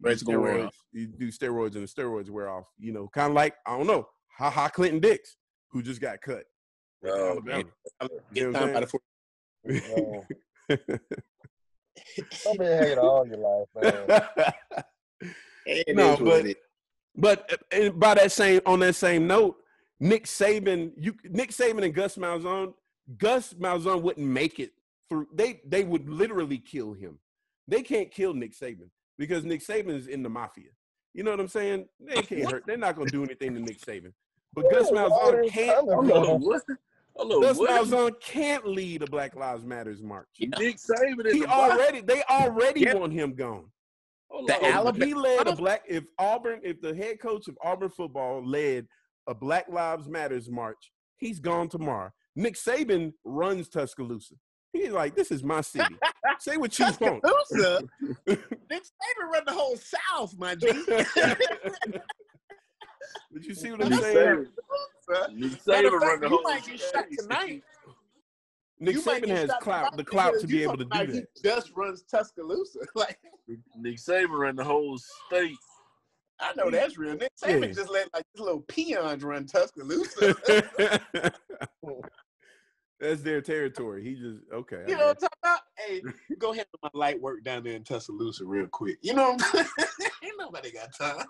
But 0.00 0.12
it's 0.12 0.22
gonna 0.22 0.40
wear 0.40 0.54
steroids, 0.58 0.70
you 0.92 1.06
do 1.06 1.28
steroids 1.28 1.74
and 1.74 1.86
the 1.86 1.92
steroids 1.92 2.30
wear 2.30 2.48
off. 2.48 2.68
You 2.78 2.92
know, 2.92 3.08
kind 3.08 3.30
of 3.30 3.34
like 3.34 3.54
I 3.66 3.76
don't 3.76 3.86
know, 3.86 4.08
Ha 4.38 4.50
Ha 4.50 4.68
Clinton 4.68 5.00
Dix, 5.00 5.36
who 5.70 5.82
just 5.82 6.00
got 6.00 6.20
cut. 6.20 6.44
Oh, 7.04 7.30
Alabama. 7.30 7.64
You 8.32 8.52
know 8.52 10.24
what 12.18 12.58
time 12.58 12.58
I'm 12.58 12.58
by 12.58 12.58
the 12.58 12.58
foot. 12.58 12.58
No. 12.58 12.58
Don't 12.58 12.58
be 12.58 12.64
hating 12.86 12.98
all 12.98 13.26
your 13.26 13.36
life, 13.38 14.54
man. 15.18 15.94
No, 15.96 16.16
but- 16.16 16.56
but 17.16 17.58
uh, 17.72 17.90
by 17.90 18.14
that 18.14 18.30
same 18.32 18.60
on 18.64 18.78
that 18.80 18.94
same 18.94 19.26
note, 19.26 19.56
Nick 19.98 20.26
Saban, 20.26 20.92
you 20.96 21.14
Nick 21.24 21.50
Saban 21.50 21.84
and 21.84 21.92
Gus 21.94 22.16
Malzahn, 22.16 22.74
Gus 23.16 23.54
Malzahn 23.54 24.02
wouldn't 24.02 24.26
make 24.26 24.60
it 24.60 24.72
through. 25.08 25.26
They 25.34 25.60
they 25.66 25.82
would 25.82 26.08
literally 26.08 26.58
kill 26.58 26.92
him. 26.92 27.18
They 27.66 27.82
can't 27.82 28.10
kill 28.10 28.34
Nick 28.34 28.52
Saban 28.54 28.88
because 29.18 29.44
Nick 29.44 29.60
Saban 29.66 29.90
is 29.96 30.06
in 30.06 30.22
the 30.22 30.28
mafia. 30.28 30.70
You 31.12 31.24
know 31.24 31.32
what 31.32 31.40
I'm 31.40 31.48
saying? 31.48 31.86
They 31.98 32.22
can't 32.22 32.48
hurt. 32.50 32.64
They're 32.66 32.76
not 32.76 32.94
gonna 32.94 33.10
do 33.10 33.24
anything 33.24 33.52
to 33.54 33.60
Nick 33.60 33.80
Saban. 33.80 34.12
But 34.54 34.70
Gus 34.70 34.90
Where 34.92 35.08
Malzahn 35.08 35.50
can't. 35.50 35.86
Coming 37.18 37.32
Hold 37.32 37.44
on, 37.44 37.56
what? 37.58 37.70
Hold 37.70 37.78
Gus 37.80 37.92
on, 37.92 37.98
what? 37.98 38.12
Malzahn 38.14 38.20
can't 38.20 38.66
lead 38.66 39.02
a 39.02 39.06
Black 39.06 39.34
Lives 39.36 39.64
Matters 39.64 40.02
march. 40.02 40.28
Nick 40.40 40.76
Saban 40.76 41.26
is 41.26 41.32
He 41.34 41.40
the 41.40 41.46
boss. 41.46 41.70
already, 41.72 42.00
they 42.00 42.22
already 42.24 42.80
Yeah. 42.80 42.94
want 42.94 43.12
him 43.12 43.34
gone. 43.34 43.70
Hold 44.30 44.48
The 44.48 44.56
on. 44.56 44.64
If 44.64 44.74
Alabama- 44.74 45.06
he 45.06 45.14
led 45.14 45.46
a 45.48 45.56
black, 45.56 45.82
if 45.88 46.04
Auburn, 46.18 46.60
if 46.62 46.80
the 46.80 46.94
head 46.94 47.18
coach 47.20 47.48
of 47.48 47.56
Auburn 47.62 47.88
football 47.90 48.44
led 48.46 48.86
a 49.26 49.34
Black 49.34 49.68
Lives 49.68 50.08
Matters 50.08 50.48
march, 50.50 50.92
he's 51.16 51.40
gone 51.40 51.68
tomorrow. 51.68 52.10
Nick 52.36 52.54
Saban 52.54 53.12
runs 53.24 53.68
Tuscaloosa. 53.68 54.34
He's 54.72 54.90
like, 54.90 55.16
this 55.16 55.30
is 55.30 55.42
my 55.42 55.62
city. 55.62 55.96
Say 56.40 56.56
what 56.58 56.78
you 56.78 56.84
want. 57.00 57.22
Tuscaloosa. 57.24 57.82
Nick 58.26 58.38
Saban 58.70 59.32
run 59.32 59.42
the 59.46 59.52
whole 59.52 59.76
South, 59.76 60.34
my 60.38 60.54
G. 60.54 60.68
but 63.32 63.42
you 63.44 63.54
see 63.54 63.70
what 63.70 63.84
I'm 63.84 63.92
saying? 63.94 64.46
Nick 65.32 65.52
Saban 65.64 66.00
run 66.00 66.20
the 66.20 66.26
you 66.26 66.30
whole 66.30 66.42
might 66.42 66.66
get 66.66 66.78
shot 66.80 67.04
state. 67.06 67.18
tonight. 67.18 67.62
Nick 68.80 68.94
You 68.94 69.02
Saban 69.02 69.28
has 69.28 69.50
clout, 69.60 69.96
the 69.96 70.04
clout 70.04 70.38
to 70.38 70.46
be 70.46 70.62
able 70.62 70.76
to 70.76 70.84
do 70.84 70.90
like 70.98 71.08
that. 71.08 71.26
He 71.34 71.42
just 71.42 71.72
runs 71.76 72.02
Tuscaloosa. 72.02 72.80
Like 72.94 73.18
Nick 73.76 73.96
Saban 73.96 74.30
run 74.30 74.56
the 74.56 74.64
whole 74.64 74.98
state. 74.98 75.56
I 76.40 76.52
know 76.54 76.70
that's 76.70 76.96
real. 76.96 77.16
Nick 77.16 77.32
Saban 77.42 77.62
Yeah. 77.68 77.72
just 77.72 77.90
let 77.90 78.08
like 78.14 78.24
these 78.34 78.40
little 78.40 78.60
peons 78.60 79.24
run 79.24 79.46
Tuscaloosa. 79.52 80.36
That's 83.00 83.22
their 83.22 83.40
territory. 83.40 84.04
He 84.04 84.14
just 84.14 84.40
okay. 84.52 84.82
I 84.86 84.90
you 84.90 84.96
know 84.96 85.06
what. 85.06 85.16
I'm 85.22 85.28
talking 85.28 85.38
about? 85.42 85.60
Hey, 85.78 86.02
go 86.38 86.52
handle 86.52 86.66
my 86.82 86.90
light 86.94 87.20
work 87.20 87.44
down 87.44 87.62
there 87.64 87.74
in 87.74 87.84
Tuscaloosa 87.84 88.44
real 88.44 88.66
quick. 88.66 88.98
You 89.02 89.14
know 89.14 89.32
what 89.32 89.54
I'm 89.54 89.66
saying? 89.66 89.88
Ain't 90.22 90.34
nobody 90.38 90.72
got 90.72 90.94
time. 90.96 91.26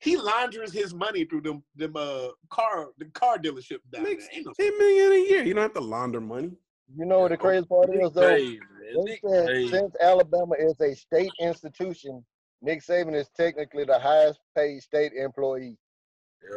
He 0.00 0.16
launders 0.16 0.72
his 0.72 0.94
money 0.94 1.24
through 1.24 1.42
them 1.42 1.62
them 1.76 1.94
uh 1.96 2.28
car 2.48 2.88
the 2.98 3.04
car 3.06 3.38
dealership 3.38 3.78
down. 3.92 4.02
Makes 4.02 4.28
Ain't 4.32 4.46
no 4.46 4.52
ten 4.52 4.76
million 4.78 5.12
a 5.12 5.30
year. 5.30 5.44
You 5.44 5.54
don't 5.54 5.62
have 5.62 5.74
to 5.74 5.80
launder 5.80 6.20
money. 6.20 6.52
You 6.96 7.04
know 7.04 7.20
what 7.20 7.30
the 7.30 7.36
crazy 7.36 7.66
part 7.66 7.94
is, 7.94 8.12
though? 8.12 8.22
Saban, 8.22 8.58
man. 8.58 9.04
They 9.04 9.10
Nick 9.12 9.20
said 9.24 9.48
Saban. 9.48 9.70
since 9.70 9.94
Alabama 10.00 10.54
is 10.58 10.80
a 10.80 10.94
state 10.94 11.32
institution, 11.38 12.24
Nick 12.62 12.82
Saban 12.82 13.14
is 13.14 13.28
technically 13.36 13.84
the 13.84 13.98
highest 13.98 14.40
paid 14.56 14.82
state 14.82 15.12
employee. 15.12 15.76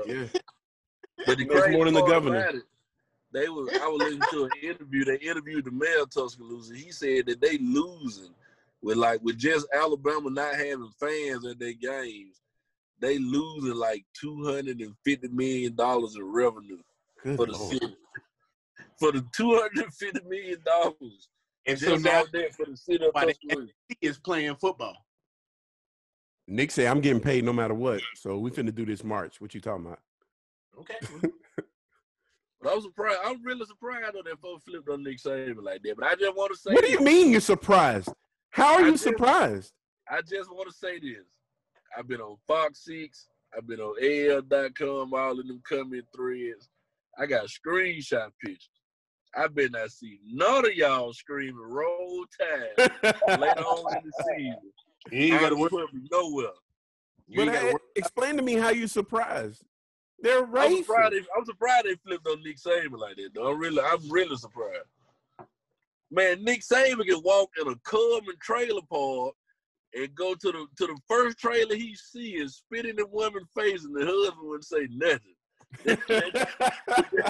Yeah. 0.08 0.14
Yeah. 0.16 0.28
But 1.26 1.38
the 1.38 1.44
He 1.44 1.50
makes 1.50 1.62
crazy 1.62 1.76
more 1.76 1.86
than 1.86 1.94
the 1.94 2.06
governor. 2.06 2.52
they 3.32 3.48
was 3.50 3.70
I 3.82 3.88
was 3.88 4.02
listening 4.02 4.24
to 4.32 4.46
an 4.46 4.52
interview. 4.64 5.06
They 5.06 5.18
interviewed 5.18 5.66
the 5.66 5.72
mayor 5.72 6.02
of 6.02 6.10
Tuscaloosa. 6.10 6.76
He 6.76 6.92
said 6.92 7.28
that 7.28 7.42
they 7.42 7.58
losing 7.60 8.34
with 8.82 8.98
like 8.98 9.22
with 9.22 9.38
just 9.38 9.68
Alabama 9.74 10.30
not 10.30 10.56
having 10.56 10.90
fans 11.00 11.46
at 11.46 11.60
their 11.60 11.74
games. 11.74 12.42
They 13.04 13.20
losing 13.20 13.76
like 13.76 14.04
two 14.20 14.44
hundred 14.46 14.80
and 14.82 14.96
fifty 15.06 15.28
million 15.28 15.76
dollars 15.76 16.16
in 16.16 16.24
revenue 16.24 16.78
Good 17.24 17.38
for 17.38 17.46
the 17.46 17.52
Lord. 17.58 17.74
city. 17.74 17.96
For 19.00 19.12
the 19.12 19.26
two 19.36 19.52
hundred 19.56 19.86
and 19.86 19.94
fifty 19.94 20.20
million 20.28 20.60
dollars. 20.66 21.30
And 21.66 21.78
so 21.80 21.96
now 21.96 22.20
out 22.22 22.32
there 22.34 22.50
for 22.52 22.66
the 22.66 22.76
city 22.78 23.06
of 23.06 23.12
Why 23.14 23.26
they- 23.26 23.36
he 23.90 23.98
is 24.02 24.18
playing 24.20 24.56
football. 24.56 24.96
Nick 26.48 26.72
said 26.72 26.88
I'm 26.88 27.00
getting 27.02 27.22
paid 27.22 27.44
no 27.46 27.54
matter 27.54 27.74
what. 27.74 28.02
So 28.16 28.38
we 28.38 28.52
finna 28.52 28.74
do 28.74 28.86
this 28.86 29.04
March. 29.04 29.40
What 29.40 29.54
you 29.54 29.62
talking 29.62 29.86
about? 29.86 30.00
Okay. 30.80 30.96
But 32.62 32.72
I 32.72 32.76
was 32.76 32.84
surprised. 32.86 33.20
I'm 33.26 33.44
really 33.44 33.66
surprised 33.66 34.16
on 34.16 34.24
that 34.26 34.40
folks 34.42 34.64
flipped 34.64 34.88
on 34.90 35.04
Nick 35.04 35.18
Saban 35.22 35.62
like 35.62 35.82
that. 35.84 35.98
But 35.98 36.08
I 36.08 36.16
just 36.16 36.36
want 36.36 36.52
to 36.54 36.58
say 36.58 36.74
What 36.74 36.84
do 36.86 36.92
you 36.92 36.98
this. 37.00 37.06
mean 37.06 37.32
you're 37.32 37.42
surprised? 37.42 38.10
How 38.52 38.76
are 38.76 38.82
I 38.82 38.86
you 38.86 38.92
just- 38.92 39.04
surprised? 39.04 39.74
I 40.10 40.22
just 40.22 40.50
want 40.52 40.70
to 40.70 40.76
say 40.76 41.00
this. 41.00 41.26
I've 41.98 42.08
been 42.08 42.22
on 42.22 42.38
Fox 42.48 42.84
6. 42.86 43.28
I've 43.56 43.68
been 43.68 43.80
on 43.80 43.96
AL.com, 44.04 45.14
all 45.14 45.40
of 45.40 45.48
them 45.48 45.62
coming 45.68 46.02
threads. 46.16 46.70
I 47.18 47.26
got 47.28 47.46
screenshot 47.48 48.32
pictures. 48.44 48.70
I've 49.36 49.54
been 49.56 49.72
not 49.72 49.92
see 49.92 50.20
none 50.26 50.66
of 50.66 50.74
y'all 50.74 51.12
screaming 51.14 51.56
roll 51.58 52.26
tide 52.40 52.92
later 53.40 53.62
on 53.62 53.98
in 53.98 54.04
the 54.06 54.24
season. 54.36 54.58
You 55.12 55.34
ain't 55.34 55.42
got 55.42 55.50
to 55.50 55.56
work 55.56 55.72
worry. 55.72 55.86
put 55.86 55.94
me 55.96 56.08
nowhere. 56.12 56.48
You 57.28 57.46
But 57.46 57.56
I- 57.56 57.72
uh, 57.72 57.78
explain 57.96 58.38
to 58.38 58.44
me 58.44 58.54
how 58.54 58.70
you 58.70 58.88
surprised. 58.88 59.64
They're 60.20 60.44
I'm 60.46 60.52
racist. 60.54 60.78
surprised, 60.86 61.14
they, 61.14 61.22
I'm 61.38 61.46
surprised 61.46 61.86
they 61.86 61.96
flipped 61.96 62.28
on 62.28 62.42
Nick 62.44 62.58
Saban 62.58 62.98
like 62.98 63.16
that. 63.18 63.30
Though. 63.36 63.52
I'm 63.52 63.60
really, 63.60 63.82
I'm 63.82 64.10
really 64.10 64.36
surprised. 64.38 64.86
Man, 66.12 66.44
Nick 66.44 66.62
Saban 66.62 67.06
can 67.06 67.22
walk 67.24 67.50
in 67.60 67.68
a 67.68 67.76
Cub 67.84 68.24
and 68.28 68.40
trailer 68.40 68.82
park 68.90 69.34
and 69.96 70.14
go 70.16 70.34
to 70.36 70.52
the 70.52 70.66
to 70.78 70.88
the 70.88 70.98
first 71.08 71.38
trailer 71.38 71.76
he 71.76 71.96
see 71.96 72.38
and 72.40 72.50
spit 72.52 72.86
in 72.86 72.96
the 72.96 73.06
woman's 73.08 73.48
face, 73.56 73.84
and 73.86 73.96
the 73.96 74.06
husband 74.06 74.38
wouldn't 74.48 74.66
say 74.66 74.88
nothing. 74.92 75.36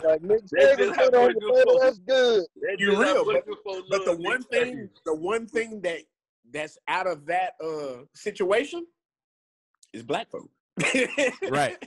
Like 0.03 0.21
Nick 0.21 0.41
That's 0.51 0.75
Saban 0.81 0.95
put 0.95 1.15
on 1.15 1.33
good 1.33 1.35
the 1.35 1.63
plate, 1.65 1.77
that's 1.81 1.99
good. 1.99 2.43
That's 2.61 2.79
You 2.79 2.91
just 2.91 3.01
real, 3.01 3.25
but- 3.25 3.45
But 3.89 4.05
the 4.05 4.17
one 4.17 4.43
thing, 4.43 4.75
Saban. 4.75 4.89
the 5.05 5.15
one 5.15 5.47
thing 5.47 5.81
that 5.81 5.99
that's 6.51 6.77
out 6.87 7.07
of 7.07 7.25
that 7.27 7.53
uh 7.63 8.03
situation 8.13 8.85
is 9.93 10.03
black 10.03 10.29
folk. 10.29 10.49
right. 11.49 11.77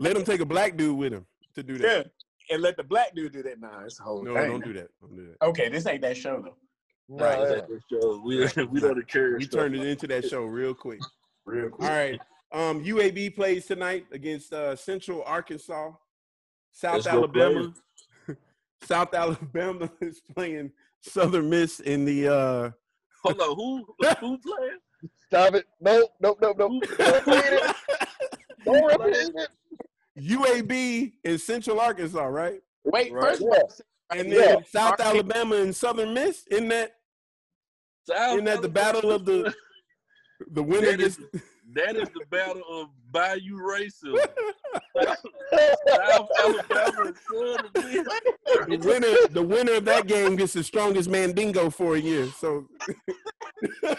Let 0.00 0.16
him 0.16 0.24
take 0.24 0.40
a 0.40 0.44
black 0.46 0.76
dude 0.76 0.96
with 0.98 1.12
him 1.12 1.26
to 1.54 1.62
do 1.62 1.78
that. 1.78 2.06
Yeah. 2.06 2.54
And 2.54 2.62
let 2.62 2.76
the 2.76 2.82
black 2.84 3.14
dude 3.14 3.32
do 3.32 3.42
that. 3.44 3.60
Nah, 3.60 3.84
it's 3.84 3.98
a 4.00 4.02
whole 4.02 4.22
No, 4.22 4.34
thing. 4.34 4.50
don't 4.50 4.64
do 4.64 4.72
that. 4.74 4.88
Don't 5.00 5.16
do 5.16 5.26
that. 5.28 5.46
Okay, 5.46 5.68
this 5.70 5.86
ain't 5.86 6.02
that 6.02 6.16
show 6.16 6.42
though. 6.42 6.56
Right. 7.08 7.38
Nah, 7.68 7.76
show. 7.90 8.22
We, 8.24 8.38
we 8.70 8.80
don't 8.80 8.98
encourage 8.98 9.40
We 9.40 9.46
turned 9.46 9.74
it 9.74 9.86
into 9.86 10.06
that 10.08 10.28
show 10.28 10.44
real 10.44 10.74
quick. 10.74 11.00
Real 11.44 11.70
quick. 11.70 11.88
right. 11.90 12.20
Um, 12.52 12.84
UAB 12.84 13.34
plays 13.34 13.66
tonight 13.66 14.06
against 14.12 14.52
uh, 14.52 14.76
Central 14.76 15.24
Arkansas. 15.24 15.90
South 16.72 16.94
Let's 16.94 17.06
Alabama. 17.08 17.74
South 18.84 19.12
Alabama 19.12 19.90
is 20.00 20.20
playing 20.34 20.70
Southern 21.00 21.50
Miss 21.50 21.80
in 21.80 22.04
the 22.04 22.28
uh 22.28 22.70
Hold 23.24 23.40
on, 23.40 23.56
who 23.56 23.86
who 24.20 24.38
playing? 24.38 24.78
Stop 25.26 25.54
it. 25.54 25.66
No, 25.80 26.06
no, 26.20 26.36
no, 26.40 26.52
no. 26.52 26.54
Don't 26.54 26.80
repeat 26.80 26.98
it. 26.98 27.76
Don't 28.64 28.84
repeat 28.84 29.34
it. 29.34 29.48
UAB 30.18 31.12
in 31.24 31.38
Central 31.38 31.80
Arkansas, 31.80 32.24
right? 32.24 32.60
Wait, 32.84 33.12
Right. 33.12 33.22
first 33.36 33.42
of 33.42 33.48
all, 34.14 34.20
And 34.20 34.28
Yeah. 34.30 34.38
then 34.38 34.64
South 34.66 34.90
Arkansas- 34.92 35.10
Alabama 35.10 35.56
and 35.56 35.74
Southern 35.76 36.14
Miss. 36.14 36.46
Isn't 36.50 36.68
that 36.68 36.92
South 38.06 38.32
isn't 38.34 38.44
that 38.46 38.62
the 38.62 38.68
battle 38.68 39.10
of 39.12 39.24
the 39.24 39.54
the 40.52 40.62
winner 40.62 40.90
That 40.92 41.00
is, 41.00 41.16
gets 41.16 41.44
that 41.74 41.96
is 41.96 42.08
the 42.10 42.24
battle 42.30 42.62
of 42.70 42.88
Bayou 43.12 43.58
racism. 43.58 44.18
South 45.88 46.28
Alabama 46.38 47.02
and 47.06 47.16
Southern 47.28 47.70
Miss. 47.74 48.06
the 48.66 48.78
winner 48.84 49.28
the 49.30 49.42
winner 49.42 49.74
of 49.74 49.84
that 49.84 50.06
game 50.06 50.36
gets 50.36 50.52
the 50.54 50.62
strongest 50.64 51.08
mandingo 51.08 51.70
for 51.70 51.94
a 51.96 51.98
year. 52.00 52.26
So 52.38 52.66
all 53.84 53.96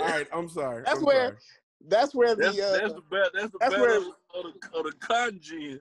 right, 0.00 0.26
I'm 0.32 0.48
sorry. 0.48 0.82
That's 0.84 0.98
I'm 0.98 1.04
where- 1.04 1.38
that's 1.88 2.14
where 2.14 2.34
the 2.34 2.42
That's, 2.44 2.58
uh, 2.60 2.78
that's 2.80 2.94
the 2.94 3.00
battle. 3.10 3.30
That's 3.34 3.50
the 3.52 3.58
that's 3.60 3.76
where- 3.76 3.96
of 3.98 4.04
the, 4.42 4.78
of 4.78 4.84
the 4.84 4.92
congen. 5.00 5.78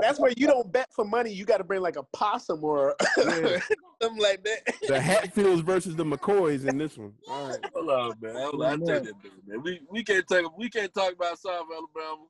that's 0.00 0.18
where 0.18 0.32
you 0.36 0.46
don't 0.48 0.72
bet 0.72 0.88
for 0.92 1.04
money. 1.04 1.32
You 1.32 1.44
got 1.44 1.58
to 1.58 1.64
bring 1.64 1.80
like 1.80 1.94
a 1.96 2.02
possum 2.12 2.64
or 2.64 2.96
Yeah. 3.18 3.60
something 4.02 4.20
like 4.20 4.42
that. 4.44 4.74
the 4.88 5.00
Hatfields 5.00 5.60
versus 5.60 5.94
the 5.94 6.04
McCoys 6.04 6.66
in 6.68 6.76
this 6.76 6.98
one. 6.98 7.12
All 7.28 7.48
right. 7.50 7.58
Hold 7.74 7.90
on, 7.90 8.12
man. 8.20 8.34
Hold 8.34 8.62
on. 8.64 8.82
I 8.82 8.94
take 8.94 9.04
that 9.04 9.14
man. 9.46 9.62
We 9.62 9.80
we 9.90 10.02
can't 10.02 10.26
take 10.26 10.44
we 10.58 10.68
can't 10.68 10.92
talk 10.92 11.12
about 11.12 11.38
South 11.38 11.66
Alabama. 11.72 12.24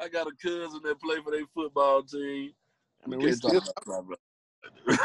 I 0.00 0.08
got 0.08 0.26
a 0.26 0.32
cousin 0.42 0.80
that 0.84 0.98
play 1.00 1.16
for 1.22 1.30
their 1.30 1.44
football 1.54 2.02
team. 2.02 2.52
I 3.04 3.08
mean, 3.08 3.20
we 3.20 3.26
can't 3.26 3.42
talk 3.42 3.50
still- 3.50 3.74
about 3.86 4.16
South 4.88 4.98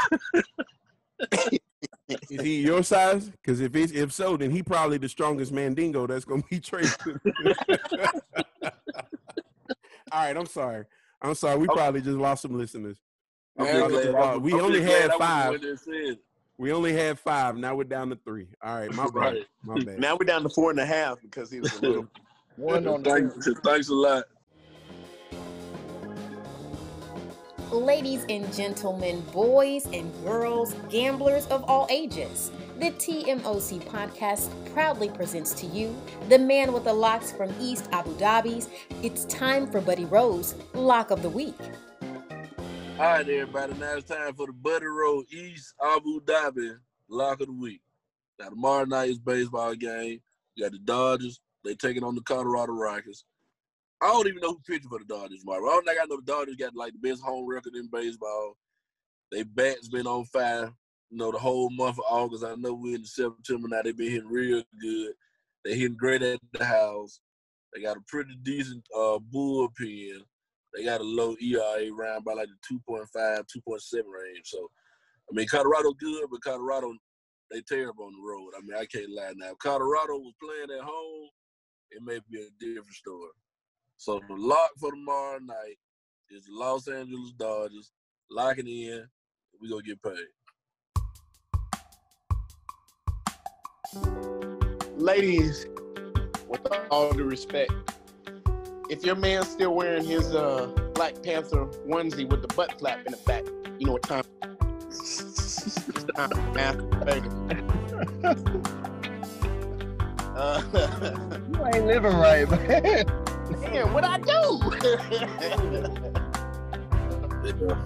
Alabama. 1.22 1.58
Is 2.10 2.42
he 2.42 2.62
your 2.62 2.84
size? 2.84 3.30
Because 3.30 3.60
if 3.60 3.76
it's, 3.76 3.92
if 3.92 4.14
so, 4.14 4.38
then 4.38 4.50
he 4.52 4.64
probably 4.64 4.98
the 4.98 5.10
strongest 5.10 5.52
mandingo 5.52 6.08
that's 6.08 6.26
gonna 6.26 6.44
be 6.50 6.60
traded. 6.62 6.94
All 10.12 10.22
right, 10.24 10.38
I'm 10.38 10.46
sorry. 10.46 10.86
I'm 11.22 11.36
sorry. 11.36 11.58
We 11.58 11.68
probably 11.68 12.02
just 12.02 12.18
lost 12.18 12.44
some 12.44 12.58
listeners. 12.58 12.98
Man, 13.58 13.90
glad- 13.90 14.04
just- 14.04 14.42
we 14.42 14.54
I'm 14.54 14.60
only 14.62 14.82
had 14.82 14.92
I 14.92 14.94
wasn't 14.94 15.12
the 15.12 15.18
five. 15.26 15.50
one 15.52 15.62
that 15.62 15.80
said 15.80 15.94
it. 15.96 16.20
We 16.60 16.72
only 16.72 16.94
had 16.94 17.20
five. 17.20 17.56
Now 17.58 17.76
we're 17.76 17.84
down 17.84 18.10
to 18.10 18.16
three. 18.26 18.48
All 18.64 18.76
right, 18.76 18.92
my 18.94 19.08
bad. 19.10 19.46
My 19.64 19.76
bad. 19.84 20.00
now 20.00 20.16
we're 20.16 20.26
down 20.26 20.44
to 20.44 20.50
four 20.50 20.72
and 20.72 20.80
a 20.80 20.86
half 20.86 21.22
because 21.22 21.52
he 21.52 21.60
was 21.60 21.74
a 21.78 21.82
little. 21.82 22.08
One 22.56 22.88
on 22.88 23.04
the 23.04 23.10
Thanks, 23.12 23.48
thanks 23.64 23.90
a 23.90 23.94
lot. 23.94 24.24
Ladies 27.78 28.26
and 28.28 28.52
gentlemen, 28.52 29.22
boys 29.32 29.86
and 29.94 30.12
girls, 30.24 30.74
gamblers 30.90 31.46
of 31.48 31.64
all 31.66 31.86
ages, 31.92 32.52
the 32.80 32.90
TMOC 32.90 33.84
podcast 33.84 34.50
proudly 34.74 35.10
presents 35.10 35.54
to 35.54 35.68
you 35.68 35.96
the 36.28 36.40
man 36.40 36.74
with 36.74 36.86
the 36.86 36.94
locks 36.94 37.32
from 37.32 37.54
East 37.62 37.88
Abu 37.92 38.18
Dhabi's. 38.18 38.68
It's 39.04 39.26
time 39.26 39.72
for 39.72 39.80
Buddy 39.80 40.06
Rose, 40.06 40.56
Lock 40.74 41.12
of 41.12 41.22
the 41.22 41.30
Week. 41.30 41.54
All 42.02 43.06
right, 43.06 43.30
everybody. 43.30 43.76
Now 43.76 43.98
it's 43.98 44.10
time 44.10 44.34
for 44.34 44.48
the 44.48 44.54
Buddy 44.54 44.88
Rose 44.88 45.26
East 45.32 45.76
Abu 45.80 46.20
Dhabi 46.22 46.78
lock 47.08 47.42
of 47.42 47.48
the 47.48 47.54
week. 47.54 47.82
Now 48.40 48.50
tomorrow 48.50 48.86
night 48.86 49.12
is 49.12 49.20
baseball 49.20 49.76
game. 49.76 50.20
You 50.56 50.66
got 50.66 50.72
the 50.72 50.80
Dodgers. 50.80 51.40
They 51.64 51.76
taking 51.76 52.04
on 52.04 52.16
the 52.16 52.22
Colorado 52.22 52.74
Rockies. 52.74 53.24
I 54.02 54.08
don't 54.08 54.28
even 54.28 54.42
know 54.42 54.50
who 54.50 54.60
pitching 54.68 54.90
for 54.90 55.00
the 55.00 55.06
Dodgers 55.06 55.40
tomorrow. 55.40 55.82
Think 55.82 56.00
I 56.00 56.06
know 56.06 56.18
the 56.18 56.32
Dodgers 56.32 56.56
got 56.56 56.76
like 56.76 56.94
the 56.94 57.10
best 57.10 57.22
home 57.22 57.48
record 57.48 57.76
in 57.76 57.90
baseball. 57.92 58.56
They 59.32 59.44
bats 59.44 59.88
been 59.88 60.08
on 60.08 60.26
fire. 60.26 60.72
You 61.10 61.18
know, 61.18 61.32
the 61.32 61.40
whole 61.40 61.70
month 61.70 61.98
of 61.98 62.06
August. 62.10 62.44
I 62.44 62.56
know 62.56 62.74
we're 62.74 62.96
in 62.96 63.06
September 63.06 63.68
now. 63.70 63.82
They've 63.82 63.98
been 63.98 64.12
hitting 64.12 64.30
real 64.30 64.62
good. 64.80 65.14
They 65.64 65.76
hitting 65.76 65.98
great 65.98 66.22
at 66.22 66.40
the 66.54 66.64
house. 66.64 67.22
They 67.74 67.82
got 67.82 67.98
a 67.98 68.02
pretty 68.08 68.36
decent 68.44 68.84
uh, 68.96 69.20
bullpen. 69.34 70.20
They 70.76 70.84
got 70.84 71.02
a 71.02 71.04
low 71.04 71.36
ERA 71.42 71.92
around 71.92 72.24
by 72.24 72.34
like 72.34 72.50
the 72.70 72.80
2.5, 72.88 73.08
2.7 73.16 73.94
range. 73.94 74.46
So, 74.46 74.70
I 75.30 75.36
mean, 75.36 75.48
Colorado 75.48 75.94
good, 75.94 76.26
but 76.30 76.44
Colorado, 76.44 76.94
they 77.50 77.62
terrible 77.62 78.06
on 78.06 78.14
the 78.14 78.28
road. 78.28 78.52
I 78.56 78.62
mean, 78.62 78.78
I 78.78 78.86
can't 78.86 79.10
lie 79.10 79.34
now. 79.36 79.52
If 79.52 79.58
Colorado 79.60 80.18
was 80.18 80.34
playing 80.42 80.78
at 80.78 80.86
home, 80.86 81.30
it 81.92 82.04
may 82.04 82.20
be 82.30 82.42
a 82.42 82.50
different 82.60 82.94
story. 82.94 83.32
So 84.00 84.22
the 84.30 84.36
lock 84.36 84.70
for 84.80 84.92
tomorrow 84.92 85.40
night 85.40 85.80
is 86.30 86.46
the 86.46 86.52
Los 86.54 86.88
Angeles 86.88 87.32
Dodgers. 87.32 87.92
Lock 88.30 88.60
it 88.60 88.68
in. 88.68 89.08
We're 89.60 89.72
gonna 89.72 89.82
get 89.82 90.00
paid. 90.04 90.28
Ladies, 94.96 95.66
with 96.48 96.62
all 96.92 97.12
due 97.12 97.24
respect, 97.24 97.74
if 98.90 99.04
your 99.04 99.16
man's 99.16 99.48
still 99.48 99.74
wearing 99.74 100.06
his 100.06 100.36
uh, 100.36 100.68
Black 100.94 101.24
Panther 101.24 101.66
onesie 101.88 102.30
with 102.30 102.44
the 102.48 102.54
butt 102.54 102.78
flap 102.78 103.04
in 103.04 103.12
the 103.12 103.18
back, 103.26 103.46
you 103.80 103.88
know 103.88 103.94
what 103.94 104.04
time? 104.04 104.24
it's 104.90 105.74
time 106.16 106.30
for 106.30 106.52
masturbation. 106.54 107.32
uh, 110.36 110.62
You 111.52 111.66
ain't 111.66 111.88
living 111.88 112.14
right, 112.14 112.48
man. 112.48 113.27
Man, 113.50 113.94
what 113.94 114.04
I 114.04 114.18
do? 114.20 114.60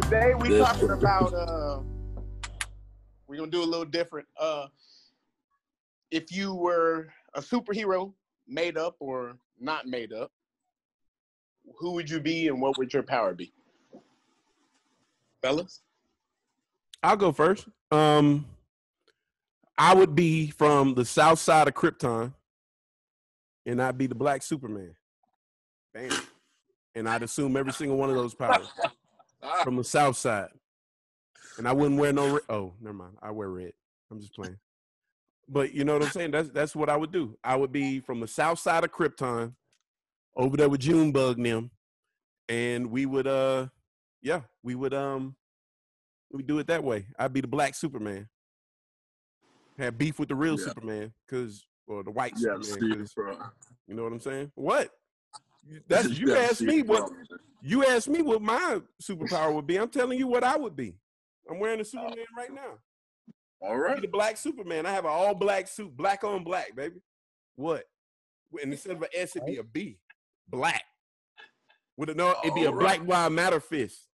Today 0.02 0.34
we 0.36 0.58
talking 0.58 0.90
about 0.90 1.34
uh 1.34 1.82
we're 3.28 3.38
gonna 3.38 3.52
do 3.52 3.64
a 3.64 3.66
little 3.66 3.86
different. 3.86 4.28
Uh 4.40 4.68
if 6.10 6.32
you 6.32 6.54
were 6.54 7.08
a 7.36 7.42
superhero 7.42 8.14
made 8.48 8.78
up 8.78 8.96
or 9.00 9.38
not 9.60 9.88
made 9.88 10.12
up, 10.12 10.32
who 11.78 11.92
would 11.94 12.10
you 12.10 12.20
be 12.20 12.48
and 12.48 12.62
what 12.62 12.78
would 12.78 12.94
your 12.94 13.04
power 13.04 13.34
be? 13.34 13.54
Fellas? 15.42 15.82
I'll 17.04 17.18
go 17.18 17.32
first. 17.32 17.68
Um, 17.92 18.46
I 19.78 19.94
would 19.94 20.14
be 20.14 20.52
from 20.52 20.94
the 20.94 21.06
south 21.06 21.40
side 21.40 21.68
of 21.68 21.74
Krypton, 21.74 22.34
and 23.66 23.82
I'd 23.82 23.98
be 23.98 24.08
the 24.08 24.16
black 24.16 24.44
Superman. 24.44 24.96
Bam. 25.94 26.10
And 26.96 27.08
I'd 27.08 27.24
assume 27.24 27.56
every 27.56 27.74
single 27.74 27.98
one 27.98 28.10
of 28.10 28.16
those 28.16 28.34
powers 28.34 28.68
from 29.64 29.76
the 29.78 29.84
South 29.84 30.18
Side. 30.18 30.50
And 31.58 31.68
I 31.68 31.74
wouldn't 31.74 32.00
wear 32.00 32.12
no. 32.14 32.36
Re- 32.36 32.42
oh, 32.50 32.74
never 32.82 32.94
mind. 32.94 33.14
I 33.22 33.32
wear 33.32 33.50
red. 33.50 33.74
I'm 34.10 34.20
just 34.20 34.34
playing. 34.36 34.58
But 35.48 35.74
you 35.74 35.84
know 35.84 35.94
what 35.94 36.04
I'm 36.04 36.10
saying? 36.10 36.32
That's 36.32 36.50
that's 36.50 36.76
what 36.76 36.90
I 36.90 36.96
would 36.96 37.12
do. 37.12 37.38
I 37.44 37.56
would 37.56 37.72
be 37.72 38.00
from 38.00 38.20
the 38.20 38.28
South 38.28 38.60
Side 38.60 38.84
of 38.84 38.92
Krypton, 38.92 39.54
over 40.36 40.56
there 40.58 40.70
with 40.70 40.82
Junebug 40.82 41.38
and 41.38 41.46
them, 41.46 41.72
and 42.48 42.90
we 42.90 43.06
would 43.06 43.28
uh, 43.28 43.68
yeah, 44.22 44.42
we 44.64 44.76
would 44.76 44.94
um, 44.94 45.36
we 46.32 46.42
do 46.44 46.60
it 46.60 46.68
that 46.68 46.84
way. 46.84 47.08
I'd 47.20 47.34
be 47.34 47.42
the 47.42 47.48
black 47.48 47.76
Superman. 47.76 48.28
Have 49.78 49.98
beef 49.98 50.20
with 50.20 50.30
the 50.30 50.36
real 50.36 50.58
Yeah. 50.60 50.66
Superman, 50.68 51.14
cause 51.30 51.66
or 51.88 52.04
the 52.04 52.12
white 52.12 52.34
Yeah, 52.38 52.56
Superman. 52.62 53.08
bro. 53.16 53.38
you 53.88 53.96
know 53.96 54.04
what 54.04 54.14
I'm 54.14 54.20
saying? 54.22 54.52
What? 54.56 54.90
That's 55.88 56.10
you 56.20 56.36
asked 56.36 56.62
me 56.62 56.82
what 56.82 57.12
you 57.62 57.86
asked 57.86 58.10
me 58.10 58.22
what 58.22 58.42
my 58.42 58.82
superpower 59.02 59.54
would 59.54 59.68
be. 59.68 59.78
I'm 59.78 59.90
telling 59.90 60.18
you 60.18 60.28
what 60.28 60.44
I 60.44 60.58
would 60.58 60.76
be. 60.76 60.96
I'm 61.50 61.60
wearing 61.60 61.80
a 61.80 61.82
oh. 61.82 61.84
Superman 61.84 62.26
right 62.38 62.54
now. 62.54 62.80
All 63.62 63.74
I'd 63.74 63.78
right. 63.78 63.96
be 63.96 64.02
the 64.02 64.08
black 64.08 64.38
Superman. 64.38 64.86
I 64.86 64.92
have 64.92 65.06
an 65.06 65.12
all 65.12 65.36
black 65.36 65.68
suit, 65.68 65.96
black 65.96 66.24
on 66.24 66.44
black, 66.44 66.76
baby. 66.76 67.02
What? 67.56 67.84
And 68.62 68.72
instead 68.72 68.96
of 68.96 69.02
an 69.04 69.10
S, 69.16 69.36
it'd 69.36 69.46
be 69.46 69.58
a 69.58 69.64
B. 69.64 70.00
Black. 70.50 70.84
With 71.96 72.10
a 72.10 72.16
no, 72.16 72.36
it'd 72.44 72.56
be 72.56 72.64
a 72.64 72.72
All 72.72 72.78
black 72.78 73.06
wild 73.06 73.34
matter 73.34 73.60
fist. 73.60 74.08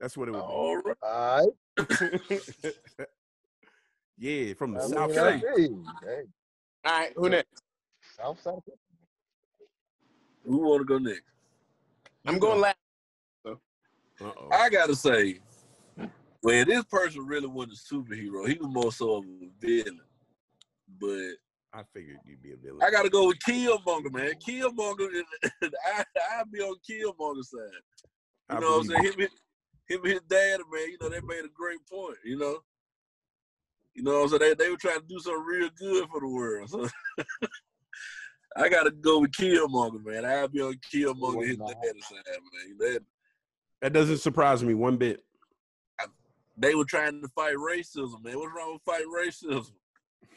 That's 0.00 0.16
what 0.16 0.28
it 0.28 0.32
would 0.32 0.40
be. 0.40 0.44
All 0.44 0.76
right. 0.76 1.48
yeah, 4.18 4.54
from 4.54 4.74
the 4.74 4.82
I 4.82 4.86
south 4.86 5.10
mean, 5.10 5.18
I 5.18 5.22
side. 5.22 5.42
Hey, 5.56 5.68
All 6.84 6.98
right, 6.98 7.12
who 7.16 7.28
next? 7.30 7.62
South 8.16 8.40
Side. 8.40 8.54
Who 10.44 10.58
want 10.58 10.80
to 10.80 10.84
go 10.84 10.98
next? 10.98 11.22
I'm 12.26 12.38
going 12.38 12.60
last. 12.60 12.76
Uh-oh. 14.20 14.48
I 14.52 14.68
gotta 14.68 14.94
say, 14.94 15.40
well, 16.42 16.64
this 16.64 16.84
person 16.84 17.26
really 17.26 17.48
wasn't 17.48 17.78
a 17.78 17.94
superhero. 17.94 18.46
He 18.46 18.58
was 18.58 18.68
more 18.68 18.92
so 18.92 19.16
of 19.16 19.24
a 19.24 19.48
villain. 19.58 20.00
But 21.00 21.32
I 21.72 21.82
figured 21.92 22.18
you'd 22.24 22.42
be 22.42 22.52
a 22.52 22.56
villain. 22.56 22.82
I 22.82 22.90
gotta 22.90 23.10
go 23.10 23.26
with 23.28 23.38
Killmonger, 23.40 24.12
man. 24.12 24.34
Killmonger, 24.34 25.12
is, 25.12 25.24
I 25.86 26.04
I'd 26.38 26.50
be 26.52 26.60
on 26.60 26.76
Killmonger's 26.88 27.50
side. 27.50 27.60
You 28.50 28.56
I 28.56 28.60
know 28.60 28.78
what 28.78 28.80
I'm 28.80 28.86
saying? 28.86 29.04
Him, 29.04 29.28
him 29.88 30.00
and 30.04 30.12
his 30.12 30.20
dad, 30.28 30.60
man, 30.72 30.88
you 30.88 30.96
know, 31.00 31.08
they 31.08 31.20
made 31.20 31.44
a 31.44 31.48
great 31.54 31.80
point, 31.90 32.18
you 32.24 32.38
know. 32.38 32.58
You 33.94 34.02
know 34.02 34.20
what 34.20 34.32
I'm 34.32 34.38
saying? 34.40 34.54
They, 34.58 34.64
they 34.64 34.70
were 34.70 34.76
trying 34.76 35.00
to 35.00 35.06
do 35.06 35.18
something 35.18 35.44
real 35.44 35.70
good 35.76 36.08
for 36.08 36.20
the 36.20 36.28
world. 36.28 36.70
So 36.70 36.88
I 38.56 38.68
gotta 38.68 38.90
go 38.92 39.20
with 39.20 39.32
Killmonger, 39.32 40.04
man. 40.04 40.24
I'll 40.24 40.48
be 40.48 40.60
on 40.60 40.74
Killmonger 40.92 41.40
and 41.40 41.48
his 41.48 41.58
Wow. 41.58 41.66
dad's 41.82 42.06
side, 42.06 42.22
man. 42.26 42.78
That, 42.78 43.00
That 43.82 43.92
doesn't 43.92 44.18
surprise 44.18 44.62
me 44.62 44.74
one 44.74 44.96
bit. 44.96 45.24
they 46.56 46.74
were 46.76 46.84
trying 46.84 47.20
to 47.20 47.28
fight 47.28 47.56
racism, 47.56 48.22
man. 48.22 48.38
What's 48.38 48.54
wrong 48.54 48.74
with 48.74 48.82
fight 48.82 49.04
racism? 49.06 49.72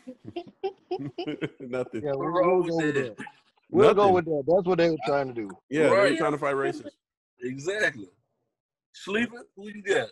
Nothing. 1.59 2.01
Yeah, 2.03 2.13
we'll, 2.15 2.32
What's 2.32 2.45
wrong 2.45 2.63
with 2.63 2.70
go 2.72 2.78
with 2.78 2.95
that? 2.95 3.18
that. 3.18 3.26
We'll 3.70 3.93
go 3.93 4.11
with 4.13 4.26
that. 4.26 4.43
That's 4.47 4.65
what 4.65 4.78
they 4.80 4.89
were 4.89 4.97
trying 5.05 5.28
to 5.28 5.34
do. 5.34 5.49
Yeah, 5.70 5.89
they 5.89 6.11
were 6.11 6.15
trying 6.18 6.32
to 6.32 6.38
fight 6.38 6.55
racism. 6.55 6.89
Exactly. 7.41 8.07
Sleeping? 8.93 9.43
Who 9.55 9.70
you 9.70 9.84
got? 9.84 10.09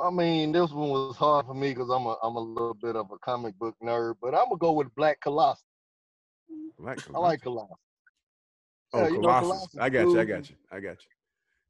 I 0.00 0.10
mean, 0.10 0.52
this 0.52 0.70
one 0.70 0.90
was 0.90 1.16
hard 1.16 1.46
for 1.46 1.54
me 1.54 1.70
because 1.70 1.88
I'm 1.90 2.06
a 2.06 2.16
I'm 2.22 2.36
a 2.36 2.40
little 2.40 2.74
bit 2.74 2.94
of 2.94 3.10
a 3.10 3.18
comic 3.18 3.58
book 3.58 3.74
nerd, 3.82 4.14
but 4.22 4.28
I'm 4.32 4.44
gonna 4.44 4.58
go 4.58 4.70
with 4.72 4.94
Black 4.94 5.20
Colossus. 5.20 5.64
Black 6.78 6.98
I 7.14 7.18
like 7.18 7.42
Colossus. 7.42 7.76
Oh, 8.92 9.02
Yeah, 9.02 9.08
you 9.08 9.14
know, 9.14 9.20
Colossus. 9.20 9.48
Colossus 9.48 9.78
I 9.78 9.88
got 9.90 10.00
you. 10.08 10.20
I 10.20 10.24
got 10.24 10.50
you. 10.50 10.56
I 10.72 10.80
got 10.80 11.02
you. 11.04 11.10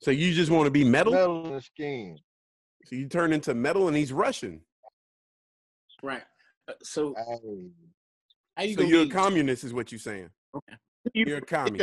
So 0.00 0.10
you 0.10 0.32
just 0.32 0.50
want 0.50 0.66
to 0.66 0.70
be 0.70 0.84
metal? 0.84 1.12
Metal 1.12 1.46
in 1.46 1.52
the 1.54 1.60
skin. 1.60 2.18
So 2.84 2.94
you 2.96 3.08
turn 3.08 3.32
into 3.32 3.54
metal, 3.54 3.88
and 3.88 3.96
he's 3.96 4.12
Russian. 4.12 4.60
Right. 6.02 6.22
Uh, 6.68 6.74
so 6.82 7.14
Hey. 7.16 7.70
how 8.56 8.62
you 8.62 8.74
so 8.74 8.82
you're 8.82 9.02
a 9.04 9.08
communist, 9.08 9.64
is 9.64 9.74
what 9.74 9.90
you're 9.90 9.98
saying. 9.98 10.30
you- 11.12 11.24
You're 11.26 11.38
a 11.38 11.42
commie. 11.42 11.80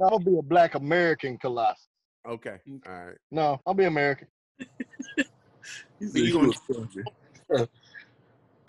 I'll 0.00 0.18
be 0.18 0.36
a 0.38 0.42
Black 0.42 0.74
American 0.74 1.38
Colossus. 1.38 1.88
Okay. 2.28 2.58
Mm. 2.68 2.86
All 2.86 3.06
right. 3.06 3.16
No, 3.30 3.60
I'll 3.66 3.74
be 3.74 3.84
American. 3.84 4.28
You 5.98 6.08
you 6.14 6.24
you 6.24 6.32
gonna- 6.34 6.88
a- 7.50 7.68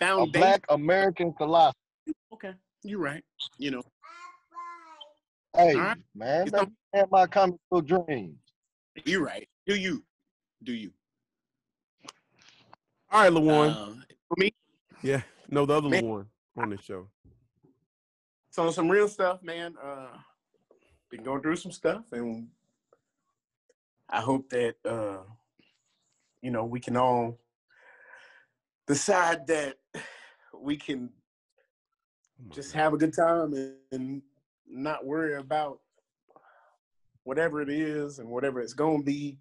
A 0.22 0.26
Black 0.26 0.64
American 0.68 1.32
Colossus. 1.34 1.74
Okay, 2.32 2.54
you're 2.82 3.00
right. 3.00 3.24
You 3.58 3.70
know, 3.72 3.82
Hey, 5.56 5.74
All 5.74 5.80
right. 5.80 5.96
man, 6.14 6.46
You 6.46 6.52
that's 6.52 6.70
had 6.94 7.10
my 7.10 7.26
comic 7.26 7.56
book 7.70 7.86
dreams. 7.86 8.38
you're 9.04 9.24
right. 9.24 9.48
Do 9.66 9.74
you? 9.74 10.04
Do 10.62 10.72
you? 10.72 10.92
All 13.10 13.22
right, 13.22 13.32
Lawan. 13.32 13.70
Uh, 13.70 13.94
for 14.28 14.34
me, 14.36 14.52
yeah. 15.02 15.22
No, 15.50 15.64
the 15.66 15.74
other 15.74 15.88
man. 15.88 16.02
Lawan 16.02 16.26
on 16.56 16.70
the 16.70 16.78
show. 16.80 17.08
so 18.50 18.70
some 18.70 18.88
real 18.88 19.08
stuff, 19.08 19.42
man. 19.42 19.74
Uh, 19.82 20.08
been 21.10 21.22
going 21.22 21.40
through 21.40 21.56
some 21.56 21.72
stuff, 21.72 22.04
and 22.12 22.48
I 24.10 24.20
hope 24.20 24.50
that 24.50 24.76
uh, 24.84 25.22
you 26.42 26.50
know 26.50 26.64
we 26.66 26.80
can 26.80 26.96
all 26.96 27.38
decide 28.86 29.46
that 29.46 29.76
we 30.54 30.76
can 30.76 31.10
Oh 32.40 32.54
just 32.54 32.72
God. 32.72 32.80
have 32.80 32.92
a 32.94 32.96
good 32.96 33.14
time 33.14 33.52
and, 33.54 33.74
and 33.90 34.22
not 34.66 35.04
worry 35.04 35.34
about 35.34 35.80
whatever 37.24 37.60
it 37.60 37.68
is 37.68 38.18
and 38.18 38.28
whatever 38.28 38.60
it's 38.60 38.74
gonna 38.74 39.02
be. 39.02 39.38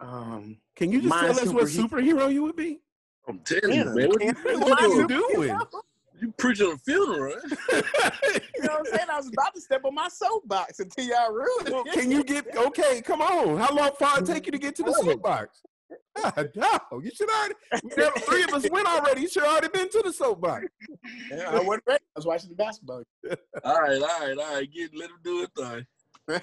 Um, 0.00 0.58
Can 0.74 0.90
you 0.90 1.00
just 1.00 1.14
tell 1.14 1.30
us 1.30 1.52
what 1.52 1.64
superhero 1.64 2.32
you 2.32 2.42
would 2.42 2.56
be? 2.56 2.80
I'm 3.28 3.38
telling 3.40 3.70
yeah, 3.70 3.84
you, 3.84 3.94
man. 3.94 4.08
What 4.08 4.22
you, 4.22 4.32
what 4.32 4.60
What 4.60 4.82
are 4.82 4.88
you 4.88 5.06
doing? 5.06 5.32
doing? 5.48 5.58
You 6.20 6.32
preaching 6.38 6.72
a 6.72 6.78
funeral, 6.78 7.20
right? 7.20 7.36
You 8.62 8.68
know 8.68 8.74
what 8.74 8.86
I'm 8.86 8.96
saying? 8.96 9.08
I 9.10 9.16
was 9.16 9.26
about 9.26 9.54
to 9.56 9.60
step 9.60 9.84
on 9.84 9.94
my 9.94 10.08
soapbox 10.08 10.78
until 10.78 11.04
y'all 11.04 11.32
ruined 11.32 11.66
it. 11.66 11.72
well, 11.72 11.84
can 11.84 12.12
you 12.12 12.22
get 12.32 12.56
okay? 12.56 13.02
Come 13.02 13.20
on. 13.20 13.58
How 13.58 13.74
long 13.74 13.90
far 13.98 14.20
it 14.20 14.26
take 14.26 14.46
you 14.46 14.52
to 14.52 14.58
get 14.58 14.76
to 14.76 14.84
the 14.84 14.92
soapbox? 14.92 15.62
God, 16.16 16.50
no, 16.56 17.00
you 17.00 17.10
should 17.14 17.30
already. 17.30 17.54
We 17.82 17.90
never, 17.96 18.18
three 18.20 18.42
of 18.44 18.50
us 18.50 18.68
went 18.70 18.86
already. 18.86 19.22
You 19.22 19.28
should 19.28 19.44
already 19.44 19.68
been 19.68 19.88
to 19.90 20.02
the 20.04 20.12
soapbox. 20.12 20.66
Yeah, 21.30 21.50
I 21.50 21.60
wasn't 21.60 21.84
ready. 21.86 22.04
I 22.14 22.18
was 22.18 22.26
watching 22.26 22.50
the 22.50 22.56
basketball. 22.56 23.02
all 23.64 23.80
right, 23.80 24.02
all 24.02 24.20
right, 24.20 24.38
all 24.38 24.54
right. 24.54 24.70
Get 24.70 24.94
let 24.94 25.10
him 25.10 25.16
do 25.24 25.42
it 25.44 25.50
thing. 25.56 25.86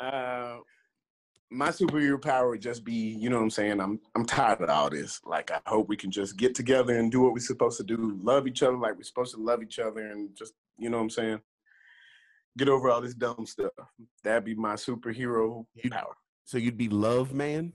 uh, 0.00 0.58
my 1.50 1.68
superhero 1.70 2.20
power 2.20 2.50
would 2.50 2.60
just 2.60 2.84
be, 2.84 2.92
you 2.92 3.30
know 3.30 3.36
what 3.36 3.44
I'm 3.44 3.50
saying? 3.50 3.80
I'm 3.80 4.00
I'm 4.14 4.26
tired 4.26 4.60
of 4.60 4.68
all 4.68 4.90
this. 4.90 5.20
Like 5.24 5.50
I 5.50 5.60
hope 5.66 5.88
we 5.88 5.96
can 5.96 6.10
just 6.10 6.36
get 6.36 6.54
together 6.54 6.96
and 6.96 7.10
do 7.10 7.22
what 7.22 7.32
we're 7.32 7.40
supposed 7.40 7.78
to 7.78 7.84
do. 7.84 8.18
Love 8.22 8.46
each 8.46 8.62
other 8.62 8.76
like 8.76 8.96
we're 8.96 9.02
supposed 9.02 9.34
to 9.34 9.40
love 9.40 9.62
each 9.62 9.78
other 9.78 10.00
and 10.10 10.36
just, 10.36 10.52
you 10.78 10.90
know 10.90 10.98
what 10.98 11.04
I'm 11.04 11.10
saying? 11.10 11.40
Get 12.56 12.68
over 12.68 12.90
all 12.90 13.00
this 13.00 13.14
dumb 13.14 13.46
stuff. 13.46 13.72
That'd 14.24 14.44
be 14.44 14.54
my 14.54 14.74
superhero 14.74 15.64
power. 15.90 16.14
So 16.48 16.56
you'd 16.56 16.78
be 16.78 16.88
love 16.88 17.34
man. 17.34 17.74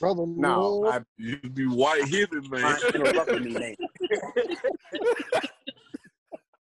Brother, 0.00 0.24
No, 0.26 0.60
Lord, 0.60 0.94
I 0.94 1.00
You 1.18 1.36
be 1.38 1.66
white 1.66 2.02
hippie, 2.02 2.50
man. 2.50 2.64
I 2.64 2.80
interrupted 2.92 3.44
me, 3.44 3.52
man. 3.52 3.74
you 4.10 4.56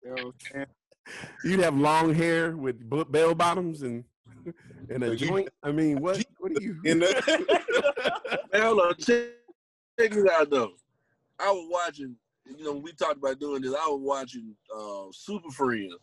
know 0.02 0.12
what 0.14 0.18
I'm 0.20 0.32
saying? 0.52 0.66
You'd 1.44 1.60
have 1.60 1.76
long 1.76 2.12
hair 2.12 2.56
with 2.56 2.88
bell 3.12 3.36
bottoms 3.36 3.82
and 3.82 4.02
and 4.88 5.04
a 5.04 5.10
you- 5.10 5.28
joint. 5.28 5.48
I 5.62 5.70
mean, 5.70 6.00
what? 6.00 6.24
What 6.38 6.50
are 6.58 6.60
you? 6.62 6.80
In 6.84 6.98
the- 6.98 8.40
Man, 8.52 8.62
hold 8.62 8.80
on. 8.80 8.94
Check, 8.96 9.28
check 9.98 10.10
this 10.10 10.28
out, 10.28 10.50
though. 10.50 10.72
I 11.38 11.52
was 11.52 11.68
watching, 11.70 12.16
you 12.46 12.64
know, 12.64 12.72
we 12.72 12.92
talked 12.94 13.18
about 13.18 13.38
doing 13.38 13.62
this, 13.62 13.74
I 13.74 13.86
was 13.86 14.00
watching 14.02 14.56
uh, 14.76 15.04
Super 15.12 15.50
Friends. 15.50 15.94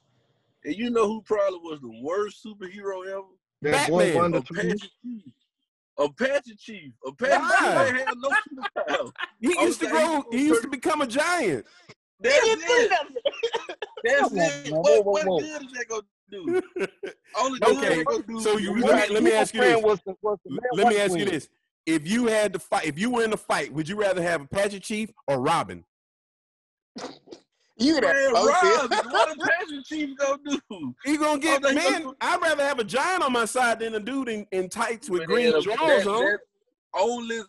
And 0.63 0.75
you 0.75 0.89
know 0.91 1.07
who 1.07 1.21
probably 1.23 1.59
was 1.59 1.81
the 1.81 1.99
worst 2.01 2.45
superhero 2.45 3.05
ever? 3.05 3.23
That 3.62 3.89
boy 3.89 3.99
Batman. 4.14 4.16
Wonder 4.22 4.38
Apache 4.39 4.53
Twin. 4.62 4.78
Chief. 4.78 5.24
Apache 5.99 6.55
Chief. 6.60 6.91
Apache 7.05 7.32
Why? 7.41 7.58
Chief 7.60 7.97
ain't 7.97 8.08
had 8.08 8.18
no 8.18 8.30
superpower. 8.30 9.12
He 9.41 9.55
oh, 9.58 9.66
used 9.66 9.80
to 9.82 9.88
grow. 9.88 10.24
he 10.32 10.38
He 10.38 10.45
used 10.47 10.62
to 10.64 10.68
become 10.70 11.01
a 11.01 11.08
giant. 11.08 11.66
That's 12.20 12.36
it. 12.43 12.91
That's 14.03 14.32
it. 14.34 14.72
What, 14.74 15.05
what 15.05 15.26
whoa, 15.26 15.34
whoa. 15.34 15.39
good 15.39 15.64
is 15.66 15.72
that 15.74 15.86
gonna 15.89 16.01
do? 16.32 16.62
Only 17.39 17.60
Okay, 17.64 17.74
good 17.74 17.97
they 17.99 18.03
gonna 18.03 18.24
do. 18.28 18.41
so 18.41 18.58
you- 18.58 18.80
let 18.82 19.10
me- 19.10 19.14
let 19.14 19.24
me 19.24 19.32
ask 19.34 19.53
you 19.53 19.62
this. 19.62 19.84
was 19.84 19.99
the- 20.05 20.16
was 20.22 20.38
the 20.45 20.60
Let 20.74 20.78
me 20.78 20.84
Wonder 20.95 20.99
ask 20.99 21.18
you 21.18 21.26
this: 21.26 21.49
If 21.86 22.08
you 22.08 22.26
had 22.28 22.53
to 22.53 22.60
fight, 22.60 22.86
if 22.86 22.97
you 22.99 23.12
were 23.12 23.24
in 23.24 23.34
a 23.34 23.38
fight, 23.38 23.72
would 23.72 23.88
you 23.88 23.95
rather 23.99 24.22
have 24.22 24.41
Apache 24.41 24.80
Chief 24.82 25.12
or 25.28 25.39
Robin? 25.39 25.84
You 27.78 27.93
that 27.95 28.01
Man, 28.01 28.32
oh, 28.36 28.88
see? 28.89 28.95
Rob, 28.95 29.05
what 29.11 29.36
Apache 29.38 29.84
Chief 29.86 30.17
gonna 30.17 30.38
do? 30.69 30.95
You 31.05 31.19
gonna 31.19 31.39
get 31.39 31.63
Oh, 31.63 31.73
man? 31.73 32.03
gonna- 32.03 32.15
I'd 32.21 32.41
rather 32.41 32.63
have 32.63 32.80
a 32.80 32.84
giant 32.84 33.23
on 33.23 33.32
my 33.34 33.45
side 33.45 33.80
than 33.80 33.95
a 33.95 33.99
dude 33.99 34.30
in, 34.30 34.45
in 34.51 34.69
tights 34.69 35.09
with 35.09 35.21
Man, 35.21 35.28
green 35.28 35.51
that- 35.51 35.63
drawers 35.63 36.07
on. 36.07 36.23
that 36.25 36.39
only 36.93 37.39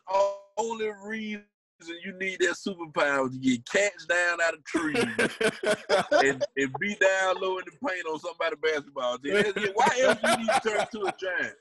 only 0.59 0.91
reason 1.05 1.45
you 2.05 2.12
need 2.18 2.39
that 2.41 2.57
superpower 2.57 3.31
to 3.31 3.39
get 3.39 3.64
cats 3.70 4.05
down 4.05 4.41
out 4.43 4.53
of 4.55 4.64
trees 4.64 4.97
and, 6.24 6.45
and 6.57 6.74
be 6.81 6.95
down 6.97 7.41
low 7.41 7.59
in 7.59 7.64
the 7.64 7.89
paint 7.89 8.05
on 8.11 8.18
somebody 8.18 8.57
basketball 8.62 9.16
team. 9.18 9.35
Why 9.74 9.89
else 10.03 10.18
you 10.22 10.37
need 10.39 10.49
to 10.49 10.61
turn 10.68 10.87
to 10.93 11.01
a 11.07 11.14
giant? 11.18 11.55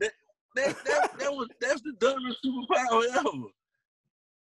That, 0.00 0.12
that, 0.56 0.84
that, 0.84 1.18
that 1.18 1.32
was 1.32 1.48
that's 1.60 1.80
the 1.82 1.92
dumbest 2.00 2.38
superpower 2.44 3.04
ever. 3.16 3.48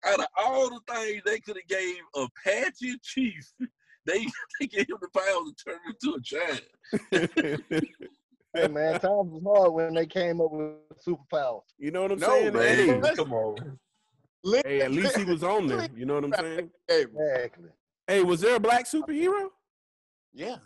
Out 0.06 0.20
of 0.20 0.26
all 0.38 0.70
the 0.70 0.80
things 0.94 1.22
they 1.26 1.40
could 1.40 1.58
have 1.58 1.68
gave 1.68 1.96
Apache 2.16 2.96
Chief, 3.04 3.52
they 4.06 4.26
they 4.60 4.68
gave 4.68 4.90
him 4.90 4.98
the 5.02 5.10
power 5.14 5.24
to 5.24 5.54
turn 5.66 5.80
into 5.88 6.18
a 6.18 6.22
giant. 6.22 7.84
Hey 8.54 8.68
man, 8.68 9.00
times 9.00 9.32
was 9.32 9.42
hard 9.46 9.72
when 9.74 9.94
they 9.94 10.06
came 10.06 10.42
up 10.42 10.52
with 10.52 10.74
superpowers. 11.08 11.62
you 11.78 11.90
know 11.90 12.02
what 12.02 12.12
I'm 12.12 12.20
No, 12.20 12.28
saying? 12.28 12.54
man. 12.54 12.76
Hey, 12.76 13.00
Man, 13.00 13.16
come 13.16 13.32
on. 13.32 13.80
hey, 14.66 14.82
at 14.82 14.92
least 14.92 15.16
he 15.16 15.24
was 15.24 15.42
on 15.42 15.68
there. 15.68 15.88
You 15.96 16.06
know 16.06 16.16
what 16.16 16.26
I'm 16.26 16.34
saying? 16.34 16.70
Exactly. 16.90 17.70
Hey, 18.08 18.24
was 18.24 18.42
there 18.42 18.56
a 18.58 18.60
black 18.60 18.88
superhero? 18.88 19.48
yeah. 20.34 20.58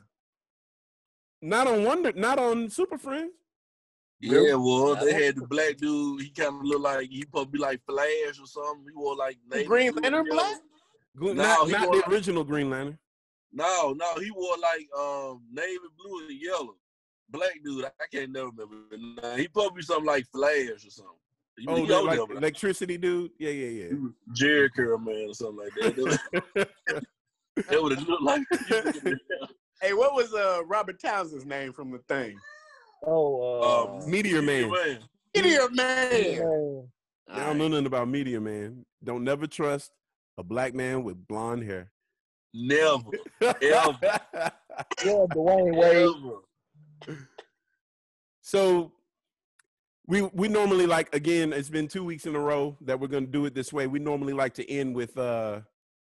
Not 1.44 1.68
on 1.68 1.84
Wonder, 1.84 2.12
not 2.14 2.40
on 2.40 2.72
Super 2.72 2.98
Friends. 2.98 3.34
Yeah, 4.22 4.56
well, 4.56 4.96
they 4.96 5.14
had 5.26 5.36
the 5.36 5.46
black 5.48 5.78
dude. 5.78 6.22
He 6.22 6.30
kind 6.30 6.56
of 6.56 6.64
looked 6.64 6.82
like 6.82 7.10
he 7.10 7.26
probably 7.26 7.52
be 7.52 7.60
like 7.60 7.82
Flash 7.86 8.40
or 8.42 8.48
something. 8.48 8.86
He 8.86 8.92
wore 8.96 9.16
like 9.16 9.38
Green 9.68 9.92
blue 9.92 10.02
Lantern 10.02 10.26
black? 10.30 10.56
No, 11.16 11.34
not 11.34 11.66
he 11.68 11.72
not 11.74 11.92
the 11.92 11.98
like- 11.98 12.08
original 12.08 12.44
Green 12.44 12.70
Lantern. 12.70 12.98
No, 13.52 13.94
no, 13.98 14.16
he 14.22 14.32
wore 14.32 14.56
like 14.58 14.88
um 14.98 15.42
navy 15.52 15.78
blue 15.98 16.28
and 16.28 16.42
yellow. 16.42 16.76
Black 17.30 17.52
dude, 17.64 17.86
I 17.86 17.90
can't 18.12 18.32
never 18.32 18.50
remember. 18.50 19.22
Nah, 19.22 19.36
he 19.36 19.48
probably 19.48 19.78
be 19.78 19.82
something 19.84 20.06
like 20.06 20.26
Flash 20.32 20.86
or 20.86 20.90
something. 20.90 21.14
He, 21.58 21.66
Oh, 21.70 21.76
he 21.76 21.86
the, 21.88 21.96
over 21.96 22.08
like, 22.08 22.28
there, 22.28 22.38
electricity 22.38 22.98
dude. 22.98 23.32
Yeah, 23.40 23.52
yeah, 23.52 23.86
yeah. 23.86 23.94
was 23.98 24.12
Jheri 24.34 24.70
curl 24.76 24.98
man 24.98 25.30
or 25.30 25.34
something 25.34 25.58
like 25.58 25.96
that. 25.96 26.30
That 26.56 26.70
that 27.70 27.82
would 27.84 27.98
have 27.98 28.08
looked 28.08 28.24
like. 28.24 28.44
Hey, 29.82 29.94
what 29.94 30.16
was 30.16 30.34
uh 30.34 30.62
Robert 30.66 31.00
Townsend's 31.02 31.46
name 31.46 31.74
from 31.74 31.92
the 31.92 32.00
thing? 32.08 32.40
Oh, 33.06 33.62
uh, 33.62 34.02
Um, 34.04 34.10
Meteor 34.10 34.42
Man. 34.42 34.72
man. 34.72 35.00
Idiot 35.34 35.74
man. 35.74 36.10
man. 36.12 36.88
I 37.30 37.40
don't 37.46 37.58
know 37.58 37.68
nothing 37.68 37.86
about 37.88 38.08
Meteor 38.08 38.40
Man. 38.42 38.86
Don't 39.04 39.24
never 39.24 39.48
trust 39.48 39.92
a 40.38 40.44
black 40.44 40.74
man 40.74 41.04
with 41.04 41.28
blonde 41.28 41.64
hair. 41.64 41.92
Never, 42.54 43.10
Ever. 43.42 43.60
yeah, 43.62 44.50
Dwyane 45.04 45.76
Wade. 45.76 46.16
ever. 47.08 47.28
so 48.42 48.92
we 50.08 50.22
we 50.34 50.48
normally 50.48 50.86
like 50.86 51.14
again, 51.14 51.52
it's 51.52 51.70
been 51.70 51.88
two 51.88 52.04
weeks 52.06 52.26
in 52.26 52.36
a 52.36 52.40
row 52.40 52.78
that 52.82 53.00
we're 53.00 53.08
gonna 53.08 53.26
do 53.26 53.46
it 53.46 53.54
this 53.56 53.74
way. 53.74 53.88
We 53.88 54.00
normally 54.00 54.34
like 54.34 54.54
to 54.56 54.70
end 54.72 54.96
with 54.96 55.18
uh 55.18 55.62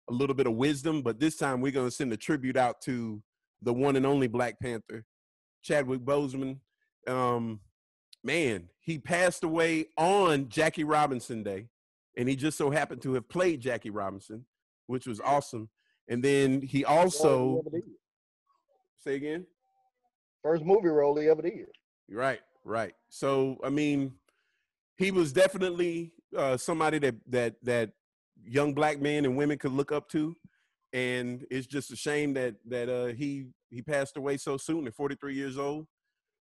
a 0.09 0.12
little 0.12 0.34
bit 0.37 0.47
of 0.47 0.55
wisdom, 0.55 1.03
but 1.03 1.18
this 1.18 1.37
time 1.37 1.61
we're 1.61 1.72
gonna 1.72 1.91
send 1.91 2.12
a 2.12 2.16
tribute 2.16 2.57
out 2.57 2.80
to 2.82 3.22
the 3.62 3.72
one 3.72 3.97
and 3.97 4.05
only 4.05 4.26
Black 4.28 4.61
Panther, 4.61 5.05
Chadwick 5.62 6.01
Boseman. 6.01 6.59
Um 7.07 7.61
man, 8.25 8.69
he 8.81 8.99
passed 8.99 9.45
away 9.45 9.87
on 9.97 10.49
Jackie 10.49 10.85
Robinson 10.85 11.43
Day, 11.43 11.69
and 12.17 12.29
he 12.29 12.37
just 12.37 12.59
so 12.59 12.71
happened 12.71 13.03
to 13.03 13.15
have 13.15 13.29
played 13.29 13.61
Jackie 13.61 13.91
Robinson, 13.91 14.45
which 14.87 15.07
was 15.07 15.21
awesome. 15.21 15.69
And 16.09 16.23
then 16.23 16.63
he 16.63 16.85
also 16.85 17.29
Role 17.29 17.63
he 17.71 17.77
ever 17.77 17.85
did. 17.87 17.95
say 18.97 19.15
again. 19.17 19.47
First 20.43 20.65
movie 20.65 20.89
role 20.89 21.19
he 21.19 21.29
ever 21.29 21.43
did. 21.43 21.67
Right, 22.09 22.41
right. 22.65 22.95
So 23.09 23.59
I 23.65 23.71
mean, 23.71 24.13
he 24.97 25.11
was 25.11 25.33
definitely 25.33 26.13
uh, 26.37 26.57
somebody 26.57 26.99
that 27.01 27.15
that 27.29 27.55
that 27.63 27.91
young 28.45 28.75
black 28.75 29.01
men 29.01 29.25
and 29.25 29.37
women 29.37 29.59
could 29.59 29.73
look 29.73 29.91
up 29.93 30.09
to, 30.11 30.37
and 30.93 31.45
it's 31.51 31.67
just 31.67 31.91
a 31.93 31.97
shame 31.97 32.35
that 32.35 32.55
that 32.67 32.89
uh, 32.89 33.07
he 33.07 33.47
he 33.71 33.83
passed 33.83 34.17
away 34.17 34.37
so 34.37 34.57
soon 34.57 34.87
at 34.87 34.95
43 34.95 35.35
years 35.35 35.59
old. 35.59 35.87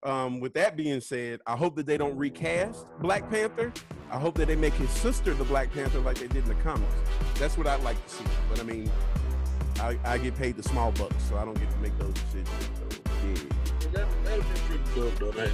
Um, 0.04 0.38
with 0.38 0.54
that 0.54 0.76
being 0.76 1.00
said, 1.00 1.40
I 1.44 1.56
hope 1.56 1.74
that 1.76 1.86
they 1.86 1.98
don't 1.98 2.16
recast 2.16 2.86
Black 3.00 3.28
Panther. 3.28 3.72
I 4.12 4.18
hope 4.18 4.36
that 4.36 4.46
they 4.46 4.54
make 4.54 4.74
his 4.74 4.90
sister 4.90 5.34
the 5.34 5.44
Black 5.44 5.72
Panther 5.72 5.98
like 5.98 6.18
they 6.18 6.28
did 6.28 6.44
in 6.44 6.48
the 6.48 6.54
comics. 6.62 6.94
That's 7.34 7.58
what 7.58 7.66
I'd 7.66 7.82
like 7.82 8.02
to 8.06 8.14
see. 8.14 8.24
But 8.48 8.60
I 8.60 8.62
mean, 8.62 8.90
I, 9.80 9.98
I 10.04 10.18
get 10.18 10.36
paid 10.36 10.56
the 10.56 10.62
small 10.62 10.92
bucks, 10.92 11.16
so 11.28 11.36
I 11.36 11.44
don't 11.44 11.58
get 11.58 11.68
to 11.70 11.76
make 11.78 11.98
those 11.98 12.14
decisions. 12.14 12.70
So 12.90 13.00
yeah. 13.26 13.34
That 13.92 14.24
that'd 14.24 14.44
be 14.44 14.60
pretty 14.60 14.84
dope 14.94 15.18
though. 15.18 15.32
to. 15.32 15.50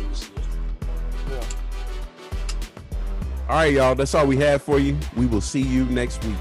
All 3.48 3.56
right, 3.56 3.72
y'all. 3.72 3.94
That's 3.94 4.14
all 4.14 4.26
we 4.26 4.36
have 4.38 4.62
for 4.62 4.78
you. 4.78 4.96
We 5.16 5.26
will 5.26 5.40
see 5.40 5.62
you 5.62 5.86
next 5.86 6.22
week. 6.24 6.36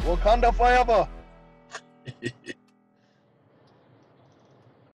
Wakanda 0.00 0.52
forever. 0.54 1.08